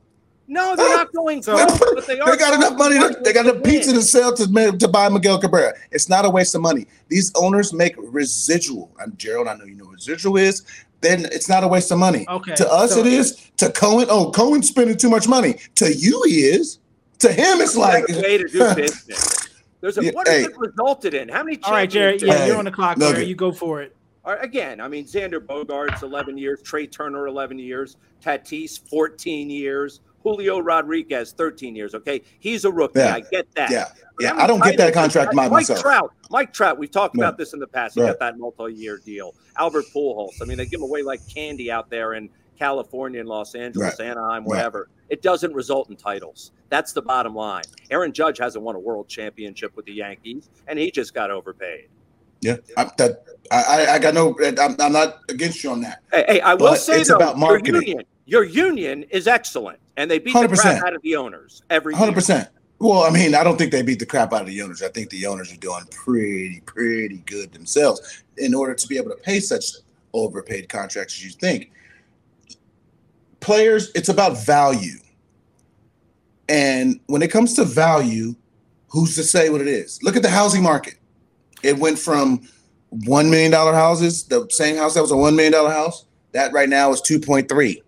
No, 0.48 0.76
they're 0.76 0.96
not 0.96 1.12
going 1.12 1.44
so, 1.44 1.56
but 1.56 2.08
they, 2.08 2.16
they 2.16 2.38
got 2.38 2.54
enough 2.54 2.78
money. 2.78 2.98
To, 2.98 3.20
they 3.22 3.34
got 3.34 3.48
enough 3.48 3.64
pizza 3.64 3.92
to 3.94 4.02
sell 4.02 4.34
to, 4.36 4.78
to 4.78 4.88
buy 4.88 5.10
Miguel 5.10 5.40
Cabrera. 5.40 5.74
It's 5.92 6.08
not 6.08 6.24
a 6.24 6.30
waste 6.30 6.56
of 6.56 6.62
money. 6.62 6.88
These 7.10 7.34
owners 7.36 7.74
make 7.74 7.96
residual. 7.98 8.90
I'm 9.02 9.16
Gerald, 9.18 9.48
I 9.48 9.56
know 9.56 9.66
you 9.66 9.76
know 9.76 9.86
what 9.86 9.96
residual 9.96 10.38
is. 10.38 10.64
Then 11.02 11.26
it's 11.26 11.48
not 11.48 11.64
a 11.64 11.68
waste 11.68 11.92
of 11.92 12.00
money. 12.00 12.26
Okay. 12.28 12.56
To 12.56 12.72
us, 12.72 12.94
so, 12.94 13.02
it 13.02 13.08
is. 13.08 13.50
To 13.58 13.72
Cohen, 13.72 14.08
oh, 14.10 14.32
Cohen's 14.32 14.68
spending 14.68 14.98
too 14.98 15.10
much 15.10 15.28
money. 15.28 15.58
To 15.76 15.94
you, 15.94 16.24
he 16.26 16.42
is. 16.42 16.80
To 17.20 17.32
him, 17.32 17.62
it's 17.62 17.76
like 17.76 18.08
way 18.08 18.38
to 18.38 18.48
do 18.48 18.60
business. 18.76 19.50
There's 19.82 19.98
a 19.98 20.06
yeah, 20.06 20.12
what 20.12 20.28
hey. 20.28 20.44
it 20.44 20.58
resulted 20.58 21.14
in? 21.14 21.30
How 21.30 21.44
many? 21.44 21.60
All 21.64 21.72
right, 21.72 21.90
Jerry. 21.90 22.18
Yeah, 22.20 22.38
hey, 22.38 22.48
you're 22.48 22.58
on 22.58 22.66
the 22.66 22.72
clock. 22.72 22.98
Jerry. 22.98 23.26
You 23.26 23.36
go 23.36 23.52
for 23.52 23.82
it 23.82 23.96
again, 24.36 24.82
I 24.82 24.88
mean, 24.88 25.06
Xander 25.06 25.40
Bogaerts, 25.40 26.04
11 26.04 26.38
years, 26.38 26.62
Trea 26.62 26.88
Turner, 26.88 27.28
11 27.28 27.60
years, 27.60 27.98
Tatis, 28.22 28.80
14 28.90 29.50
years, 29.50 30.02
Julio 30.28 30.60
Rodriguez, 30.60 31.32
13 31.32 31.76
years. 31.76 31.96
Okay. 31.96 32.22
He's 32.40 32.66
a 32.66 32.72
rookie. 32.72 33.00
Yeah. 33.00 33.16
I 33.16 33.20
get 33.22 33.54
that. 33.56 33.72
Yeah. 33.72 33.86
Yeah. 34.20 34.36
I 34.36 34.48
don't 34.48 34.64
get 34.64 34.78
that 34.78 34.94
contract 34.94 35.34
Mike 35.34 35.52
myself. 35.52 35.82
Trout. 35.82 36.14
Mike 36.30 36.54
Trout. 36.54 36.78
We've 36.78 36.92
talked 36.92 37.16
about 37.16 37.38
this 37.38 37.54
in 37.54 37.60
the 37.60 37.68
past. 37.68 37.96
He 37.96 38.02
right. 38.02 38.08
got 38.08 38.20
that 38.20 38.38
multi 38.38 38.74
year 38.74 39.00
deal. 39.04 39.34
Albert 39.58 39.86
Pujols. 39.96 40.42
I 40.42 40.46
mean, 40.46 40.58
they 40.58 40.66
give 40.66 40.82
away 40.82 41.02
like 41.02 41.22
candy 41.34 41.72
out 41.72 41.90
there 41.90 42.14
in 42.14 42.30
California 42.58 43.20
and 43.20 43.30
Los 43.30 43.56
Angeles, 43.56 44.00
right. 44.00 44.10
Anaheim, 44.10 44.44
whatever. 44.44 44.90
Right. 44.90 45.06
It 45.10 45.22
doesn't 45.22 45.54
result 45.54 45.90
in 45.90 45.96
titles. 45.96 46.52
That's 46.70 46.92
the 46.92 47.02
bottom 47.02 47.34
line. 47.34 47.64
Aaron 47.92 48.12
Judge 48.12 48.40
hasn't 48.40 48.64
won 48.64 48.76
a 48.76 48.80
world 48.80 49.08
championship 49.08 49.76
with 49.76 49.86
the 49.86 49.94
Yankees, 49.94 50.50
and 50.68 50.78
he 50.78 50.92
just 50.92 51.14
got 51.14 51.32
overpaid. 51.32 51.88
Yeah, 52.42 52.58
I, 52.76 52.90
that 52.98 53.24
I, 53.52 53.86
I 53.94 54.00
got 54.00 54.14
no. 54.14 54.36
I'm, 54.60 54.76
I'm, 54.80 54.92
not 54.92 55.20
against 55.30 55.64
you 55.64 55.72
on 55.72 55.82
that. 55.82 56.04
Hey, 56.12 56.26
hey 56.28 56.42
I 56.42 56.54
will 56.54 56.76
say 56.76 57.02
it's 57.02 57.10
though, 57.10 57.16
about 57.16 57.38
marketing. 57.38 57.74
Your 57.74 57.84
union, 57.84 58.06
your 58.26 58.44
union 58.44 59.04
is 59.04 59.28
excellent, 59.28 59.80
and 59.96 60.12
they 60.12 60.20
beat 60.20 60.36
100%. 60.36 60.50
the 60.50 60.58
crap 60.58 60.84
out 60.84 60.96
of 60.96 61.02
the 61.02 61.16
owners 61.16 61.64
every. 61.70 61.94
Hundred 61.94 62.16
percent. 62.16 62.50
Well, 62.80 63.04
I 63.04 63.10
mean, 63.10 63.34
I 63.34 63.44
don't 63.44 63.58
think 63.58 63.72
they 63.72 63.82
beat 63.82 64.00
the 64.00 64.06
crap 64.06 64.34
out 64.34 64.42
of 64.42 64.48
the 64.48 64.62
owners. 64.62 64.84
I 64.84 64.90
think 64.90 65.10
the 65.10 65.26
owners 65.26 65.52
are 65.52 65.58
doing 65.58 65.84
pretty, 65.90 66.62
pretty 66.66 67.24
good 67.26 67.52
themselves 67.52 68.24
in 68.38 68.54
order 68.54 68.76
to 68.76 68.88
be 68.88 68.98
able 68.98 69.10
to 69.10 69.16
pay 69.16 69.40
such 69.40 69.66
overpaid 70.14 70.70
contracts 70.70 71.16
as 71.16 71.26
you 71.26 71.32
think. 71.32 71.72
Players, 73.40 73.92
it's 73.96 74.10
about 74.10 74.46
value. 74.46 75.00
And 76.50 77.00
when 77.08 77.24
it 77.24 77.32
comes 77.32 77.56
to 77.56 77.64
value, 77.64 78.36
who's 78.90 79.16
to 79.16 79.24
say 79.24 79.50
what 79.50 79.62
it 79.62 79.68
is? 79.68 80.02
Look 80.04 80.16
at 80.16 80.22
the 80.22 80.30
housing 80.30 80.62
market. 80.62 80.96
It 81.64 81.78
went 81.78 82.00
from 82.00 82.48
one 82.90 83.30
million 83.30 83.52
dollar 83.52 83.74
houses, 83.74 84.24
the 84.24 84.48
same 84.50 84.78
house 84.78 84.94
that 84.94 85.02
was 85.02 85.12
a 85.12 85.18
one 85.18 85.36
million 85.36 85.54
dollar 85.54 85.72
house, 85.72 86.06
that 86.32 86.54
right 86.54 86.70
now 86.70 86.92
is 86.92 87.02
two 87.02 87.20
point 87.20 87.50
three. 87.50 87.82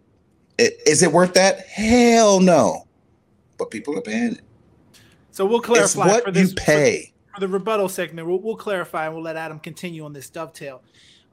Is 0.58 1.03
it 1.03 1.12
worth 1.12 1.34
that? 1.36 1.65
Hell 1.67 2.39
no. 2.41 2.88
But 3.58 3.71
people 3.71 3.97
are 3.97 4.01
paying 4.01 4.34
it. 4.34 4.41
So 5.32 5.45
we'll 5.45 5.62
clarify 5.62 5.86
it's 5.86 5.95
what 5.95 6.23
for 6.25 6.32
this, 6.32 6.49
you 6.49 6.55
pay. 6.55 7.13
For, 7.34 7.39
the 7.39 7.47
rebuttal 7.47 7.88
segment, 7.88 8.27
we'll, 8.27 8.39
we'll, 8.39 8.58
clarify 8.58 9.05
and 9.05 9.13
we'll 9.13 9.23
let 9.23 9.38
Adam 9.38 9.60
continue 9.60 10.03
on 10.03 10.12
this 10.12 10.29
dovetail. 10.29 10.82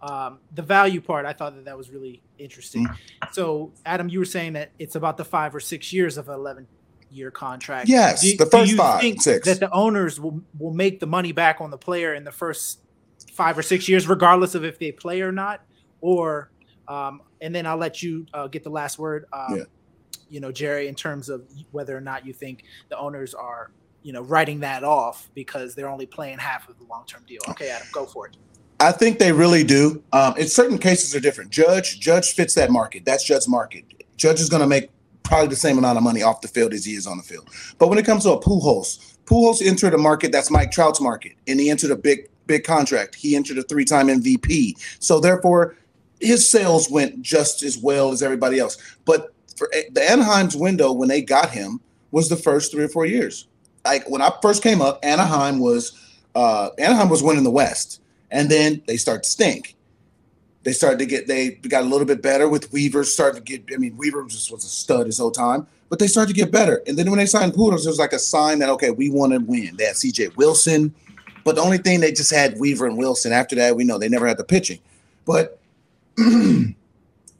Um, 0.01 0.39
the 0.55 0.63
value 0.63 1.01
part, 1.01 1.27
I 1.27 1.33
thought 1.33 1.57
that 1.57 1.65
that 1.65 1.77
was 1.77 1.91
really 1.91 2.23
interesting. 2.39 2.85
Mm-hmm. 2.85 3.33
So, 3.33 3.73
Adam, 3.85 4.09
you 4.09 4.21
were 4.21 4.25
saying 4.25 4.53
that 4.53 4.71
it's 4.79 4.95
about 4.95 5.17
the 5.17 5.25
five 5.25 5.53
or 5.53 5.59
six 5.59 5.93
years 5.93 6.19
of 6.19 6.29
11 6.29 6.69
year 7.11 7.31
contract. 7.31 7.89
Yes, 7.89 8.23
do, 8.23 8.37
the 8.37 8.47
first 8.47 8.75
five, 8.75 9.03
six. 9.19 9.47
That 9.47 9.61
the 9.61 9.71
owners 9.73 10.21
will, 10.21 10.43
will 10.59 10.75
make 10.75 11.01
the 11.01 11.07
money 11.07 11.33
back 11.33 11.61
on 11.61 11.71
the 11.71 11.79
player 11.79 12.15
in 12.15 12.25
the 12.25 12.33
first 12.33 12.81
five 13.33 13.57
or 13.57 13.63
six 13.63 13.89
years, 13.89 14.09
regardless 14.09 14.55
of 14.55 14.65
if 14.65 14.79
they 14.79 14.93
play 14.93 15.21
or 15.21 15.33
not, 15.33 15.63
or 16.01 16.51
um, 16.89 17.23
and 17.41 17.55
then 17.55 17.67
I'll 17.67 17.77
let 17.77 18.03
you 18.03 18.27
uh, 18.33 18.47
get 18.47 18.65
the 18.65 18.71
last 18.71 18.99
word. 18.99 19.27
Um, 19.33 19.57
yeah. 19.57 19.63
You 20.29 20.41
know, 20.41 20.51
Jerry, 20.51 20.89
in 20.89 20.95
terms 20.95 21.29
of 21.29 21.45
whether 21.71 21.97
or 21.97 22.01
not 22.01 22.27
you 22.27 22.33
think 22.33 22.65
the 22.89 22.99
owners 22.99 23.33
are, 23.33 23.71
you 24.03 24.13
know, 24.13 24.23
writing 24.23 24.61
that 24.61 24.83
off 24.83 25.29
because 25.35 25.75
they're 25.75 25.89
only 25.89 26.07
playing 26.07 26.39
half 26.39 26.69
of 26.69 26.79
the 26.79 26.85
long 26.85 27.05
term 27.07 27.23
deal. 27.27 27.41
Okay, 27.51 27.71
Adam, 27.71 27.87
go 27.93 28.07
for 28.07 28.27
it. 28.27 28.37
I 28.81 28.93
think 28.93 29.19
they 29.19 29.33
really 29.33 29.65
do. 29.65 30.03
Um, 30.13 30.37
in 30.37 30.49
certain 30.49 30.79
cases 30.79 31.15
are 31.15 31.21
different. 31.21 31.51
Judge, 31.51 31.99
Judge 32.01 32.35
fits 32.35 32.55
that 32.55 32.71
market. 32.71 33.05
That's 33.05 33.25
Judge's 33.25 33.49
market. 33.49 33.85
Judge 34.17 34.41
is 34.41 34.49
going 34.49 34.61
to 34.61 34.67
make 34.67 34.91
probably 35.27 35.49
the 35.49 35.57
same 35.57 35.79
amount 35.79 35.99
of 35.99 36.05
money 36.05 36.23
off 36.23 36.41
the 36.41 36.49
field 36.49 36.73
as 36.73 36.85
he 36.85 36.95
is 36.95 37.07
on 37.07 37.17
the 37.17 37.23
field. 37.23 37.49
But 37.79 37.89
when 37.89 37.99
it 37.99 38.07
comes 38.07 38.25
to 38.25 38.33
a 38.33 38.41
Pujols, 38.41 39.17
Pujols 39.25 39.65
entered 39.65 39.95
a 39.95 39.99
market 39.99 40.33
that's 40.33 40.51
Mike 40.51 40.71
Trout's 40.71 41.01
market, 41.01 41.33
and 41.47 41.61
he 41.61 41.71
entered 41.71 41.91
a 41.91 41.97
big 41.97 42.29
big 42.47 42.65
contract. 42.65 43.17
He 43.17 43.35
entered 43.35 43.59
a 43.59 43.63
three-time 43.65 44.07
MVP. 44.07 44.75
So 45.01 45.19
therefore, 45.19 45.77
his 46.21 46.49
sales 46.49 46.89
went 46.89 47.21
just 47.23 47.63
as 47.63 47.77
well 47.77 48.13
as 48.13 48.23
everybody 48.23 48.59
else. 48.59 48.79
But 49.05 49.35
for 49.57 49.69
the 49.93 50.11
Anaheim's 50.11 50.57
window 50.57 50.93
when 50.93 51.09
they 51.09 51.23
got 51.23 51.51
him 51.51 51.81
was 52.11 52.29
the 52.29 52.37
first 52.37 52.73
three 52.73 52.85
or 52.85 52.89
four 52.89 53.07
years. 53.07 53.49
Like 53.85 54.09
when 54.09 54.23
I 54.23 54.33
first 54.43 54.63
came 54.63 54.81
up, 54.81 54.99
Anaheim 55.03 55.59
was 55.59 55.93
uh, 56.35 56.71
Anaheim 56.79 57.09
was 57.09 57.23
winning 57.23 57.45
the 57.45 57.51
West, 57.51 58.03
and 58.31 58.51
then 58.51 58.83
they 58.87 58.97
start 58.97 59.23
to 59.23 59.29
stink. 59.29 59.76
They 60.67 60.73
started 60.73 60.99
to 60.99 61.07
get 61.07 61.29
they 61.29 61.51
got 61.51 61.85
a 61.85 61.87
little 61.87 62.05
bit 62.05 62.21
better 62.21 62.49
with 62.49 62.73
Weaver. 62.73 63.05
Started 63.05 63.47
to 63.47 63.59
get 63.59 63.73
I 63.73 63.79
mean 63.79 63.97
Weaver 63.97 64.25
was 64.25 64.33
just 64.33 64.51
was 64.51 64.65
a 64.65 64.69
stud 64.69 65.07
his 65.07 65.17
whole 65.17 65.31
time, 65.31 65.65
but 65.89 66.01
they 66.01 66.09
started 66.09 66.35
to 66.35 66.41
get 66.41 66.51
better. 66.51 66.83
And 66.89 66.99
then 66.99 67.09
when 67.09 67.21
they 67.21 67.27
signed 67.27 67.53
Pujols, 67.53 67.87
it 67.87 67.89
was 67.89 68.01
like 68.01 68.13
a 68.13 68.19
sign 68.19 68.59
that 68.59 68.69
okay 68.71 68.91
we 68.91 69.09
want 69.09 69.33
to 69.33 69.39
win. 69.39 69.77
They 69.77 69.85
had 69.85 69.97
C.J. 69.97 70.31
Wilson. 70.35 70.93
But 71.45 71.55
the 71.55 71.61
only 71.61 71.79
thing 71.79 72.01
they 72.01 72.11
just 72.11 72.35
had 72.35 72.59
Weaver 72.59 72.87
and 72.87 72.99
Wilson. 72.99 73.31
After 73.31 73.55
that, 73.55 73.77
we 73.77 73.85
know 73.85 73.97
they 73.97 74.09
never 74.09 74.27
had 74.27 74.39
the 74.39 74.45
pitching. 74.45 74.81
But 75.25 75.61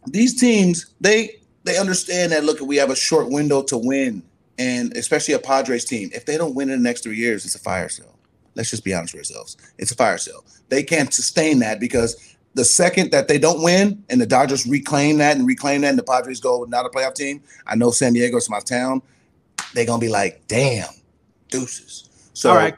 these 0.07 0.39
teams, 0.41 0.95
they 1.01 1.41
they 1.65 1.79
understand 1.79 2.31
that 2.31 2.45
look, 2.45 2.61
we 2.61 2.77
have 2.77 2.91
a 2.91 2.97
short 2.97 3.29
window 3.29 3.61
to 3.65 3.77
win. 3.77 4.23
and 4.57 4.97
especially 4.97 5.35
a 5.35 5.41
Padres 5.41 5.85
team, 5.85 6.11
if 6.15 6.27
they 6.27 6.39
don't 6.39 6.55
win 6.55 6.71
in 6.71 6.81
the 6.81 6.89
next 6.89 7.03
three 7.03 7.17
years, 7.17 7.45
it's 7.45 7.57
a 7.57 7.59
fire 7.59 7.89
sale. 7.89 8.17
Let's 8.55 8.71
just 8.71 8.85
be 8.85 8.95
honest 8.95 9.15
with 9.15 9.23
ourselves. 9.23 9.57
It's 9.79 9.91
a 9.91 9.97
fire 9.97 10.17
sale. 10.17 10.45
They 10.69 10.85
can't 10.85 11.13
sustain 11.13 11.59
that 11.59 11.81
because 11.81 12.36
the 12.57 12.65
second 12.65 13.11
that 13.11 13.29
they 13.29 13.39
don't 13.39 13.63
win 13.63 14.03
and 14.09 14.19
the 14.19 14.27
Dodgers 14.27 14.67
reclaim 14.67 15.19
that 15.19 15.37
and 15.37 15.47
reclaim 15.47 15.83
that 15.83 15.91
and 15.91 15.99
the 15.99 16.03
Padres 16.03 16.41
go 16.41 16.65
not 16.65 16.87
a 16.87 16.89
playoff 16.89 17.15
team, 17.15 17.43
I 17.67 17.77
know 17.77 17.91
San 17.91 18.15
Diego's 18.15 18.49
my 18.49 18.61
town. 18.61 19.03
They're 19.75 19.85
gonna 19.85 20.01
be 20.01 20.09
like, 20.09 20.41
damn, 20.49 20.89
deuces. 21.51 22.09
So 22.37 22.51
all 22.51 22.57
right, 22.57 22.77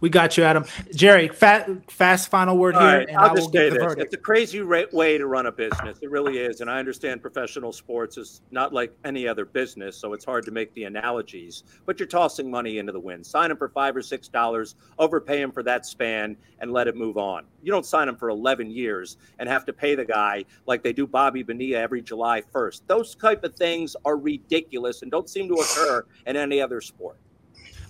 we 0.00 0.10
got 0.10 0.36
you, 0.36 0.42
Adam. 0.42 0.64
Jerry, 0.92 1.28
fat, 1.28 1.70
fast 1.88 2.28
final 2.28 2.58
word 2.58 2.74
here, 2.74 2.82
right, 2.82 3.08
and 3.08 3.16
I'll 3.16 3.30
I 3.30 3.34
just 3.36 3.52
say 3.52 3.70
this. 3.70 3.78
verdict. 3.78 4.00
It's 4.00 4.14
a 4.14 4.18
crazy 4.18 4.58
ra- 4.58 4.82
way 4.92 5.16
to 5.16 5.28
run 5.28 5.46
a 5.46 5.52
business. 5.52 5.98
It 6.02 6.10
really 6.10 6.38
is. 6.38 6.60
And 6.60 6.68
I 6.68 6.80
understand 6.80 7.22
professional 7.22 7.72
sports 7.72 8.18
is 8.18 8.40
not 8.50 8.72
like 8.72 8.92
any 9.04 9.28
other 9.28 9.44
business, 9.44 9.96
so 9.96 10.12
it's 10.12 10.24
hard 10.24 10.44
to 10.46 10.50
make 10.50 10.74
the 10.74 10.84
analogies. 10.84 11.62
But 11.84 12.00
you're 12.00 12.08
tossing 12.08 12.50
money 12.50 12.78
into 12.78 12.90
the 12.90 12.98
wind. 12.98 13.24
Sign 13.24 13.50
them 13.50 13.58
for 13.58 13.68
five 13.68 13.94
or 13.94 14.02
six 14.02 14.26
dollars, 14.26 14.74
overpay 14.98 15.38
them 15.38 15.52
for 15.52 15.62
that 15.62 15.86
span, 15.86 16.36
and 16.58 16.72
let 16.72 16.88
it 16.88 16.96
move 16.96 17.16
on. 17.16 17.44
You 17.62 17.70
don't 17.70 17.86
sign 17.86 18.08
them 18.08 18.16
for 18.16 18.28
11 18.28 18.72
years 18.72 19.18
and 19.38 19.48
have 19.48 19.64
to 19.66 19.72
pay 19.72 19.94
the 19.94 20.04
guy 20.04 20.44
like 20.66 20.82
they 20.82 20.92
do 20.92 21.06
Bobby 21.06 21.44
Bonilla 21.44 21.78
every 21.78 22.02
July 22.02 22.42
1st. 22.52 22.80
Those 22.88 23.14
type 23.14 23.44
of 23.44 23.54
things 23.54 23.94
are 24.04 24.16
ridiculous 24.16 25.02
and 25.02 25.12
don't 25.12 25.30
seem 25.30 25.46
to 25.46 25.54
occur 25.54 26.04
in 26.26 26.34
any 26.36 26.60
other 26.60 26.80
sport. 26.80 27.18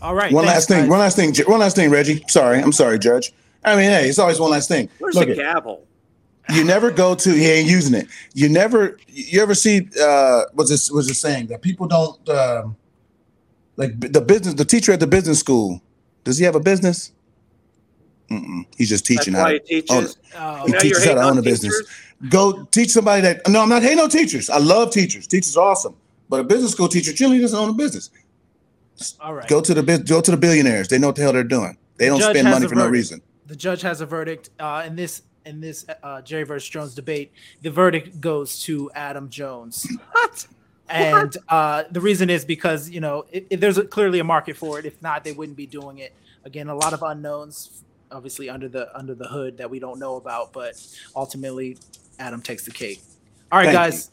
All 0.02 0.14
right. 0.14 0.32
one 0.32 0.44
thanks, 0.44 0.54
last 0.54 0.68
thing, 0.68 0.80
guys. 0.82 0.90
one 0.90 0.98
last 0.98 1.16
thing, 1.16 1.34
one 1.46 1.60
last 1.60 1.76
thing, 1.76 1.90
Reggie. 1.90 2.22
Sorry, 2.28 2.60
I'm 2.60 2.72
sorry, 2.72 2.98
Judge. 2.98 3.32
I 3.64 3.74
mean, 3.74 3.90
hey, 3.90 4.08
it's 4.08 4.18
always 4.18 4.38
one 4.38 4.50
last 4.50 4.68
thing. 4.68 4.88
Where's 4.98 5.14
Look 5.14 5.28
the 5.28 5.34
gavel? 5.34 5.86
you 6.50 6.64
never 6.64 6.90
go 6.90 7.14
to 7.14 7.30
he 7.32 7.46
ain't 7.50 7.68
using 7.68 7.94
it. 7.94 8.06
You 8.34 8.48
never 8.48 8.98
you 9.08 9.42
ever 9.42 9.54
see 9.54 9.88
uh 10.00 10.42
what's 10.52 10.70
this 10.70 10.90
was 10.90 11.10
it 11.10 11.14
saying 11.14 11.48
that 11.48 11.62
people 11.62 11.88
don't 11.88 12.28
um 12.28 12.76
like 13.76 13.98
the 13.98 14.20
business 14.20 14.54
the 14.54 14.64
teacher 14.64 14.92
at 14.92 15.00
the 15.00 15.06
business 15.06 15.40
school 15.40 15.82
does 16.24 16.38
he 16.38 16.44
have 16.44 16.54
a 16.54 16.60
business? 16.60 17.12
Mm-mm. 18.30 18.66
He's 18.76 18.88
just 18.88 19.06
That's 19.08 19.24
teaching 19.24 19.34
how 19.34 19.44
why 19.44 19.58
to 19.58 19.64
he 19.66 19.82
teaches. 19.82 20.16
Oh, 20.36 20.66
He 20.66 20.72
Now 20.72 20.78
teaches 20.78 21.04
you're 21.04 21.14
how 21.14 21.20
to 21.20 21.26
own 21.26 21.32
on 21.32 21.38
a 21.38 21.42
business. 21.42 21.82
go 22.28 22.64
teach 22.70 22.90
somebody 22.90 23.22
that 23.22 23.48
no 23.48 23.62
I'm 23.62 23.68
not 23.68 23.82
hating 23.82 23.98
no 23.98 24.08
teachers. 24.08 24.50
I 24.50 24.58
love 24.58 24.92
teachers. 24.92 25.26
Teachers 25.26 25.56
are 25.56 25.68
awesome. 25.70 25.96
But 26.28 26.40
a 26.40 26.44
business 26.44 26.72
school 26.72 26.88
teacher 26.88 27.12
generally 27.12 27.40
doesn't 27.40 27.58
own 27.58 27.70
a 27.70 27.72
business. 27.72 28.10
All 29.20 29.34
right. 29.34 29.46
Go 29.48 29.60
to 29.60 29.74
the 29.74 29.98
go 30.06 30.20
to 30.20 30.30
the 30.30 30.36
billionaires. 30.36 30.88
They 30.88 30.98
know 30.98 31.08
what 31.08 31.16
the 31.16 31.22
hell 31.22 31.32
they're 31.32 31.44
doing. 31.44 31.76
They 31.96 32.06
don't 32.06 32.18
Judge 32.20 32.36
spend 32.36 32.48
money 32.50 32.66
a 32.66 32.68
for 32.68 32.74
no 32.74 32.88
reason. 32.88 33.22
the 33.46 33.56
judge 33.56 33.80
has 33.82 34.00
a 34.00 34.06
verdict 34.06 34.50
uh, 34.58 34.84
in 34.86 34.96
this 34.96 35.22
in 35.44 35.60
this 35.60 35.86
uh, 36.02 36.20
Jerry 36.22 36.44
versus 36.44 36.68
Jones 36.68 36.94
debate. 36.94 37.32
The 37.62 37.70
verdict 37.70 38.20
goes 38.20 38.60
to 38.64 38.90
Adam 38.94 39.28
Jones, 39.30 39.86
What? 40.12 40.46
and 40.88 41.36
uh, 41.48 41.84
the 41.90 42.00
reason 42.00 42.30
is 42.30 42.44
because 42.44 42.90
you 42.90 43.00
know 43.00 43.24
it, 43.30 43.46
it- 43.50 43.60
there's 43.60 43.78
a, 43.78 43.84
clearly 43.84 44.18
a 44.18 44.24
market 44.24 44.56
for 44.56 44.78
it. 44.78 44.84
If 44.86 45.00
not, 45.02 45.24
they 45.24 45.32
wouldn't 45.32 45.56
be 45.56 45.66
doing 45.66 45.98
it. 45.98 46.12
Again, 46.44 46.68
a 46.68 46.74
lot 46.74 46.92
of 46.92 47.02
unknowns, 47.02 47.82
obviously 48.10 48.48
under 48.50 48.68
the 48.68 48.94
under 48.96 49.14
the 49.14 49.26
hood 49.28 49.56
that 49.58 49.68
we 49.70 49.78
don't 49.78 49.98
know 49.98 50.16
about, 50.16 50.52
but 50.52 50.74
ultimately, 51.14 51.76
Adam 52.18 52.40
takes 52.42 52.64
the 52.64 52.70
cake. 52.72 53.00
All 53.52 53.58
right, 53.58 53.66
Thank 53.66 53.76
guys. 53.76 54.10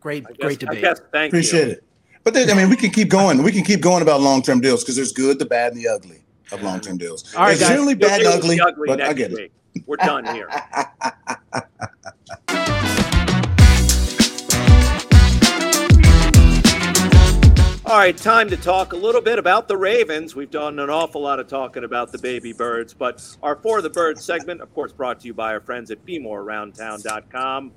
Great, 0.00 0.24
I 0.26 0.30
guess, 0.30 0.36
great 0.40 0.62
I 0.62 0.66
debate. 0.66 0.80
guess, 0.82 1.00
thank 1.12 1.32
Appreciate 1.32 1.66
you. 1.66 1.72
it. 1.72 1.84
But 2.28 2.34
then, 2.34 2.50
I 2.50 2.54
mean, 2.54 2.68
we 2.68 2.76
can 2.76 2.90
keep 2.90 3.08
going. 3.18 3.42
We 3.42 3.50
can 3.50 3.64
keep 3.64 3.80
going 3.80 4.02
about 4.02 4.20
long 4.20 4.42
term 4.42 4.60
deals 4.60 4.84
because 4.84 4.96
there's 4.96 5.12
good, 5.12 5.38
the 5.38 5.46
bad, 5.46 5.72
and 5.72 5.80
the 5.80 5.88
ugly 5.88 6.20
of 6.52 6.62
long 6.62 6.78
term 6.78 6.98
deals. 6.98 7.34
All 7.34 7.44
right, 7.44 7.52
it's 7.52 7.60
guys. 7.60 7.70
generally 7.70 7.94
You'll 7.94 8.06
bad 8.06 8.20
and 8.20 8.28
ugly, 8.28 8.60
but 8.86 9.00
I 9.00 9.14
get 9.14 9.32
it. 9.32 9.50
We're 9.86 9.96
done 9.96 10.26
here. 10.26 10.50
All 17.86 17.96
right, 17.96 18.14
time 18.14 18.50
to 18.50 18.58
talk 18.58 18.92
a 18.92 18.96
little 18.96 19.22
bit 19.22 19.38
about 19.38 19.66
the 19.66 19.78
Ravens. 19.78 20.36
We've 20.36 20.50
done 20.50 20.78
an 20.80 20.90
awful 20.90 21.22
lot 21.22 21.40
of 21.40 21.48
talking 21.48 21.84
about 21.84 22.12
the 22.12 22.18
baby 22.18 22.52
birds, 22.52 22.92
but 22.92 23.26
our 23.42 23.56
For 23.56 23.80
the 23.80 23.88
Birds 23.88 24.22
segment, 24.22 24.60
of 24.60 24.74
course, 24.74 24.92
brought 24.92 25.20
to 25.20 25.26
you 25.26 25.32
by 25.32 25.54
our 25.54 25.60
friends 25.60 25.90
at 25.90 26.04
BeMoreAroundTown.com. 26.04 27.72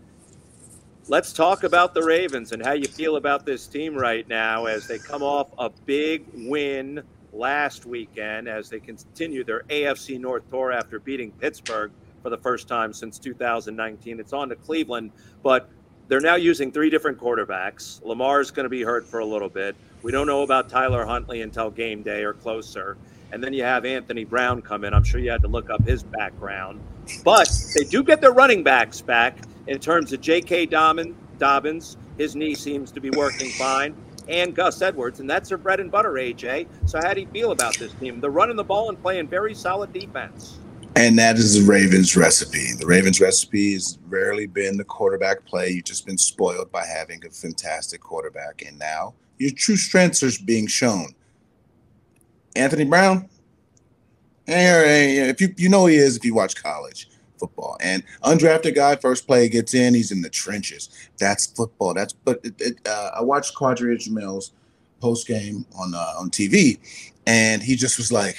Let's 1.11 1.33
talk 1.33 1.65
about 1.65 1.93
the 1.93 2.01
Ravens 2.01 2.53
and 2.53 2.65
how 2.65 2.71
you 2.71 2.87
feel 2.87 3.17
about 3.17 3.45
this 3.45 3.67
team 3.67 3.95
right 3.95 4.25
now 4.29 4.67
as 4.67 4.87
they 4.87 4.97
come 4.97 5.21
off 5.21 5.49
a 5.59 5.69
big 5.85 6.23
win 6.33 7.03
last 7.33 7.85
weekend 7.85 8.47
as 8.47 8.69
they 8.69 8.79
continue 8.79 9.43
their 9.43 9.63
AFC 9.63 10.17
North 10.17 10.49
tour 10.49 10.71
after 10.71 11.01
beating 11.01 11.33
Pittsburgh 11.33 11.91
for 12.23 12.29
the 12.29 12.37
first 12.37 12.69
time 12.69 12.93
since 12.93 13.19
2019. 13.19 14.21
It's 14.21 14.31
on 14.31 14.47
to 14.47 14.55
Cleveland, 14.55 15.11
but 15.43 15.69
they're 16.07 16.21
now 16.21 16.35
using 16.35 16.71
three 16.71 16.89
different 16.89 17.19
quarterbacks. 17.19 18.01
Lamar's 18.05 18.49
going 18.49 18.63
to 18.63 18.69
be 18.69 18.81
hurt 18.81 19.05
for 19.05 19.19
a 19.19 19.25
little 19.25 19.49
bit. 19.49 19.75
We 20.03 20.13
don't 20.13 20.27
know 20.27 20.43
about 20.43 20.69
Tyler 20.69 21.05
Huntley 21.05 21.41
until 21.41 21.69
game 21.71 22.03
day 22.03 22.23
or 22.23 22.31
closer. 22.31 22.95
And 23.33 23.43
then 23.43 23.51
you 23.51 23.63
have 23.63 23.83
Anthony 23.83 24.23
Brown 24.23 24.61
come 24.61 24.85
in. 24.85 24.93
I'm 24.93 25.03
sure 25.03 25.19
you 25.19 25.31
had 25.31 25.41
to 25.41 25.49
look 25.49 25.69
up 25.69 25.85
his 25.85 26.03
background. 26.03 26.79
But 27.25 27.51
they 27.75 27.83
do 27.83 28.01
get 28.01 28.21
their 28.21 28.31
running 28.31 28.63
backs 28.63 29.01
back 29.01 29.39
in 29.67 29.79
terms 29.79 30.13
of 30.13 30.21
J.K. 30.21 30.67
Dobbin, 30.67 31.15
Dobbins. 31.37 31.97
His 32.17 32.35
knee 32.35 32.55
seems 32.55 32.91
to 32.91 33.01
be 33.01 33.09
working 33.09 33.49
fine. 33.49 33.95
And 34.29 34.55
Gus 34.55 34.81
Edwards. 34.81 35.19
And 35.19 35.29
that's 35.29 35.49
their 35.49 35.57
bread 35.57 35.79
and 35.79 35.91
butter, 35.91 36.13
AJ. 36.13 36.67
So 36.85 36.99
how 37.01 37.13
do 37.13 37.21
you 37.21 37.27
feel 37.27 37.51
about 37.51 37.77
this 37.77 37.93
team? 37.95 38.21
They're 38.21 38.29
running 38.29 38.55
the 38.55 38.63
ball 38.63 38.89
and 38.89 39.01
playing 39.01 39.27
very 39.27 39.53
solid 39.53 39.91
defense. 39.91 40.59
And 40.95 41.17
that 41.17 41.37
is 41.37 41.59
the 41.59 41.69
Ravens 41.69 42.15
recipe. 42.15 42.73
The 42.77 42.85
Ravens 42.85 43.19
recipe 43.19 43.73
has 43.73 43.97
rarely 44.07 44.45
been 44.45 44.77
the 44.77 44.83
quarterback 44.83 45.45
play. 45.45 45.69
You've 45.69 45.85
just 45.85 46.05
been 46.05 46.17
spoiled 46.17 46.71
by 46.71 46.85
having 46.85 47.25
a 47.25 47.29
fantastic 47.29 48.01
quarterback. 48.01 48.61
And 48.65 48.77
now 48.77 49.15
your 49.37 49.51
true 49.51 49.77
strengths 49.77 50.21
are 50.21 50.43
being 50.45 50.67
shown. 50.67 51.15
Anthony 52.55 52.83
Brown, 52.83 53.29
eh, 54.47 55.29
if 55.29 55.39
you 55.41 55.53
you 55.57 55.69
know 55.69 55.85
he 55.85 55.95
is 55.95 56.17
if 56.17 56.25
you 56.25 56.35
watch 56.35 56.61
college 56.61 57.07
football. 57.41 57.77
And 57.81 58.03
undrafted 58.23 58.75
guy 58.75 58.95
first 58.95 59.27
play 59.27 59.49
gets 59.49 59.73
in 59.73 59.93
he's 59.93 60.11
in 60.11 60.21
the 60.21 60.29
trenches. 60.29 60.89
That's 61.19 61.47
football. 61.47 61.93
That's 61.93 62.13
but 62.13 62.39
it, 62.43 62.53
it, 62.59 62.87
uh, 62.87 63.11
i 63.15 63.21
watched 63.21 63.55
quadri 63.55 63.97
jamel's 63.97 64.53
post 65.01 65.27
game 65.27 65.65
on 65.77 65.93
uh, 65.93 66.13
on 66.19 66.29
tv 66.29 66.79
and 67.25 67.61
he 67.61 67.75
just 67.75 67.97
was 67.97 68.11
like 68.11 68.37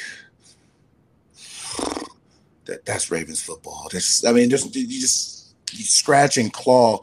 that, 2.64 2.84
that's 2.86 3.10
ravens 3.10 3.42
football. 3.42 3.88
That's 3.92 4.24
i 4.24 4.32
mean 4.32 4.48
just 4.48 4.74
you 4.74 5.00
just 5.00 5.54
you 5.72 5.84
scratch 5.84 6.38
and 6.38 6.52
claw. 6.52 7.00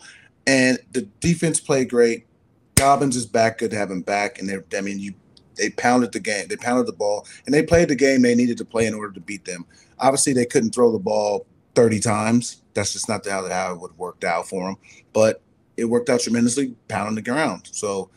And 0.47 0.79
the 0.93 1.03
defense 1.19 1.59
played 1.59 1.89
great. 1.89 2.25
Dobbins 2.73 3.15
is 3.15 3.25
back 3.25 3.59
good 3.59 3.71
to 3.71 3.77
have 3.77 3.91
him 3.91 4.01
back 4.01 4.39
and 4.39 4.47
they're 4.47 4.63
i 4.75 4.81
mean 4.81 4.99
you 4.99 5.13
they 5.57 5.69
pounded 5.71 6.11
the 6.13 6.19
game 6.19 6.47
they 6.47 6.55
pounded 6.55 6.87
the 6.87 6.93
ball 6.93 7.27
and 7.45 7.53
they 7.53 7.61
played 7.61 7.89
the 7.89 7.95
game 7.95 8.21
they 8.21 8.33
needed 8.33 8.57
to 8.57 8.65
play 8.65 8.87
in 8.87 8.93
order 8.93 9.13
to 9.13 9.19
beat 9.19 9.45
them. 9.45 9.65
Obviously 9.99 10.33
they 10.33 10.45
couldn't 10.45 10.73
throw 10.73 10.91
the 10.91 10.99
ball 10.99 11.45
30 11.75 11.99
times. 11.99 12.61
That's 12.73 12.93
just 12.93 13.09
not 13.09 13.25
how, 13.25 13.47
how 13.47 13.73
it 13.73 13.79
would 13.79 13.91
have 13.91 13.99
worked 13.99 14.23
out 14.23 14.47
for 14.47 14.65
them. 14.67 14.77
But 15.13 15.41
it 15.77 15.85
worked 15.85 16.09
out 16.09 16.21
tremendously, 16.21 16.75
pounding 16.87 17.15
the 17.15 17.21
ground. 17.21 17.69
So 17.71 18.09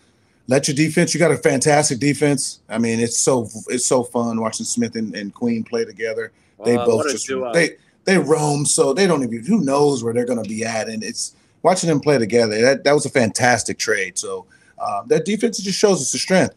let 0.49 0.69
your 0.69 0.75
defense. 0.75 1.15
You 1.15 1.21
got 1.21 1.31
a 1.31 1.37
fantastic 1.37 1.99
defense. 1.99 2.61
I 2.69 2.79
mean, 2.79 3.01
it's 3.01 3.19
so 3.19 3.49
it's 3.69 3.87
so 3.87 4.03
fun 4.03 4.41
watching 4.41 4.67
Smith 4.67 4.97
and, 4.97 5.15
and 5.15 5.33
Queen 5.33 5.65
play 5.65 5.85
together. 5.85 6.33
They 6.65 6.77
Uh, 6.77 6.85
both 6.87 7.11
just 7.11 7.29
they 7.53 7.77
they 8.05 8.19
roam, 8.19 8.67
so 8.67 8.93
they 8.93 9.07
don't 9.07 9.23
even 9.23 9.45
who 9.45 9.61
knows 9.61 10.03
where 10.03 10.13
they're 10.13 10.27
going 10.27 10.43
to 10.43 10.49
be 10.49 10.65
at. 10.65 10.89
And 10.89 11.03
it's 11.03 11.35
watching 11.63 11.89
them 11.89 12.01
play 12.01 12.19
together. 12.19 12.61
That 12.61 12.85
that 12.85 12.93
was 12.93 13.07
a 13.07 13.11
fantastic 13.11 13.79
trade. 13.79 14.19
So 14.19 14.47
um, 14.79 15.07
that 15.09 15.25
defense 15.25 15.59
just 15.59 15.79
shows 15.79 16.01
us 16.01 16.13
the 16.13 16.19
strength. 16.19 16.55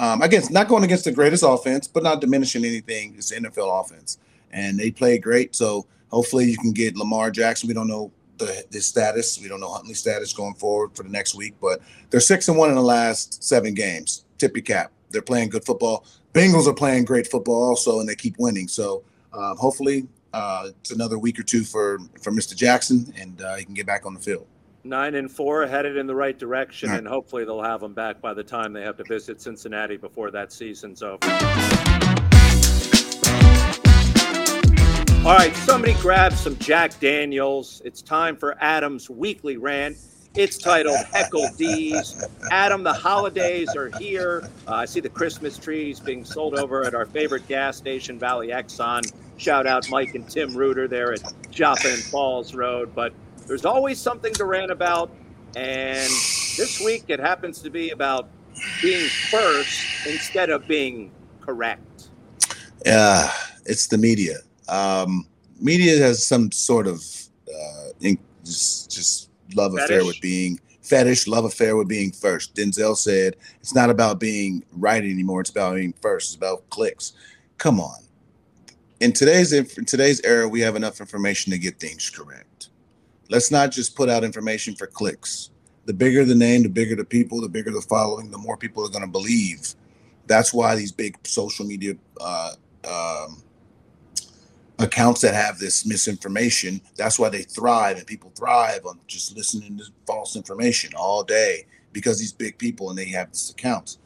Um, 0.00 0.22
again, 0.22 0.40
it's 0.40 0.50
not 0.50 0.68
going 0.68 0.84
against 0.84 1.04
the 1.04 1.12
greatest 1.12 1.44
offense, 1.46 1.88
but 1.88 2.02
not 2.02 2.20
diminishing 2.20 2.64
anything. 2.64 3.14
It's 3.16 3.32
NFL 3.32 3.80
offense, 3.84 4.18
and 4.52 4.78
they 4.78 4.90
played 4.90 5.22
great. 5.22 5.56
So 5.56 5.86
hopefully 6.10 6.46
you 6.50 6.56
can 6.58 6.72
get 6.72 6.96
Lamar 6.96 7.30
Jackson. 7.30 7.68
We 7.68 7.74
don't 7.74 7.88
know 7.88 8.10
the 8.38 8.64
his 8.70 8.86
status. 8.86 9.40
We 9.40 9.48
don't 9.48 9.60
know 9.60 9.72
Huntley's 9.72 9.98
status 9.98 10.32
going 10.32 10.54
forward 10.54 10.94
for 10.94 11.02
the 11.02 11.08
next 11.08 11.34
week, 11.34 11.54
but 11.60 11.80
they're 12.10 12.20
six 12.20 12.48
and 12.48 12.56
one 12.56 12.68
in 12.70 12.76
the 12.76 12.82
last 12.82 13.42
seven 13.42 13.74
games. 13.74 14.24
Tip 14.38 14.56
your 14.56 14.62
cap. 14.64 14.92
They're 15.10 15.22
playing 15.22 15.48
good 15.50 15.64
football. 15.64 16.04
Bengals 16.34 16.66
are 16.66 16.74
playing 16.74 17.04
great 17.04 17.26
football 17.26 17.62
also, 17.62 18.00
and 18.00 18.08
they 18.08 18.14
keep 18.14 18.36
winning. 18.38 18.68
So 18.68 19.02
um, 19.32 19.56
hopefully 19.56 20.06
uh, 20.32 20.68
it's 20.80 20.92
another 20.92 21.18
week 21.18 21.38
or 21.38 21.42
two 21.42 21.64
for 21.64 21.98
for 22.22 22.30
Mr. 22.30 22.54
Jackson, 22.54 23.12
and 23.18 23.40
uh, 23.42 23.56
he 23.56 23.64
can 23.64 23.74
get 23.74 23.86
back 23.86 24.06
on 24.06 24.14
the 24.14 24.20
field. 24.20 24.46
Nine 24.84 25.16
and 25.16 25.30
four, 25.30 25.66
headed 25.66 25.96
in 25.96 26.06
the 26.06 26.14
right 26.14 26.38
direction, 26.38 26.90
Right. 26.90 26.98
and 26.98 27.08
hopefully 27.08 27.44
they'll 27.44 27.62
have 27.62 27.82
him 27.82 27.92
back 27.94 28.20
by 28.20 28.32
the 28.32 28.44
time 28.44 28.72
they 28.72 28.82
have 28.82 28.96
to 28.98 29.04
visit 29.04 29.40
Cincinnati 29.42 29.96
before 29.96 30.30
that 30.30 30.52
season's 30.52 31.02
over. 31.02 31.18
All 35.28 35.36
right, 35.36 35.54
somebody 35.54 35.92
grab 36.00 36.32
some 36.32 36.56
Jack 36.56 36.98
Daniels. 37.00 37.82
It's 37.84 38.00
time 38.00 38.34
for 38.34 38.56
Adam's 38.62 39.10
weekly 39.10 39.58
rant. 39.58 39.98
It's 40.34 40.56
titled 40.56 41.04
Heckle 41.12 41.50
D's. 41.58 42.24
Adam, 42.50 42.82
the 42.82 42.94
holidays 42.94 43.76
are 43.76 43.90
here. 43.98 44.48
Uh, 44.66 44.72
I 44.72 44.84
see 44.86 45.00
the 45.00 45.10
Christmas 45.10 45.58
trees 45.58 46.00
being 46.00 46.24
sold 46.24 46.58
over 46.58 46.82
at 46.82 46.94
our 46.94 47.04
favorite 47.04 47.46
gas 47.46 47.76
station, 47.76 48.18
Valley 48.18 48.48
Exxon. 48.48 49.12
Shout 49.36 49.66
out 49.66 49.90
Mike 49.90 50.14
and 50.14 50.26
Tim 50.30 50.56
Reuter 50.56 50.88
there 50.88 51.12
at 51.12 51.20
Joplin 51.50 51.98
Falls 51.98 52.54
Road. 52.54 52.94
But 52.94 53.12
there's 53.46 53.66
always 53.66 54.00
something 54.00 54.32
to 54.32 54.46
rant 54.46 54.70
about. 54.70 55.10
And 55.54 56.08
this 56.56 56.80
week 56.82 57.04
it 57.08 57.20
happens 57.20 57.60
to 57.60 57.68
be 57.68 57.90
about 57.90 58.30
being 58.80 59.06
first 59.30 60.06
instead 60.06 60.48
of 60.48 60.66
being 60.66 61.10
correct? 61.42 62.08
Yeah, 62.86 63.30
it's 63.66 63.88
the 63.88 63.98
media. 63.98 64.38
Um, 64.68 65.26
media 65.60 65.98
has 65.98 66.24
some 66.24 66.52
sort 66.52 66.86
of 66.86 67.04
uh, 67.48 67.88
in, 68.00 68.18
just 68.44 68.90
just 68.90 69.30
love 69.54 69.72
fetish? 69.72 69.84
affair 69.84 70.04
with 70.04 70.20
being 70.20 70.60
fetish, 70.82 71.26
love 71.26 71.44
affair 71.44 71.76
with 71.76 71.88
being 71.88 72.12
first. 72.12 72.54
Denzel 72.54 72.96
said 72.96 73.36
it's 73.60 73.74
not 73.74 73.90
about 73.90 74.20
being 74.20 74.64
right 74.72 75.02
anymore; 75.02 75.40
it's 75.40 75.50
about 75.50 75.74
being 75.74 75.94
first. 76.00 76.28
It's 76.28 76.36
about 76.36 76.68
clicks. 76.70 77.12
Come 77.58 77.80
on. 77.80 77.98
In 79.00 79.12
today's 79.12 79.52
in 79.52 79.84
today's 79.84 80.20
era, 80.22 80.48
we 80.48 80.60
have 80.60 80.76
enough 80.76 81.00
information 81.00 81.52
to 81.52 81.58
get 81.58 81.78
things 81.78 82.10
correct. 82.10 82.70
Let's 83.30 83.50
not 83.50 83.70
just 83.70 83.94
put 83.94 84.08
out 84.08 84.24
information 84.24 84.74
for 84.74 84.86
clicks. 84.86 85.50
The 85.84 85.94
bigger 85.94 86.24
the 86.24 86.34
name, 86.34 86.62
the 86.62 86.68
bigger 86.68 86.96
the 86.96 87.04
people, 87.04 87.40
the 87.40 87.48
bigger 87.48 87.70
the 87.70 87.80
following, 87.80 88.30
the 88.30 88.38
more 88.38 88.56
people 88.56 88.84
are 88.84 88.90
going 88.90 89.04
to 89.04 89.10
believe. 89.10 89.74
That's 90.26 90.52
why 90.52 90.76
these 90.76 90.92
big 90.92 91.16
social 91.26 91.64
media 91.64 91.94
uh, 92.20 92.52
um, 92.84 93.42
accounts 94.78 95.20
that 95.22 95.34
have 95.34 95.58
this 95.58 95.86
misinformation. 95.86 96.80
That's 96.96 97.18
why 97.18 97.28
they 97.28 97.42
thrive, 97.42 97.98
and 97.98 98.06
people 98.06 98.32
thrive 98.36 98.86
on 98.86 98.98
just 99.06 99.36
listening 99.36 99.78
to 99.78 99.84
false 100.06 100.36
information 100.36 100.92
all 100.96 101.22
day 101.24 101.66
because 101.92 102.18
these 102.18 102.32
big 102.32 102.58
people 102.58 102.90
and 102.90 102.98
they 102.98 103.06
have 103.06 103.32
these 103.32 103.50
accounts. 103.50 103.98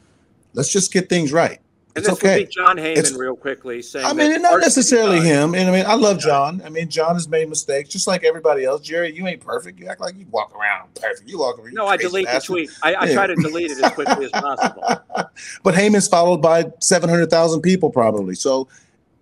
Let's 0.53 0.71
just 0.71 0.91
get 0.93 1.09
things 1.09 1.31
right. 1.31 1.59
And 1.95 2.03
it's 2.03 2.07
this 2.07 2.17
okay. 2.17 2.39
would 2.39 2.47
be 2.47 2.51
Jon 2.51 2.77
Heyman 2.77 2.97
it's, 2.97 3.11
real 3.11 3.35
quickly 3.35 3.79
saying. 3.83 4.05
I 4.05 4.13
mean, 4.13 4.41
not 4.41 4.59
necessarily 4.59 5.19
him. 5.21 5.53
And 5.53 5.69
I 5.69 5.71
mean, 5.71 5.85
I 5.85 5.93
love 5.93 6.17
John. 6.17 6.59
I 6.65 6.69
mean, 6.69 6.89
John 6.89 7.13
has 7.13 7.27
made 7.27 7.47
mistakes, 7.49 7.89
just 7.89 8.07
like 8.07 8.23
everybody 8.23 8.65
else. 8.65 8.81
Jerry, 8.81 9.15
you 9.15 9.27
ain't 9.27 9.41
perfect. 9.41 9.79
You 9.79 9.87
act 9.87 10.01
like 10.01 10.15
you 10.17 10.25
walk 10.31 10.55
around 10.57 10.91
perfect. 10.95 11.29
You 11.29 11.37
walk 11.37 11.59
around. 11.59 11.73
No, 11.75 11.85
I 11.85 11.97
delete 11.97 12.27
the 12.27 12.39
tweet. 12.39 12.71
I, 12.81 12.95
I 12.95 13.05
yeah. 13.05 13.13
try 13.13 13.27
to 13.27 13.35
delete 13.35 13.69
it 13.69 13.83
as 13.83 13.91
quickly 13.91 14.25
as 14.25 14.31
possible. 14.31 14.83
but 15.63 15.75
Heyman's 15.75 16.07
followed 16.07 16.41
by 16.41 16.65
seven 16.81 17.09
hundred 17.09 17.29
thousand 17.29 17.61
people, 17.61 17.91
probably. 17.91 18.33
So 18.33 18.67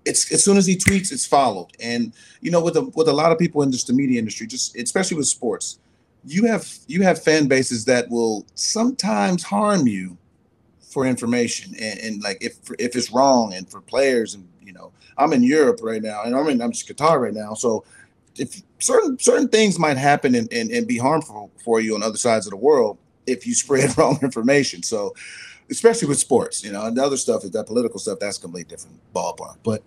it's 0.06 0.32
as 0.32 0.44
soon 0.44 0.58
as 0.58 0.66
he 0.66 0.76
tweets, 0.76 1.12
it's 1.12 1.26
followed. 1.26 1.70
And 1.80 2.14
you 2.42 2.52
know, 2.52 2.62
with 2.62 2.78
a, 2.78 2.82
with 2.96 3.08
a 3.08 3.14
lot 3.14 3.32
of 3.32 3.40
people 3.40 3.62
in 3.62 3.72
just 3.72 3.88
the 3.88 3.94
media 3.94 4.20
industry, 4.20 4.48
just 4.48 4.76
especially 4.76 5.18
with 5.18 5.28
sports, 5.28 5.80
you 6.26 6.46
have 6.48 6.68
you 6.88 7.04
have 7.04 7.24
fan 7.24 7.48
bases 7.48 7.86
that 7.86 8.10
will 8.10 8.46
sometimes 8.56 9.44
harm 9.44 9.88
you 9.88 10.18
for 10.82 11.06
information. 11.06 11.74
And, 11.80 12.00
and 12.00 12.24
like 12.24 12.38
if 12.42 12.58
if 12.80 12.96
it's 12.96 13.12
wrong 13.12 13.54
and 13.54 13.70
for 13.70 13.82
players 13.82 14.34
and 14.34 14.48
you 14.62 14.74
know 14.74 14.92
I'm 15.18 15.34
in 15.34 15.44
Europe 15.44 15.80
right 15.82 16.02
now 16.02 16.24
and 16.24 16.36
I'm 16.36 16.48
in 16.48 16.62
I'm 16.62 16.72
just 16.72 16.88
Qatar 16.88 17.20
right 17.20 17.34
now. 17.34 17.54
So 17.54 17.84
if 18.38 18.62
certain 18.80 19.20
certain 19.20 19.48
things 19.48 19.78
might 19.80 19.98
happen 19.98 20.36
and, 20.36 20.52
and, 20.52 20.72
and 20.72 20.88
be 20.88 20.98
harmful 20.98 21.52
for 21.64 21.80
you 21.80 21.96
on 21.96 22.04
other 22.04 22.18
sides 22.18 22.46
of 22.48 22.52
the 22.52 22.58
world 22.58 22.98
if 23.28 23.46
you 23.46 23.54
spread 23.54 23.96
wrong 23.98 24.20
information. 24.22 24.84
So 24.84 25.14
especially 25.72 26.08
with 26.08 26.20
sports, 26.20 26.64
you 26.64 26.72
know, 26.72 26.86
and 26.86 26.98
the 26.98 27.04
other 27.04 27.18
stuff 27.18 27.44
is 27.44 27.52
that 27.52 27.66
political 27.66 28.00
stuff, 28.00 28.20
that's 28.20 28.38
completely 28.38 28.70
different 28.70 29.00
ballpark. 29.16 29.56
But 29.64 29.82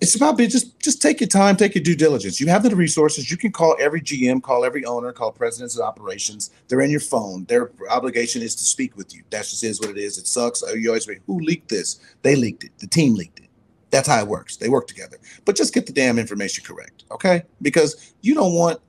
it's 0.00 0.14
about 0.14 0.36
being 0.36 0.50
just 0.50 0.78
just 0.80 1.00
take 1.00 1.20
your 1.20 1.28
time, 1.28 1.56
take 1.56 1.74
your 1.74 1.84
due 1.84 1.94
diligence. 1.94 2.40
You 2.40 2.48
have 2.48 2.62
the 2.62 2.74
resources. 2.74 3.30
You 3.30 3.36
can 3.36 3.52
call 3.52 3.76
every 3.78 4.00
GM, 4.00 4.42
call 4.42 4.64
every 4.64 4.84
owner, 4.84 5.12
call 5.12 5.30
presidents 5.30 5.76
of 5.76 5.82
operations. 5.82 6.50
They're 6.68 6.80
in 6.80 6.90
your 6.90 7.00
phone. 7.00 7.44
Their 7.44 7.70
obligation 7.90 8.42
is 8.42 8.54
to 8.56 8.64
speak 8.64 8.96
with 8.96 9.14
you. 9.14 9.22
That 9.30 9.44
just 9.44 9.62
is 9.62 9.80
what 9.80 9.90
it 9.90 9.98
is. 9.98 10.18
It 10.18 10.26
sucks. 10.26 10.62
You 10.74 10.88
always 10.88 11.04
say, 11.04 11.18
who 11.26 11.38
leaked 11.40 11.68
this? 11.68 12.00
They 12.22 12.34
leaked 12.34 12.64
it. 12.64 12.72
The 12.78 12.86
team 12.86 13.14
leaked 13.14 13.40
it. 13.40 13.48
That's 13.90 14.08
how 14.08 14.20
it 14.20 14.26
works. 14.26 14.56
They 14.56 14.68
work 14.68 14.86
together. 14.86 15.18
But 15.44 15.56
just 15.56 15.74
get 15.74 15.86
the 15.86 15.92
damn 15.92 16.18
information 16.18 16.64
correct, 16.64 17.04
okay? 17.10 17.42
Because 17.60 18.14
you 18.22 18.34
don't 18.34 18.54
want 18.54 18.80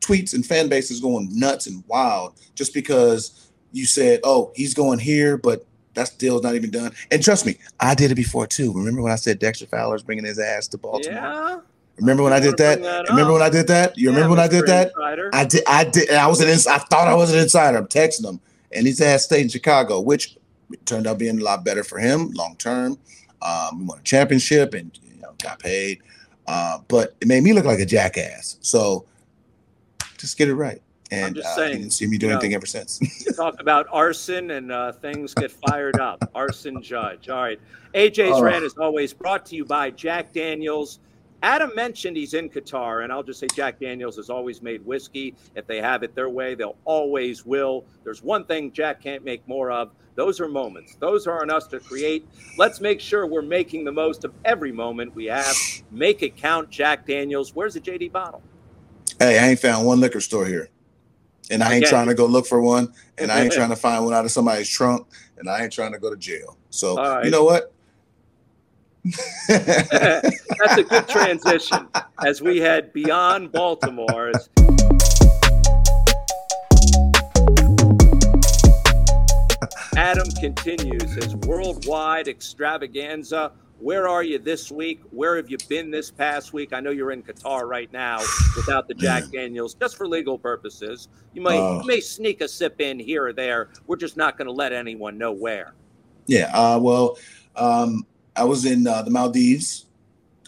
tweets 0.00 0.34
and 0.34 0.44
fan 0.44 0.68
bases 0.68 1.00
going 1.00 1.28
nuts 1.38 1.66
and 1.66 1.84
wild 1.86 2.34
just 2.54 2.74
because 2.74 3.49
you 3.72 3.86
said, 3.86 4.20
"Oh, 4.24 4.52
he's 4.54 4.74
going 4.74 4.98
here," 4.98 5.36
but 5.36 5.64
that 5.94 6.12
deal's 6.18 6.42
not 6.42 6.54
even 6.54 6.70
done. 6.70 6.92
And 7.10 7.22
trust 7.22 7.46
me, 7.46 7.56
I 7.78 7.94
did 7.94 8.10
it 8.10 8.14
before 8.14 8.46
too. 8.46 8.72
Remember 8.72 9.02
when 9.02 9.12
I 9.12 9.16
said 9.16 9.38
Dexter 9.38 9.66
Fowler's 9.66 10.02
bringing 10.02 10.24
his 10.24 10.38
ass 10.38 10.68
to 10.68 10.78
Baltimore? 10.78 11.20
Yeah. 11.20 11.60
Remember 11.96 12.22
when 12.22 12.32
I 12.32 12.40
did 12.40 12.56
that? 12.56 12.80
that 12.80 13.08
remember 13.10 13.32
when 13.34 13.42
I 13.42 13.50
did 13.50 13.66
that? 13.66 13.96
You 13.98 14.08
yeah, 14.08 14.14
remember 14.14 14.36
when 14.36 14.44
I 14.44 14.48
did 14.48 14.66
that? 14.66 14.88
Insider. 14.88 15.30
I 15.32 15.44
did. 15.44 15.62
I 15.66 15.84
did. 15.84 16.10
I 16.10 16.26
was 16.26 16.40
an. 16.40 16.48
Ins- 16.48 16.66
I 16.66 16.78
thought 16.78 17.08
I 17.08 17.14
was 17.14 17.32
an 17.32 17.38
insider. 17.38 17.78
I'm 17.78 17.86
texting 17.86 18.24
him, 18.24 18.40
and 18.72 18.86
his 18.86 19.00
ass 19.00 19.24
stayed 19.24 19.42
in 19.42 19.48
Chicago, 19.48 20.00
which 20.00 20.36
turned 20.84 21.06
out 21.06 21.18
being 21.18 21.40
a 21.40 21.44
lot 21.44 21.64
better 21.64 21.84
for 21.84 21.98
him 21.98 22.30
long 22.30 22.56
term. 22.56 22.98
Um, 23.42 23.80
we 23.80 23.84
won 23.86 23.98
a 23.98 24.02
championship 24.02 24.74
and 24.74 24.98
you 25.02 25.20
know 25.20 25.34
got 25.42 25.58
paid, 25.58 26.00
uh, 26.46 26.78
but 26.88 27.16
it 27.20 27.28
made 27.28 27.42
me 27.42 27.52
look 27.52 27.64
like 27.64 27.80
a 27.80 27.86
jackass. 27.86 28.56
So 28.60 29.04
just 30.16 30.38
get 30.38 30.48
it 30.48 30.54
right. 30.54 30.80
And 31.10 31.26
I'm 31.26 31.34
just 31.34 31.48
uh, 31.48 31.56
saying, 31.56 31.78
didn't 31.78 31.92
see 31.92 32.06
me 32.06 32.18
do 32.18 32.30
anything 32.30 32.50
know, 32.50 32.56
ever 32.56 32.66
since. 32.66 33.00
talk 33.36 33.60
about 33.60 33.86
arson 33.90 34.52
and 34.52 34.70
uh, 34.70 34.92
things 34.92 35.34
get 35.34 35.50
fired 35.50 36.00
up. 36.00 36.30
arson 36.34 36.80
judge. 36.82 37.28
All 37.28 37.42
right. 37.42 37.60
AJ's 37.94 38.38
oh. 38.38 38.42
rant 38.42 38.64
is 38.64 38.76
always 38.78 39.12
brought 39.12 39.44
to 39.46 39.56
you 39.56 39.64
by 39.64 39.90
Jack 39.90 40.32
Daniels. 40.32 41.00
Adam 41.42 41.70
mentioned 41.74 42.16
he's 42.16 42.34
in 42.34 42.50
Qatar, 42.50 43.02
and 43.02 43.12
I'll 43.12 43.22
just 43.22 43.40
say 43.40 43.46
Jack 43.54 43.80
Daniels 43.80 44.16
has 44.16 44.28
always 44.28 44.60
made 44.60 44.84
whiskey. 44.84 45.34
If 45.54 45.66
they 45.66 45.80
have 45.80 46.02
it 46.02 46.14
their 46.14 46.28
way, 46.28 46.54
they'll 46.54 46.76
always 46.84 47.46
will. 47.46 47.84
There's 48.04 48.22
one 48.22 48.44
thing 48.44 48.70
Jack 48.72 49.02
can't 49.02 49.24
make 49.24 49.46
more 49.48 49.70
of. 49.70 49.90
Those 50.16 50.38
are 50.38 50.48
moments. 50.48 50.96
Those 50.96 51.26
are 51.26 51.40
on 51.40 51.50
us 51.50 51.66
to 51.68 51.80
create. 51.80 52.28
Let's 52.58 52.80
make 52.80 53.00
sure 53.00 53.26
we're 53.26 53.40
making 53.40 53.84
the 53.84 53.92
most 53.92 54.24
of 54.24 54.34
every 54.44 54.70
moment 54.70 55.14
we 55.14 55.26
have. 55.26 55.56
Make 55.90 56.22
it 56.22 56.36
count, 56.36 56.68
Jack 56.68 57.06
Daniels. 57.06 57.54
Where's 57.54 57.74
the 57.74 57.80
JD 57.80 58.12
bottle? 58.12 58.42
Hey, 59.18 59.38
I 59.38 59.48
ain't 59.48 59.60
found 59.60 59.86
one 59.86 59.98
liquor 59.98 60.20
store 60.20 60.44
here 60.44 60.68
and 61.50 61.62
I 61.62 61.74
ain't 61.74 61.86
trying 61.86 62.06
to 62.06 62.14
go 62.14 62.26
look 62.26 62.46
for 62.46 62.60
one, 62.60 62.92
and 63.18 63.30
I 63.30 63.42
ain't 63.42 63.52
trying 63.60 63.70
to 63.70 63.76
find 63.76 64.04
one 64.04 64.14
out 64.14 64.24
of 64.24 64.30
somebody's 64.30 64.68
trunk, 64.68 65.06
and 65.38 65.48
I 65.48 65.62
ain't 65.62 65.72
trying 65.72 65.92
to 65.92 65.98
go 65.98 66.10
to 66.10 66.16
jail. 66.16 66.56
So 66.70 66.96
right. 66.96 67.24
you 67.24 67.30
know 67.30 67.44
what? 67.44 67.72
That's 69.48 70.76
a 70.76 70.84
good 70.84 71.08
transition 71.08 71.88
as 72.24 72.40
we 72.42 72.58
head 72.58 72.92
beyond 72.92 73.50
Baltimore. 73.50 74.32
Adam 79.96 80.30
continues 80.40 81.14
his 81.14 81.34
worldwide 81.36 82.28
extravaganza 82.28 83.52
where 83.80 84.08
are 84.08 84.22
you 84.22 84.38
this 84.38 84.70
week? 84.70 85.00
Where 85.10 85.36
have 85.36 85.50
you 85.50 85.56
been 85.68 85.90
this 85.90 86.10
past 86.10 86.52
week? 86.52 86.72
I 86.72 86.80
know 86.80 86.90
you're 86.90 87.12
in 87.12 87.22
Qatar 87.22 87.62
right 87.62 87.90
now 87.92 88.18
without 88.54 88.88
the 88.88 88.94
Jack 88.94 89.24
Daniels, 89.32 89.74
just 89.74 89.96
for 89.96 90.06
legal 90.06 90.38
purposes. 90.38 91.08
You 91.32 91.42
may 91.42 91.58
uh, 91.58 91.80
you 91.80 91.86
may 91.86 92.00
sneak 92.00 92.40
a 92.42 92.48
sip 92.48 92.80
in 92.80 92.98
here 92.98 93.26
or 93.26 93.32
there. 93.32 93.70
We're 93.86 93.96
just 93.96 94.16
not 94.16 94.36
going 94.36 94.46
to 94.46 94.52
let 94.52 94.72
anyone 94.72 95.16
know 95.16 95.32
where. 95.32 95.74
Yeah. 96.26 96.50
Uh, 96.52 96.78
well, 96.80 97.18
um, 97.56 98.06
I 98.36 98.44
was 98.44 98.66
in 98.66 98.86
uh, 98.86 99.02
the 99.02 99.10
Maldives 99.10 99.86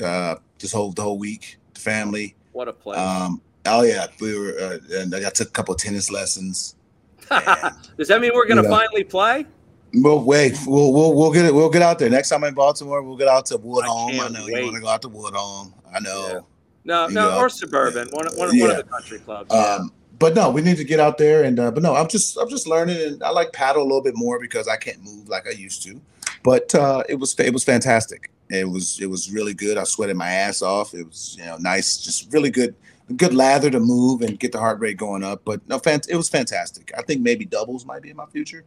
uh, 0.03 0.37
this 0.59 0.73
whole 0.73 0.93
the 0.93 1.03
whole 1.03 1.19
week. 1.19 1.59
The 1.75 1.81
family. 1.81 2.37
What 2.53 2.69
a 2.69 2.73
place. 2.73 2.99
Um, 2.99 3.41
oh 3.67 3.83
yeah, 3.83 4.07
we 4.21 4.39
were, 4.39 4.55
uh, 4.61 4.99
and 5.01 5.15
I 5.15 5.31
took 5.31 5.49
a 5.49 5.53
couple 5.53 5.75
of 5.75 5.81
tennis 5.81 6.11
lessons. 6.11 6.77
Does 7.31 8.09
that 8.09 8.21
mean 8.21 8.33
we're 8.35 8.47
going 8.47 8.63
to 8.63 8.69
finally 8.69 9.05
play? 9.05 9.47
We'll 9.95 10.25
wait. 10.25 10.59
We'll 10.67 10.93
we'll 10.93 11.15
we'll 11.15 11.33
get 11.33 11.45
it. 11.45 11.55
We'll 11.55 11.71
get 11.71 11.83
out 11.83 11.99
there 11.99 12.09
next 12.09 12.31
time 12.31 12.45
in 12.45 12.55
Baltimore. 12.55 13.03
We'll 13.03 13.17
get 13.17 13.29
out 13.29 13.47
to 13.47 13.59
Woodholme. 13.59 14.19
I, 14.19 14.27
I 14.27 14.29
know 14.29 14.45
wait. 14.47 14.59
you 14.59 14.65
want 14.65 14.77
to 14.77 14.83
go 14.83 14.89
out 14.89 15.03
to 15.03 15.09
Woodholme. 15.09 15.73
I 15.93 16.01
know. 16.01 16.29
Yeah. 16.29 16.41
No, 16.85 17.07
no, 17.07 17.31
know, 17.31 17.39
or 17.39 17.49
suburban. 17.49 18.09
Yeah. 18.09 18.17
One, 18.17 18.27
one, 18.37 18.57
yeah. 18.57 18.63
one 18.65 18.71
of 18.71 18.77
the 18.79 18.83
country 18.85 19.19
clubs. 19.21 19.53
Um, 19.53 19.93
but 20.19 20.35
no, 20.35 20.51
we 20.51 20.63
need 20.63 20.79
to 20.79 20.85
get 20.85 20.99
out 20.99 21.19
there 21.19 21.45
and. 21.45 21.59
Uh, 21.59 21.71
but 21.71 21.83
no, 21.83 21.95
I'm 21.95 22.09
just 22.09 22.37
I'm 22.39 22.49
just 22.49 22.67
learning, 22.67 23.01
and 23.01 23.23
I 23.23 23.31
like 23.31 23.53
paddle 23.53 23.83
a 23.83 23.85
little 23.85 24.03
bit 24.03 24.17
more 24.17 24.41
because 24.41 24.67
I 24.67 24.77
can't 24.77 25.03
move 25.03 25.29
like 25.29 25.47
I 25.47 25.51
used 25.51 25.83
to. 25.85 26.01
But 26.43 26.75
uh, 26.75 27.03
it 27.09 27.17
was 27.17 27.39
it 27.39 27.53
was 27.53 27.65
fantastic. 27.65 28.31
It 28.49 28.69
was 28.69 29.01
it 29.01 29.07
was 29.07 29.31
really 29.31 29.55
good. 29.55 29.79
I 29.79 29.85
sweated 29.85 30.17
my 30.17 30.31
ass 30.31 30.63
off. 30.63 30.95
It 30.95 31.07
was 31.07 31.37
you 31.39 31.45
know 31.45 31.57
nice, 31.59 31.99
just 31.99 32.33
really 32.33 32.51
good 32.51 32.75
good 33.17 33.35
lather 33.35 33.71
to 33.71 33.81
move 33.81 34.23
and 34.23 34.39
get 34.39 34.53
the 34.53 34.59
heart 34.59 34.81
rate 34.81 34.97
going 34.97 35.23
up. 35.23 35.43
But 35.45 35.67
no, 35.69 35.79
fant- 35.79 36.09
it 36.09 36.17
was 36.17 36.29
fantastic. 36.29 36.93
I 36.97 37.03
think 37.03 37.21
maybe 37.21 37.45
doubles 37.45 37.85
might 37.85 38.03
be 38.03 38.11
in 38.11 38.17
my 38.17 38.27
future. 38.27 38.65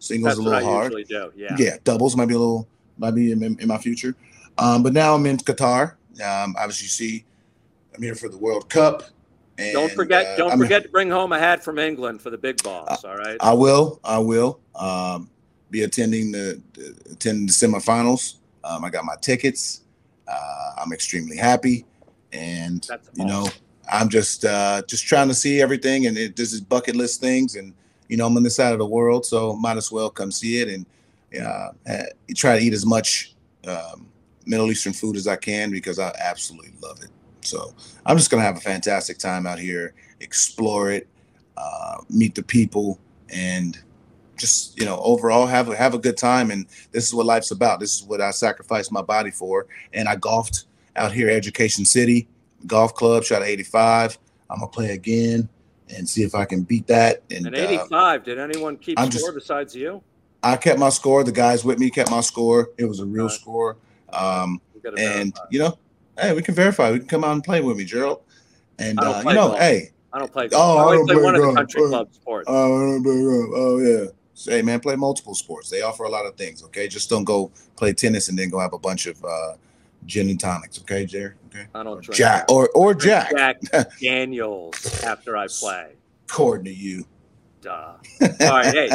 Singles 0.00 0.36
That's 0.36 0.38
a 0.38 0.42
little 0.42 0.68
hard. 0.68 0.92
Yeah. 1.08 1.28
Yeah. 1.56 1.76
Doubles 1.84 2.16
might 2.16 2.26
be 2.26 2.34
a 2.34 2.38
little 2.38 2.66
might 2.98 3.12
be 3.12 3.32
in, 3.32 3.42
in 3.42 3.68
my 3.68 3.78
future. 3.78 4.14
Um, 4.58 4.82
but 4.82 4.92
now 4.92 5.14
I'm 5.14 5.24
in 5.26 5.36
Qatar. 5.38 5.92
Um, 6.22 6.54
obviously, 6.58 6.84
you 6.84 6.90
see, 6.90 7.24
I'm 7.94 8.02
here 8.02 8.14
for 8.14 8.28
the 8.28 8.36
World 8.36 8.68
Cup. 8.68 9.04
And, 9.56 9.72
don't 9.72 9.92
forget, 9.92 10.26
uh, 10.26 10.36
don't 10.36 10.52
I'm, 10.52 10.58
forget 10.58 10.82
to 10.82 10.88
bring 10.88 11.10
home 11.10 11.32
a 11.32 11.38
hat 11.38 11.62
from 11.62 11.78
England 11.78 12.20
for 12.20 12.30
the 12.30 12.38
big 12.38 12.62
boss. 12.62 13.04
all 13.04 13.16
right. 13.16 13.36
I 13.40 13.52
will. 13.52 14.00
I 14.02 14.18
will. 14.18 14.58
Um, 14.74 15.30
be 15.70 15.82
attending 15.82 16.32
the, 16.32 16.60
the 16.74 16.96
attending 17.12 17.46
the 17.46 17.52
semifinals. 17.52 18.36
Um, 18.64 18.84
I 18.84 18.90
got 18.90 19.04
my 19.04 19.16
tickets. 19.20 19.82
Uh, 20.26 20.72
I'm 20.78 20.92
extremely 20.92 21.36
happy, 21.36 21.84
and 22.32 22.86
you 23.14 23.24
know, 23.24 23.48
I'm 23.90 24.08
just 24.08 24.44
uh, 24.44 24.82
just 24.86 25.06
trying 25.06 25.28
to 25.28 25.34
see 25.34 25.60
everything, 25.60 26.06
and 26.06 26.18
it, 26.18 26.36
this 26.36 26.52
is 26.52 26.60
bucket 26.60 26.96
list 26.96 27.20
things, 27.20 27.56
and 27.56 27.72
you 28.10 28.16
know, 28.16 28.26
I'm 28.26 28.36
on 28.36 28.42
this 28.42 28.56
side 28.56 28.72
of 28.72 28.80
the 28.80 28.86
world, 28.86 29.24
so 29.24 29.54
might 29.54 29.76
as 29.76 29.92
well 29.92 30.10
come 30.10 30.32
see 30.32 30.60
it 30.60 30.68
and 30.68 30.84
uh, 31.40 31.68
try 32.34 32.58
to 32.58 32.64
eat 32.64 32.72
as 32.72 32.84
much 32.84 33.34
um, 33.68 34.08
Middle 34.46 34.70
Eastern 34.70 34.92
food 34.92 35.14
as 35.14 35.28
I 35.28 35.36
can 35.36 35.70
because 35.70 36.00
I 36.00 36.12
absolutely 36.18 36.72
love 36.82 37.00
it. 37.02 37.10
So 37.42 37.72
I'm 38.04 38.16
just 38.16 38.28
gonna 38.28 38.42
have 38.42 38.56
a 38.56 38.60
fantastic 38.60 39.18
time 39.18 39.46
out 39.46 39.60
here, 39.60 39.94
explore 40.18 40.90
it, 40.90 41.06
uh, 41.56 41.98
meet 42.10 42.34
the 42.34 42.42
people, 42.42 42.98
and 43.28 43.78
just 44.36 44.76
you 44.76 44.84
know 44.84 44.98
overall 45.04 45.46
have 45.46 45.68
a 45.68 45.76
have 45.76 45.94
a 45.94 45.98
good 45.98 46.16
time 46.16 46.50
and 46.50 46.66
this 46.90 47.06
is 47.06 47.14
what 47.14 47.26
life's 47.26 47.52
about. 47.52 47.78
This 47.78 47.94
is 47.94 48.02
what 48.02 48.20
i 48.20 48.30
sacrificed 48.30 48.90
my 48.90 49.02
body 49.02 49.30
for 49.30 49.66
and 49.92 50.08
i 50.08 50.16
golfed 50.16 50.64
out 50.96 51.12
here 51.12 51.28
education 51.28 51.84
city 51.84 52.26
golf 52.66 52.94
club 52.94 53.22
shot 53.22 53.42
at 53.42 53.48
85 53.48 54.18
i'm 54.48 54.60
gonna 54.60 54.70
play 54.70 54.92
again 54.92 55.48
and 55.96 56.08
see 56.08 56.22
if 56.22 56.34
i 56.34 56.44
can 56.44 56.62
beat 56.62 56.86
that 56.86 57.22
and, 57.30 57.46
and 57.46 57.56
85 57.56 57.92
uh, 57.92 58.18
did 58.18 58.38
anyone 58.38 58.76
keep 58.76 58.98
I'm 58.98 59.10
score 59.10 59.30
just, 59.30 59.34
besides 59.34 59.76
you 59.76 60.02
i 60.42 60.56
kept 60.56 60.78
my 60.78 60.88
score 60.88 61.24
the 61.24 61.32
guys 61.32 61.64
with 61.64 61.78
me 61.78 61.90
kept 61.90 62.10
my 62.10 62.20
score 62.20 62.70
it 62.78 62.84
was 62.84 63.00
a 63.00 63.06
real 63.06 63.26
right. 63.26 63.32
score 63.32 63.76
um 64.12 64.60
and 64.96 65.34
verify. 65.34 65.44
you 65.50 65.58
know 65.58 65.78
hey 66.18 66.32
we 66.34 66.42
can 66.42 66.54
verify 66.54 66.90
we 66.90 66.98
can 66.98 67.08
come 67.08 67.24
out 67.24 67.32
and 67.32 67.44
play 67.44 67.60
with 67.60 67.76
me 67.76 67.84
gerald 67.84 68.22
and 68.78 68.98
uh, 69.00 69.22
you 69.24 69.34
know 69.34 69.48
golf. 69.48 69.58
hey 69.58 69.90
I 70.12 70.18
don't 70.18 70.32
play 70.32 70.48
golf. 70.48 70.62
Oh, 70.62 70.78
I, 70.78 70.92
I 70.92 70.96
don't 70.96 71.06
play, 71.06 71.14
play 71.14 71.24
one 71.24 71.34
golf. 71.34 71.46
of 71.46 71.54
the 71.54 71.60
country 71.60 71.88
club 71.88 72.12
sports. 72.12 72.44
Oh, 72.48 73.02
oh 73.54 73.78
yeah. 73.78 74.06
Hey 74.44 74.62
man, 74.62 74.80
play 74.80 74.96
multiple 74.96 75.34
sports. 75.34 75.68
They 75.70 75.82
offer 75.82 76.04
a 76.04 76.08
lot 76.08 76.26
of 76.26 76.34
things. 76.36 76.64
Okay, 76.64 76.88
just 76.88 77.10
don't 77.10 77.24
go 77.24 77.50
play 77.76 77.92
tennis 77.92 78.28
and 78.28 78.38
then 78.38 78.48
go 78.48 78.58
have 78.58 78.72
a 78.72 78.78
bunch 78.78 79.06
of 79.06 79.22
uh, 79.24 79.54
gin 80.06 80.30
and 80.30 80.40
tonics. 80.40 80.80
Okay, 80.80 81.06
Jerry. 81.06 81.34
Okay. 81.48 81.66
I 81.74 81.82
don't 81.82 82.02
drink 82.02 82.16
Jack 82.16 82.46
that. 82.46 82.52
or 82.52 82.68
or 82.74 82.94
Jack. 82.94 83.30
Jack 83.30 83.60
Daniels 84.00 85.02
after 85.04 85.36
I 85.36 85.46
play. 85.48 85.92
According 86.28 86.66
to 86.66 86.74
you. 86.74 87.04
Duh. 87.60 87.96
All 88.22 88.28
right, 88.40 88.74
hey, 88.74 88.90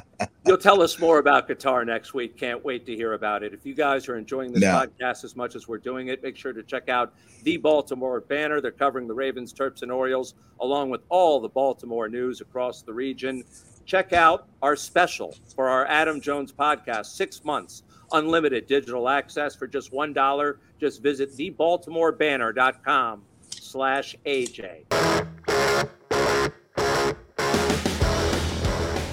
you'll 0.46 0.58
tell 0.58 0.82
us 0.82 0.98
more 0.98 1.18
about 1.18 1.48
Qatar 1.48 1.86
next 1.86 2.12
week. 2.12 2.36
Can't 2.36 2.64
wait 2.64 2.84
to 2.86 2.96
hear 2.96 3.12
about 3.12 3.44
it. 3.44 3.54
If 3.54 3.64
you 3.64 3.72
guys 3.72 4.08
are 4.08 4.16
enjoying 4.16 4.52
this 4.52 4.62
no. 4.62 4.72
podcast 4.72 5.22
as 5.22 5.36
much 5.36 5.54
as 5.54 5.68
we're 5.68 5.78
doing 5.78 6.08
it, 6.08 6.20
make 6.20 6.36
sure 6.36 6.52
to 6.52 6.64
check 6.64 6.88
out 6.88 7.14
the 7.44 7.56
Baltimore 7.56 8.20
Banner. 8.20 8.60
They're 8.60 8.72
covering 8.72 9.06
the 9.06 9.14
Ravens, 9.14 9.52
Terps, 9.52 9.82
and 9.82 9.92
Orioles, 9.92 10.34
along 10.58 10.90
with 10.90 11.02
all 11.08 11.38
the 11.38 11.48
Baltimore 11.48 12.08
news 12.08 12.40
across 12.40 12.82
the 12.82 12.92
region 12.92 13.44
check 13.90 14.12
out 14.12 14.46
our 14.62 14.76
special 14.76 15.34
for 15.56 15.68
our 15.68 15.84
Adam 15.86 16.20
Jones 16.20 16.52
podcast, 16.52 17.06
six 17.06 17.44
months, 17.44 17.82
unlimited 18.12 18.66
digital 18.66 19.08
access 19.08 19.54
for 19.54 19.66
just 19.66 19.92
$1. 19.92 20.56
Just 20.78 21.02
visit 21.02 21.36
thebaltimorebanner.com 21.36 23.22
slash 23.50 24.16
AJ. 24.26 24.84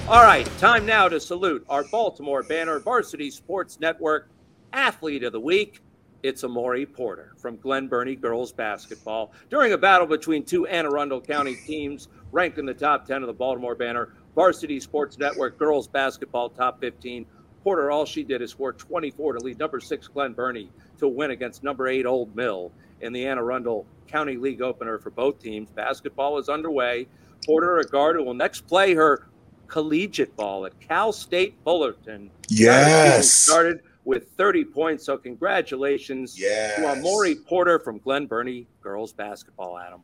All 0.09 0.23
right, 0.23 0.47
time 0.57 0.85
now 0.85 1.09
to 1.09 1.19
salute 1.19 1.65
our 1.67 1.83
Baltimore 1.83 2.41
Banner 2.41 2.79
Varsity 2.79 3.29
Sports 3.29 3.77
Network 3.81 4.29
Athlete 4.71 5.23
of 5.23 5.33
the 5.33 5.39
Week. 5.39 5.81
It's 6.23 6.43
Amori 6.43 6.85
Porter 6.85 7.33
from 7.37 7.57
Glen 7.57 7.87
Burnie 7.87 8.15
Girls 8.15 8.53
Basketball. 8.53 9.33
During 9.49 9.73
a 9.73 9.77
battle 9.77 10.07
between 10.07 10.43
two 10.43 10.65
Anne 10.65 10.85
Arundel 10.85 11.21
County 11.21 11.55
teams 11.55 12.07
ranked 12.31 12.57
in 12.57 12.65
the 12.65 12.73
top 12.73 13.05
10 13.05 13.21
of 13.21 13.27
the 13.27 13.33
Baltimore 13.33 13.75
Banner, 13.75 14.13
Varsity 14.33 14.79
Sports 14.79 15.17
Network 15.17 15.57
Girls 15.59 15.87
Basketball 15.87 16.49
Top 16.49 16.79
15. 16.79 17.25
Porter, 17.67 17.91
all 17.91 18.05
she 18.05 18.23
did 18.23 18.41
is 18.41 18.51
score 18.51 18.71
24 18.71 19.33
to 19.33 19.39
lead 19.39 19.59
number 19.59 19.81
six 19.81 20.07
Glen 20.07 20.31
Burnie 20.31 20.69
to 20.99 21.09
win 21.09 21.31
against 21.31 21.63
number 21.63 21.89
eight 21.89 22.05
Old 22.05 22.33
Mill 22.33 22.71
in 23.01 23.11
the 23.11 23.27
Anne 23.27 23.37
Arundel 23.37 23.85
County 24.07 24.37
League 24.37 24.61
opener 24.61 24.97
for 24.97 25.09
both 25.09 25.37
teams. 25.37 25.69
Basketball 25.71 26.37
is 26.37 26.47
underway. 26.47 27.07
Porter, 27.45 27.79
a 27.79 27.83
guard 27.83 28.15
who 28.15 28.23
will 28.23 28.33
next 28.33 28.61
play 28.61 28.93
her 28.93 29.27
collegiate 29.67 30.33
ball 30.37 30.65
at 30.65 30.79
Cal 30.79 31.11
State 31.11 31.55
Fullerton. 31.65 32.31
Yes. 32.47 33.29
Started 33.29 33.81
with 34.05 34.29
30 34.37 34.63
points. 34.63 35.05
So 35.05 35.17
congratulations 35.17 36.39
yes. 36.39 36.77
to 36.77 36.87
Amori 36.87 37.35
Porter 37.35 37.79
from 37.79 37.97
Glen 37.97 38.27
Burnie 38.27 38.65
girls 38.81 39.11
basketball, 39.11 39.77
Adam. 39.77 40.01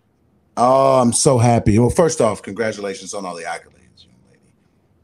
Oh, 0.58 1.00
I'm 1.00 1.14
so 1.14 1.38
happy. 1.38 1.80
Well, 1.80 1.90
first 1.90 2.20
off, 2.20 2.42
congratulations 2.42 3.14
on 3.14 3.26
all 3.26 3.36
the 3.38 3.44
accolades 3.44 3.83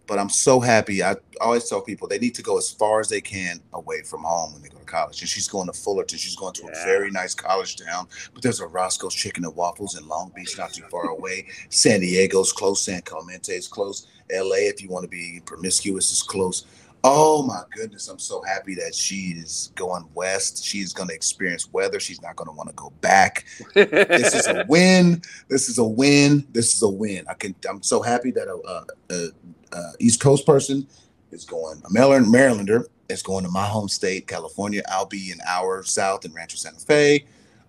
but 0.10 0.18
I'm 0.18 0.30
so 0.30 0.60
happy. 0.60 1.03
I 1.03 1.16
always 1.39 1.70
tell 1.70 1.82
people 1.82 2.07
they 2.07 2.18
need 2.18 2.34
to 2.36 2.41
go 2.41 2.57
as 2.57 2.72
far 2.72 2.99
as 2.99 3.10
they 3.10 3.22
can 3.22 3.62
away 3.74 4.01
from 4.01 4.24
home 4.24 4.53
when 4.53 4.64
they 4.64 4.70
go 4.70 4.80
to 4.80 4.84
college. 4.86 5.22
And 5.22 5.30
she's 5.30 5.47
going 5.47 5.68
to 5.68 5.74
Fullerton. 5.74 6.18
She's 6.18 6.36
going 6.36 6.53
to 6.55 6.64
yeah. 6.64 6.82
a 6.82 6.84
very 6.84 7.12
nice 7.12 7.36
college 7.36 7.78
town. 7.78 8.07
But 8.34 8.41
there's 8.41 8.60
a 8.60 8.66
Roscoe's 8.66 9.14
Chicken 9.14 9.45
and 9.45 9.55
Waffles 9.55 9.97
in 9.97 10.07
Long 10.07 10.32
Beach, 10.36 10.57
not 10.57 10.74
too 10.74 10.84
far 10.89 11.10
away. 11.10 11.47
San 11.70 11.99
Diego's 11.99 12.51
close. 12.51 12.82
San 12.82 13.03
Clemente 13.03 13.53
is 13.53 13.68
close. 13.68 14.07
LA, 14.32 14.57
if 14.57 14.82
you 14.82 14.89
want 14.89 15.03
to 15.03 15.10
be 15.10 15.41
promiscuous, 15.45 16.12
is 16.12 16.24
close. 16.24 16.66
Oh 17.03 17.43
my 17.43 17.62
goodness, 17.72 18.10
I'm 18.10 18.20
so 18.20 18.41
happy 18.41 18.76
that 18.76 18.93
she 18.93 19.34
is 19.38 19.72
going 19.76 20.03
west. 20.16 20.66
She's 20.66 20.91
going 20.91 21.07
to 21.07 21.16
experience 21.16 21.72
weather. 21.72 21.99
She's 21.99 22.22
not 22.22 22.36
going 22.36 22.49
to 22.49 22.51
want 22.51 22.68
to 22.70 22.76
go 22.76 22.91
back. 22.99 23.45
this 23.74 24.34
is 24.34 24.47
a 24.47 24.66
win. 24.70 25.22
This 25.47 25.70
is 25.70 25.78
a 25.78 25.84
win. 25.84 26.45
This 26.51 26.76
is 26.76 26.82
a 26.82 26.89
win. 26.89 27.26
I 27.30 27.36
can. 27.36 27.55
I'm 27.70 27.82
so 27.82 28.01
happy 28.01 28.32
that 28.32 28.49
a, 28.49 29.14
a, 29.14 29.30
uh, 29.74 29.92
East 30.00 30.20
Coast 30.20 30.46
person 30.46 30.88
is 31.32 31.46
going, 31.46 31.82
a 31.86 31.94
Maryland, 31.94 32.28
Marylander 32.28 32.86
is 33.10 33.22
going 33.22 33.44
to 33.44 33.52
my 33.52 33.66
home 33.66 33.88
state, 33.88 34.28
California. 34.28 34.82
I'll 34.90 35.06
be 35.06 35.32
an 35.32 35.40
hour 35.48 35.84
south 35.84 36.26
in 36.26 36.34
Rancho 36.34 36.58
Santa 36.58 36.80
Fe. 36.80 37.26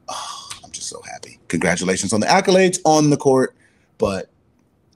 Oh, 0.09 0.49
I'm 0.65 0.71
just 0.71 0.89
so 0.89 1.01
happy. 1.03 1.39
Congratulations 1.49 2.13
on 2.13 2.21
the 2.21 2.27
accolades 2.27 2.79
on 2.85 3.11
the 3.11 3.17
court, 3.17 3.55
but 3.99 4.31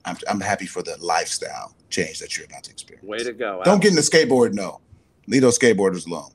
I'm, 0.04 0.16
I'm 0.28 0.40
happy 0.40 0.66
for 0.66 0.82
the 0.82 0.96
lifestyle 1.00 1.74
change 1.90 2.18
that 2.18 2.36
you're 2.36 2.46
about 2.46 2.64
to 2.64 2.70
experience. 2.70 3.06
Way 3.06 3.18
to 3.18 3.32
go. 3.32 3.62
Don't 3.64 3.82
get 3.82 3.90
in 3.90 3.96
the 3.96 4.02
skateboard, 4.02 4.52
no. 4.52 4.80
Leave 5.26 5.42
those 5.42 5.58
skateboarders 5.58 6.06
alone. 6.06 6.30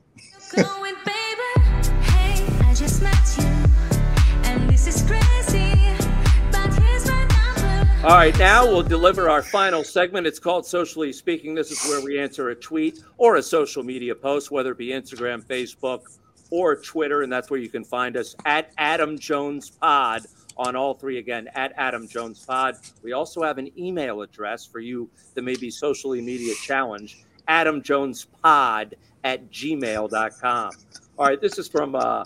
All 8.02 8.16
right, 8.16 8.36
now 8.38 8.66
we'll 8.66 8.82
deliver 8.82 9.28
our 9.28 9.42
final 9.42 9.84
segment. 9.84 10.26
It's 10.26 10.38
called 10.38 10.64
Socially 10.64 11.12
Speaking. 11.12 11.54
This 11.54 11.70
is 11.70 11.86
where 11.86 12.00
we 12.02 12.18
answer 12.18 12.48
a 12.48 12.54
tweet 12.54 13.00
or 13.18 13.36
a 13.36 13.42
social 13.42 13.82
media 13.82 14.14
post, 14.14 14.50
whether 14.50 14.72
it 14.72 14.78
be 14.78 14.88
Instagram, 14.88 15.44
Facebook, 15.44 16.04
or 16.50 16.76
Twitter. 16.76 17.20
And 17.20 17.30
that's 17.30 17.50
where 17.50 17.60
you 17.60 17.68
can 17.68 17.84
find 17.84 18.16
us 18.16 18.34
at 18.46 18.72
Adam 18.78 19.18
Jones 19.18 19.68
Pod 19.68 20.22
on 20.56 20.76
all 20.76 20.94
three 20.94 21.18
again 21.18 21.50
at 21.54 21.74
Adam 21.76 22.08
Jones 22.08 22.42
Pod. 22.42 22.76
We 23.02 23.12
also 23.12 23.42
have 23.42 23.58
an 23.58 23.68
email 23.78 24.22
address 24.22 24.64
for 24.64 24.80
you 24.80 25.10
that 25.34 25.42
may 25.42 25.56
be 25.56 25.70
socially 25.70 26.22
media 26.22 26.54
challenge, 26.54 27.22
Adam 27.48 27.82
Jones 27.82 28.28
Pod 28.42 28.94
at 29.24 29.50
gmail.com. 29.50 30.70
All 31.18 31.26
right, 31.26 31.40
this 31.40 31.58
is 31.58 31.68
from 31.68 31.94
uh, 31.94 32.24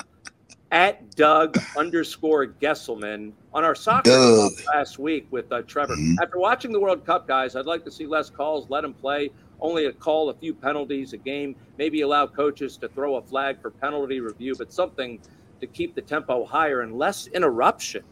at 0.75 1.15
Doug 1.15 1.57
underscore 1.77 2.49
Gesselman 2.49 3.31
on 3.55 3.63
our 3.63 3.77
soccer 3.77 4.49
last 4.75 4.99
week 4.99 5.25
with 5.31 5.51
uh, 5.53 5.63
Trevor. 5.63 5.95
Mm-hmm. 5.95 6.21
After 6.21 6.41
watching 6.41 6.73
the 6.73 6.81
World 6.81 7.07
Cup, 7.07 7.29
guys, 7.29 7.55
I'd 7.55 7.65
like 7.65 7.85
to 7.85 7.93
see 7.93 8.07
less 8.07 8.29
calls, 8.29 8.69
let 8.69 8.81
them 8.81 8.93
play, 8.93 9.31
only 9.61 9.87
a 9.87 9.93
call 9.93 10.31
a 10.31 10.35
few 10.35 10.53
penalties 10.53 11.13
a 11.13 11.17
game, 11.17 11.55
maybe 11.79 12.01
allow 12.01 12.27
coaches 12.27 12.77
to 12.79 12.89
throw 12.89 13.15
a 13.15 13.23
flag 13.23 13.63
for 13.63 13.71
penalty 13.71 14.19
review, 14.19 14.57
but 14.59 14.73
something 14.73 15.21
to 15.61 15.69
keep 15.69 15.95
the 15.95 16.03
tempo 16.03 16.45
higher 16.45 16.81
and 16.81 16.99
less 16.99 17.29
interruption. 17.29 18.03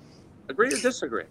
Agree 0.49 0.69
or 0.73 0.79
disagree? 0.79 1.25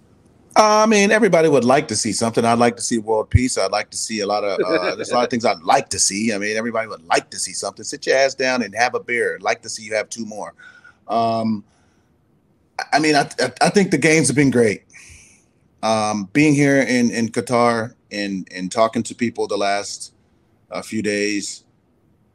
I 0.58 0.86
mean, 0.86 1.12
everybody 1.12 1.48
would 1.48 1.64
like 1.64 1.88
to 1.88 1.96
see 1.96 2.12
something. 2.12 2.44
I'd 2.44 2.60
like 2.60 2.76
to 2.76 2.82
see 2.82 2.98
world 2.98 3.30
peace. 3.30 3.58
I'd 3.58 3.72
like 3.72 3.90
to 3.92 3.98
see 3.98 4.20
a 4.20 4.28
lot 4.28 4.44
of. 4.44 4.60
Uh, 4.60 4.96
there's 4.98 5.12
a 5.12 5.16
lot 5.16 5.24
of 5.24 5.30
things 5.30 5.46
I'd 5.46 5.62
like 5.62 5.88
to 5.90 6.00
see. 6.00 6.34
I 6.34 6.38
mean, 6.38 6.58
everybody 6.58 6.90
would 6.90 7.06
like 7.06 7.30
to 7.30 7.40
see 7.40 7.54
something. 7.54 7.86
Sit 7.86 8.06
your 8.06 8.18
ass 8.18 8.36
down 8.36 8.62
and 8.64 8.76
have 8.76 8.96
a 8.96 9.00
beer. 9.00 9.36
I'd 9.36 9.44
like 9.44 9.62
to 9.62 9.70
see 9.70 9.84
you 9.84 9.96
have 9.96 10.10
two 10.10 10.26
more. 10.26 10.54
Um, 11.12 11.64
I 12.92 13.00
mean, 13.00 13.16
I, 13.16 13.30
I 13.62 13.70
think 13.70 13.92
the 13.92 13.98
games 13.98 14.28
have 14.28 14.36
been 14.36 14.50
great. 14.50 14.84
Um, 15.84 16.30
being 16.34 16.56
here 16.56 16.82
in, 16.82 17.12
in 17.12 17.30
Qatar 17.30 17.94
and, 18.12 18.48
and 18.54 18.72
talking 18.72 19.04
to 19.04 19.16
people 19.16 19.48
the 19.48 19.58
last 19.58 20.14
uh, 20.72 20.82
few 20.82 21.02
days, 21.02 21.64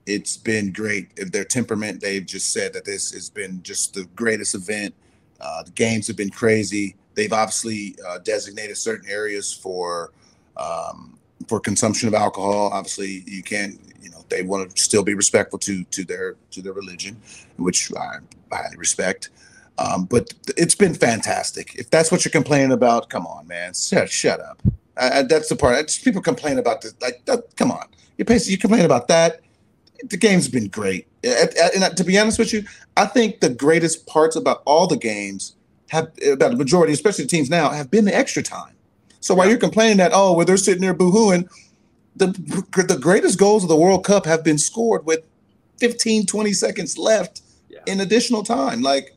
it's 0.04 0.36
been 0.36 0.72
great. 0.72 1.32
Their 1.32 1.44
temperament, 1.44 2.00
they've 2.00 2.24
just 2.24 2.52
said 2.52 2.72
that 2.74 2.84
this 2.84 3.12
has 3.12 3.30
been 3.30 3.62
just 3.62 3.94
the 3.94 4.04
greatest 4.14 4.54
event. 4.54 4.94
Uh, 5.40 5.62
the 5.64 5.70
games 5.72 6.06
have 6.06 6.16
been 6.16 6.30
crazy. 6.30 6.96
They've 7.14 7.32
obviously 7.32 7.96
uh, 8.06 8.18
designated 8.18 8.76
certain 8.76 9.08
areas 9.10 9.52
for 9.52 10.12
um, 10.56 11.18
for 11.48 11.60
consumption 11.60 12.08
of 12.08 12.14
alcohol. 12.14 12.70
Obviously, 12.72 13.24
you 13.26 13.42
can't. 13.42 13.78
They 14.28 14.42
want 14.42 14.74
to 14.74 14.82
still 14.82 15.02
be 15.02 15.14
respectful 15.14 15.58
to 15.60 15.84
to 15.84 16.04
their 16.04 16.36
to 16.50 16.62
their 16.62 16.72
religion, 16.72 17.20
which 17.56 17.92
I 17.92 18.18
highly 18.52 18.76
respect. 18.76 19.30
Um, 19.78 20.06
but 20.06 20.32
it's 20.56 20.74
been 20.74 20.94
fantastic. 20.94 21.74
If 21.74 21.90
that's 21.90 22.10
what 22.10 22.24
you're 22.24 22.32
complaining 22.32 22.72
about, 22.72 23.10
come 23.10 23.26
on, 23.26 23.46
man, 23.46 23.74
shut, 23.74 24.10
shut 24.10 24.40
up. 24.40 24.62
I, 24.96 25.18
I, 25.18 25.22
that's 25.22 25.50
the 25.50 25.56
part. 25.56 25.86
Just 25.86 26.02
people 26.02 26.22
complain 26.22 26.58
about 26.58 26.80
this. 26.80 26.94
Like, 27.02 27.22
that, 27.26 27.54
come 27.56 27.70
on, 27.70 27.86
you 28.16 28.24
you 28.28 28.58
complain 28.58 28.84
about 28.84 29.08
that. 29.08 29.40
The 30.08 30.16
game's 30.16 30.48
been 30.48 30.68
great. 30.68 31.06
And 31.24 31.96
to 31.96 32.04
be 32.04 32.18
honest 32.18 32.38
with 32.38 32.52
you, 32.52 32.64
I 32.96 33.06
think 33.06 33.40
the 33.40 33.50
greatest 33.50 34.06
parts 34.06 34.36
about 34.36 34.62
all 34.64 34.86
the 34.86 34.96
games 34.96 35.56
have 35.88 36.10
about 36.30 36.50
the 36.52 36.56
majority, 36.56 36.92
especially 36.92 37.24
the 37.24 37.30
teams 37.30 37.50
now, 37.50 37.70
have 37.70 37.90
been 37.90 38.04
the 38.04 38.14
extra 38.14 38.42
time. 38.42 38.74
So 39.20 39.34
while 39.34 39.48
you're 39.48 39.58
complaining 39.58 39.96
that 39.98 40.12
oh, 40.14 40.34
well, 40.34 40.46
they're 40.46 40.56
sitting 40.56 40.82
there 40.82 40.94
boohooing, 40.94 41.50
the 42.16 42.84
the 42.88 42.98
greatest 43.00 43.38
goals 43.38 43.62
of 43.62 43.68
the 43.68 43.76
World 43.76 44.04
Cup 44.04 44.26
have 44.26 44.42
been 44.42 44.58
scored 44.58 45.04
with 45.04 45.24
15, 45.78 46.26
20 46.26 46.52
seconds 46.52 46.98
left 46.98 47.42
yeah. 47.68 47.80
in 47.86 48.00
additional 48.00 48.42
time. 48.42 48.82
Like, 48.82 49.14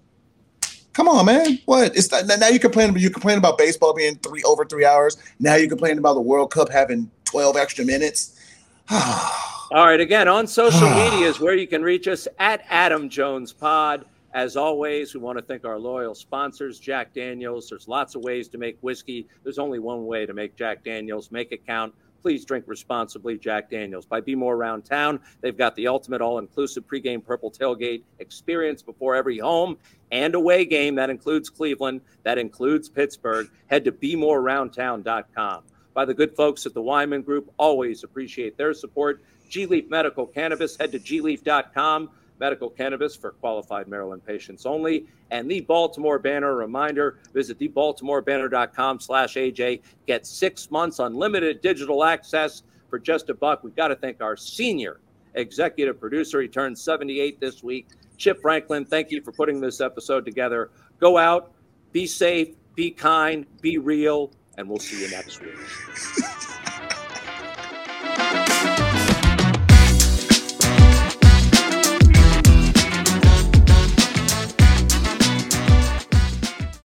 come 0.94 1.08
on, 1.08 1.26
man. 1.26 1.60
What? 1.66 1.96
It's 1.96 2.12
not, 2.12 2.26
now 2.40 2.48
you 2.48 2.60
complain. 2.60 2.96
You 2.98 3.10
complain 3.10 3.38
about 3.38 3.58
baseball 3.58 3.94
being 3.94 4.16
three 4.18 4.44
over 4.44 4.66
three 4.66 4.86
hours. 4.86 5.18
Now 5.40 5.56
you 5.56 5.70
complain 5.70 5.98
about 5.98 6.14
the 6.14 6.22
World 6.22 6.52
Cup 6.52 6.70
having 6.70 7.10
12 7.26 7.56
extra 7.56 7.86
minutes. 7.86 8.40
All 8.92 9.86
right. 9.86 10.00
Again, 10.00 10.28
on 10.28 10.48
social 10.48 10.90
media 10.96 11.28
is 11.28 11.40
where 11.40 11.56
you 11.56 11.68
can 11.68 11.82
reach 11.82 12.08
us 12.08 12.28
at 12.40 12.64
Adam 12.70 13.10
Jones 13.10 13.54
Pod. 13.54 14.06
As 14.32 14.56
always, 14.56 15.16
we 15.16 15.20
want 15.20 15.40
to 15.40 15.44
thank 15.44 15.66
our 15.66 15.80
loyal 15.80 16.14
sponsors, 16.14 16.80
Jack 16.80 17.16
Daniels. 17.16 17.68
There's 17.68 17.88
lots 17.88 18.14
of 18.14 18.22
ways 18.22 18.48
to 18.50 18.60
make 18.60 18.78
whiskey. 18.82 19.28
There's 19.44 19.58
only 19.58 19.80
one 19.80 20.06
way 20.06 20.28
to 20.28 20.34
make 20.36 20.56
Jack 20.56 20.84
Daniels. 20.84 21.32
Make 21.32 21.52
it 21.52 21.66
count. 21.66 21.96
Please 22.22 22.46
drink 22.46 22.66
responsibly, 22.68 23.38
Jack 23.38 23.70
Daniels. 23.70 24.06
By 24.06 24.22
Be 24.22 24.36
More 24.36 24.56
Around 24.56 24.84
Town, 24.84 25.20
they've 25.42 25.58
got 25.58 25.76
the 25.76 25.88
ultimate 25.88 26.22
all 26.22 26.40
inclusive 26.40 26.86
pregame 26.88 27.24
purple 27.24 27.52
tailgate 27.52 28.04
experience 28.20 28.82
before 28.82 29.16
every 29.16 29.38
home 29.38 29.78
and 30.12 30.36
away 30.36 30.66
game. 30.66 30.96
That 30.96 31.10
includes 31.10 31.50
Cleveland, 31.50 32.02
that 32.24 32.38
includes 32.38 32.90
Pittsburgh. 32.90 33.50
Head 33.68 33.86
to 33.86 33.92
BeMoreAroundTown.com. 33.92 35.64
By 35.94 36.06
the 36.06 36.14
good 36.14 36.36
folks 36.36 36.66
at 36.66 36.74
the 36.74 36.82
Wyman 36.82 37.24
Group, 37.24 37.52
always 37.58 38.04
appreciate 38.04 38.58
their 38.58 38.74
support. 38.74 39.22
G 39.50 39.66
Leaf 39.66 39.90
Medical 39.90 40.26
Cannabis. 40.26 40.78
Head 40.78 40.92
to 40.92 41.00
gleaf.com. 41.00 42.10
Medical 42.40 42.70
cannabis 42.70 43.16
for 43.16 43.32
qualified 43.32 43.88
Maryland 43.88 44.26
patients 44.26 44.66
only. 44.66 45.06
And 45.32 45.50
the 45.50 45.62
Baltimore 45.62 46.20
Banner 46.20 46.56
reminder: 46.56 47.20
visit 47.34 47.60
thebaltimorebanner.com 47.60 49.00
slash 49.00 49.36
AJ. 49.36 49.82
Get 50.08 50.26
six 50.26 50.72
months 50.72 51.00
unlimited 51.00 51.62
digital 51.62 52.04
access 52.04 52.64
for 52.90 53.00
just 53.00 53.30
a 53.30 53.34
buck. 53.34 53.64
We've 53.64 53.76
got 53.76 53.90
to 53.90 53.96
thank 53.96 54.22
our 54.22 54.36
senior 54.36 55.00
executive 55.36 56.00
producer. 56.00 56.42
He 56.42 56.48
turned 56.48 56.78
78 56.78 57.40
this 57.40 57.64
week. 57.64 57.88
Chip 58.18 58.42
Franklin, 58.42 58.86
thank 58.86 59.12
you 59.12 59.22
for 59.22 59.32
putting 59.32 59.62
this 59.62 59.80
episode 59.80 60.26
together. 60.26 60.72
Go 61.00 61.18
out, 61.18 61.54
be 61.92 62.06
safe, 62.06 62.56
be 62.76 62.92
kind, 62.92 63.46
be 63.62 63.78
real, 63.78 64.32
and 64.58 64.68
we'll 64.68 64.80
see 64.80 65.02
you 65.02 65.10
next 65.10 65.42
week. 65.42 65.56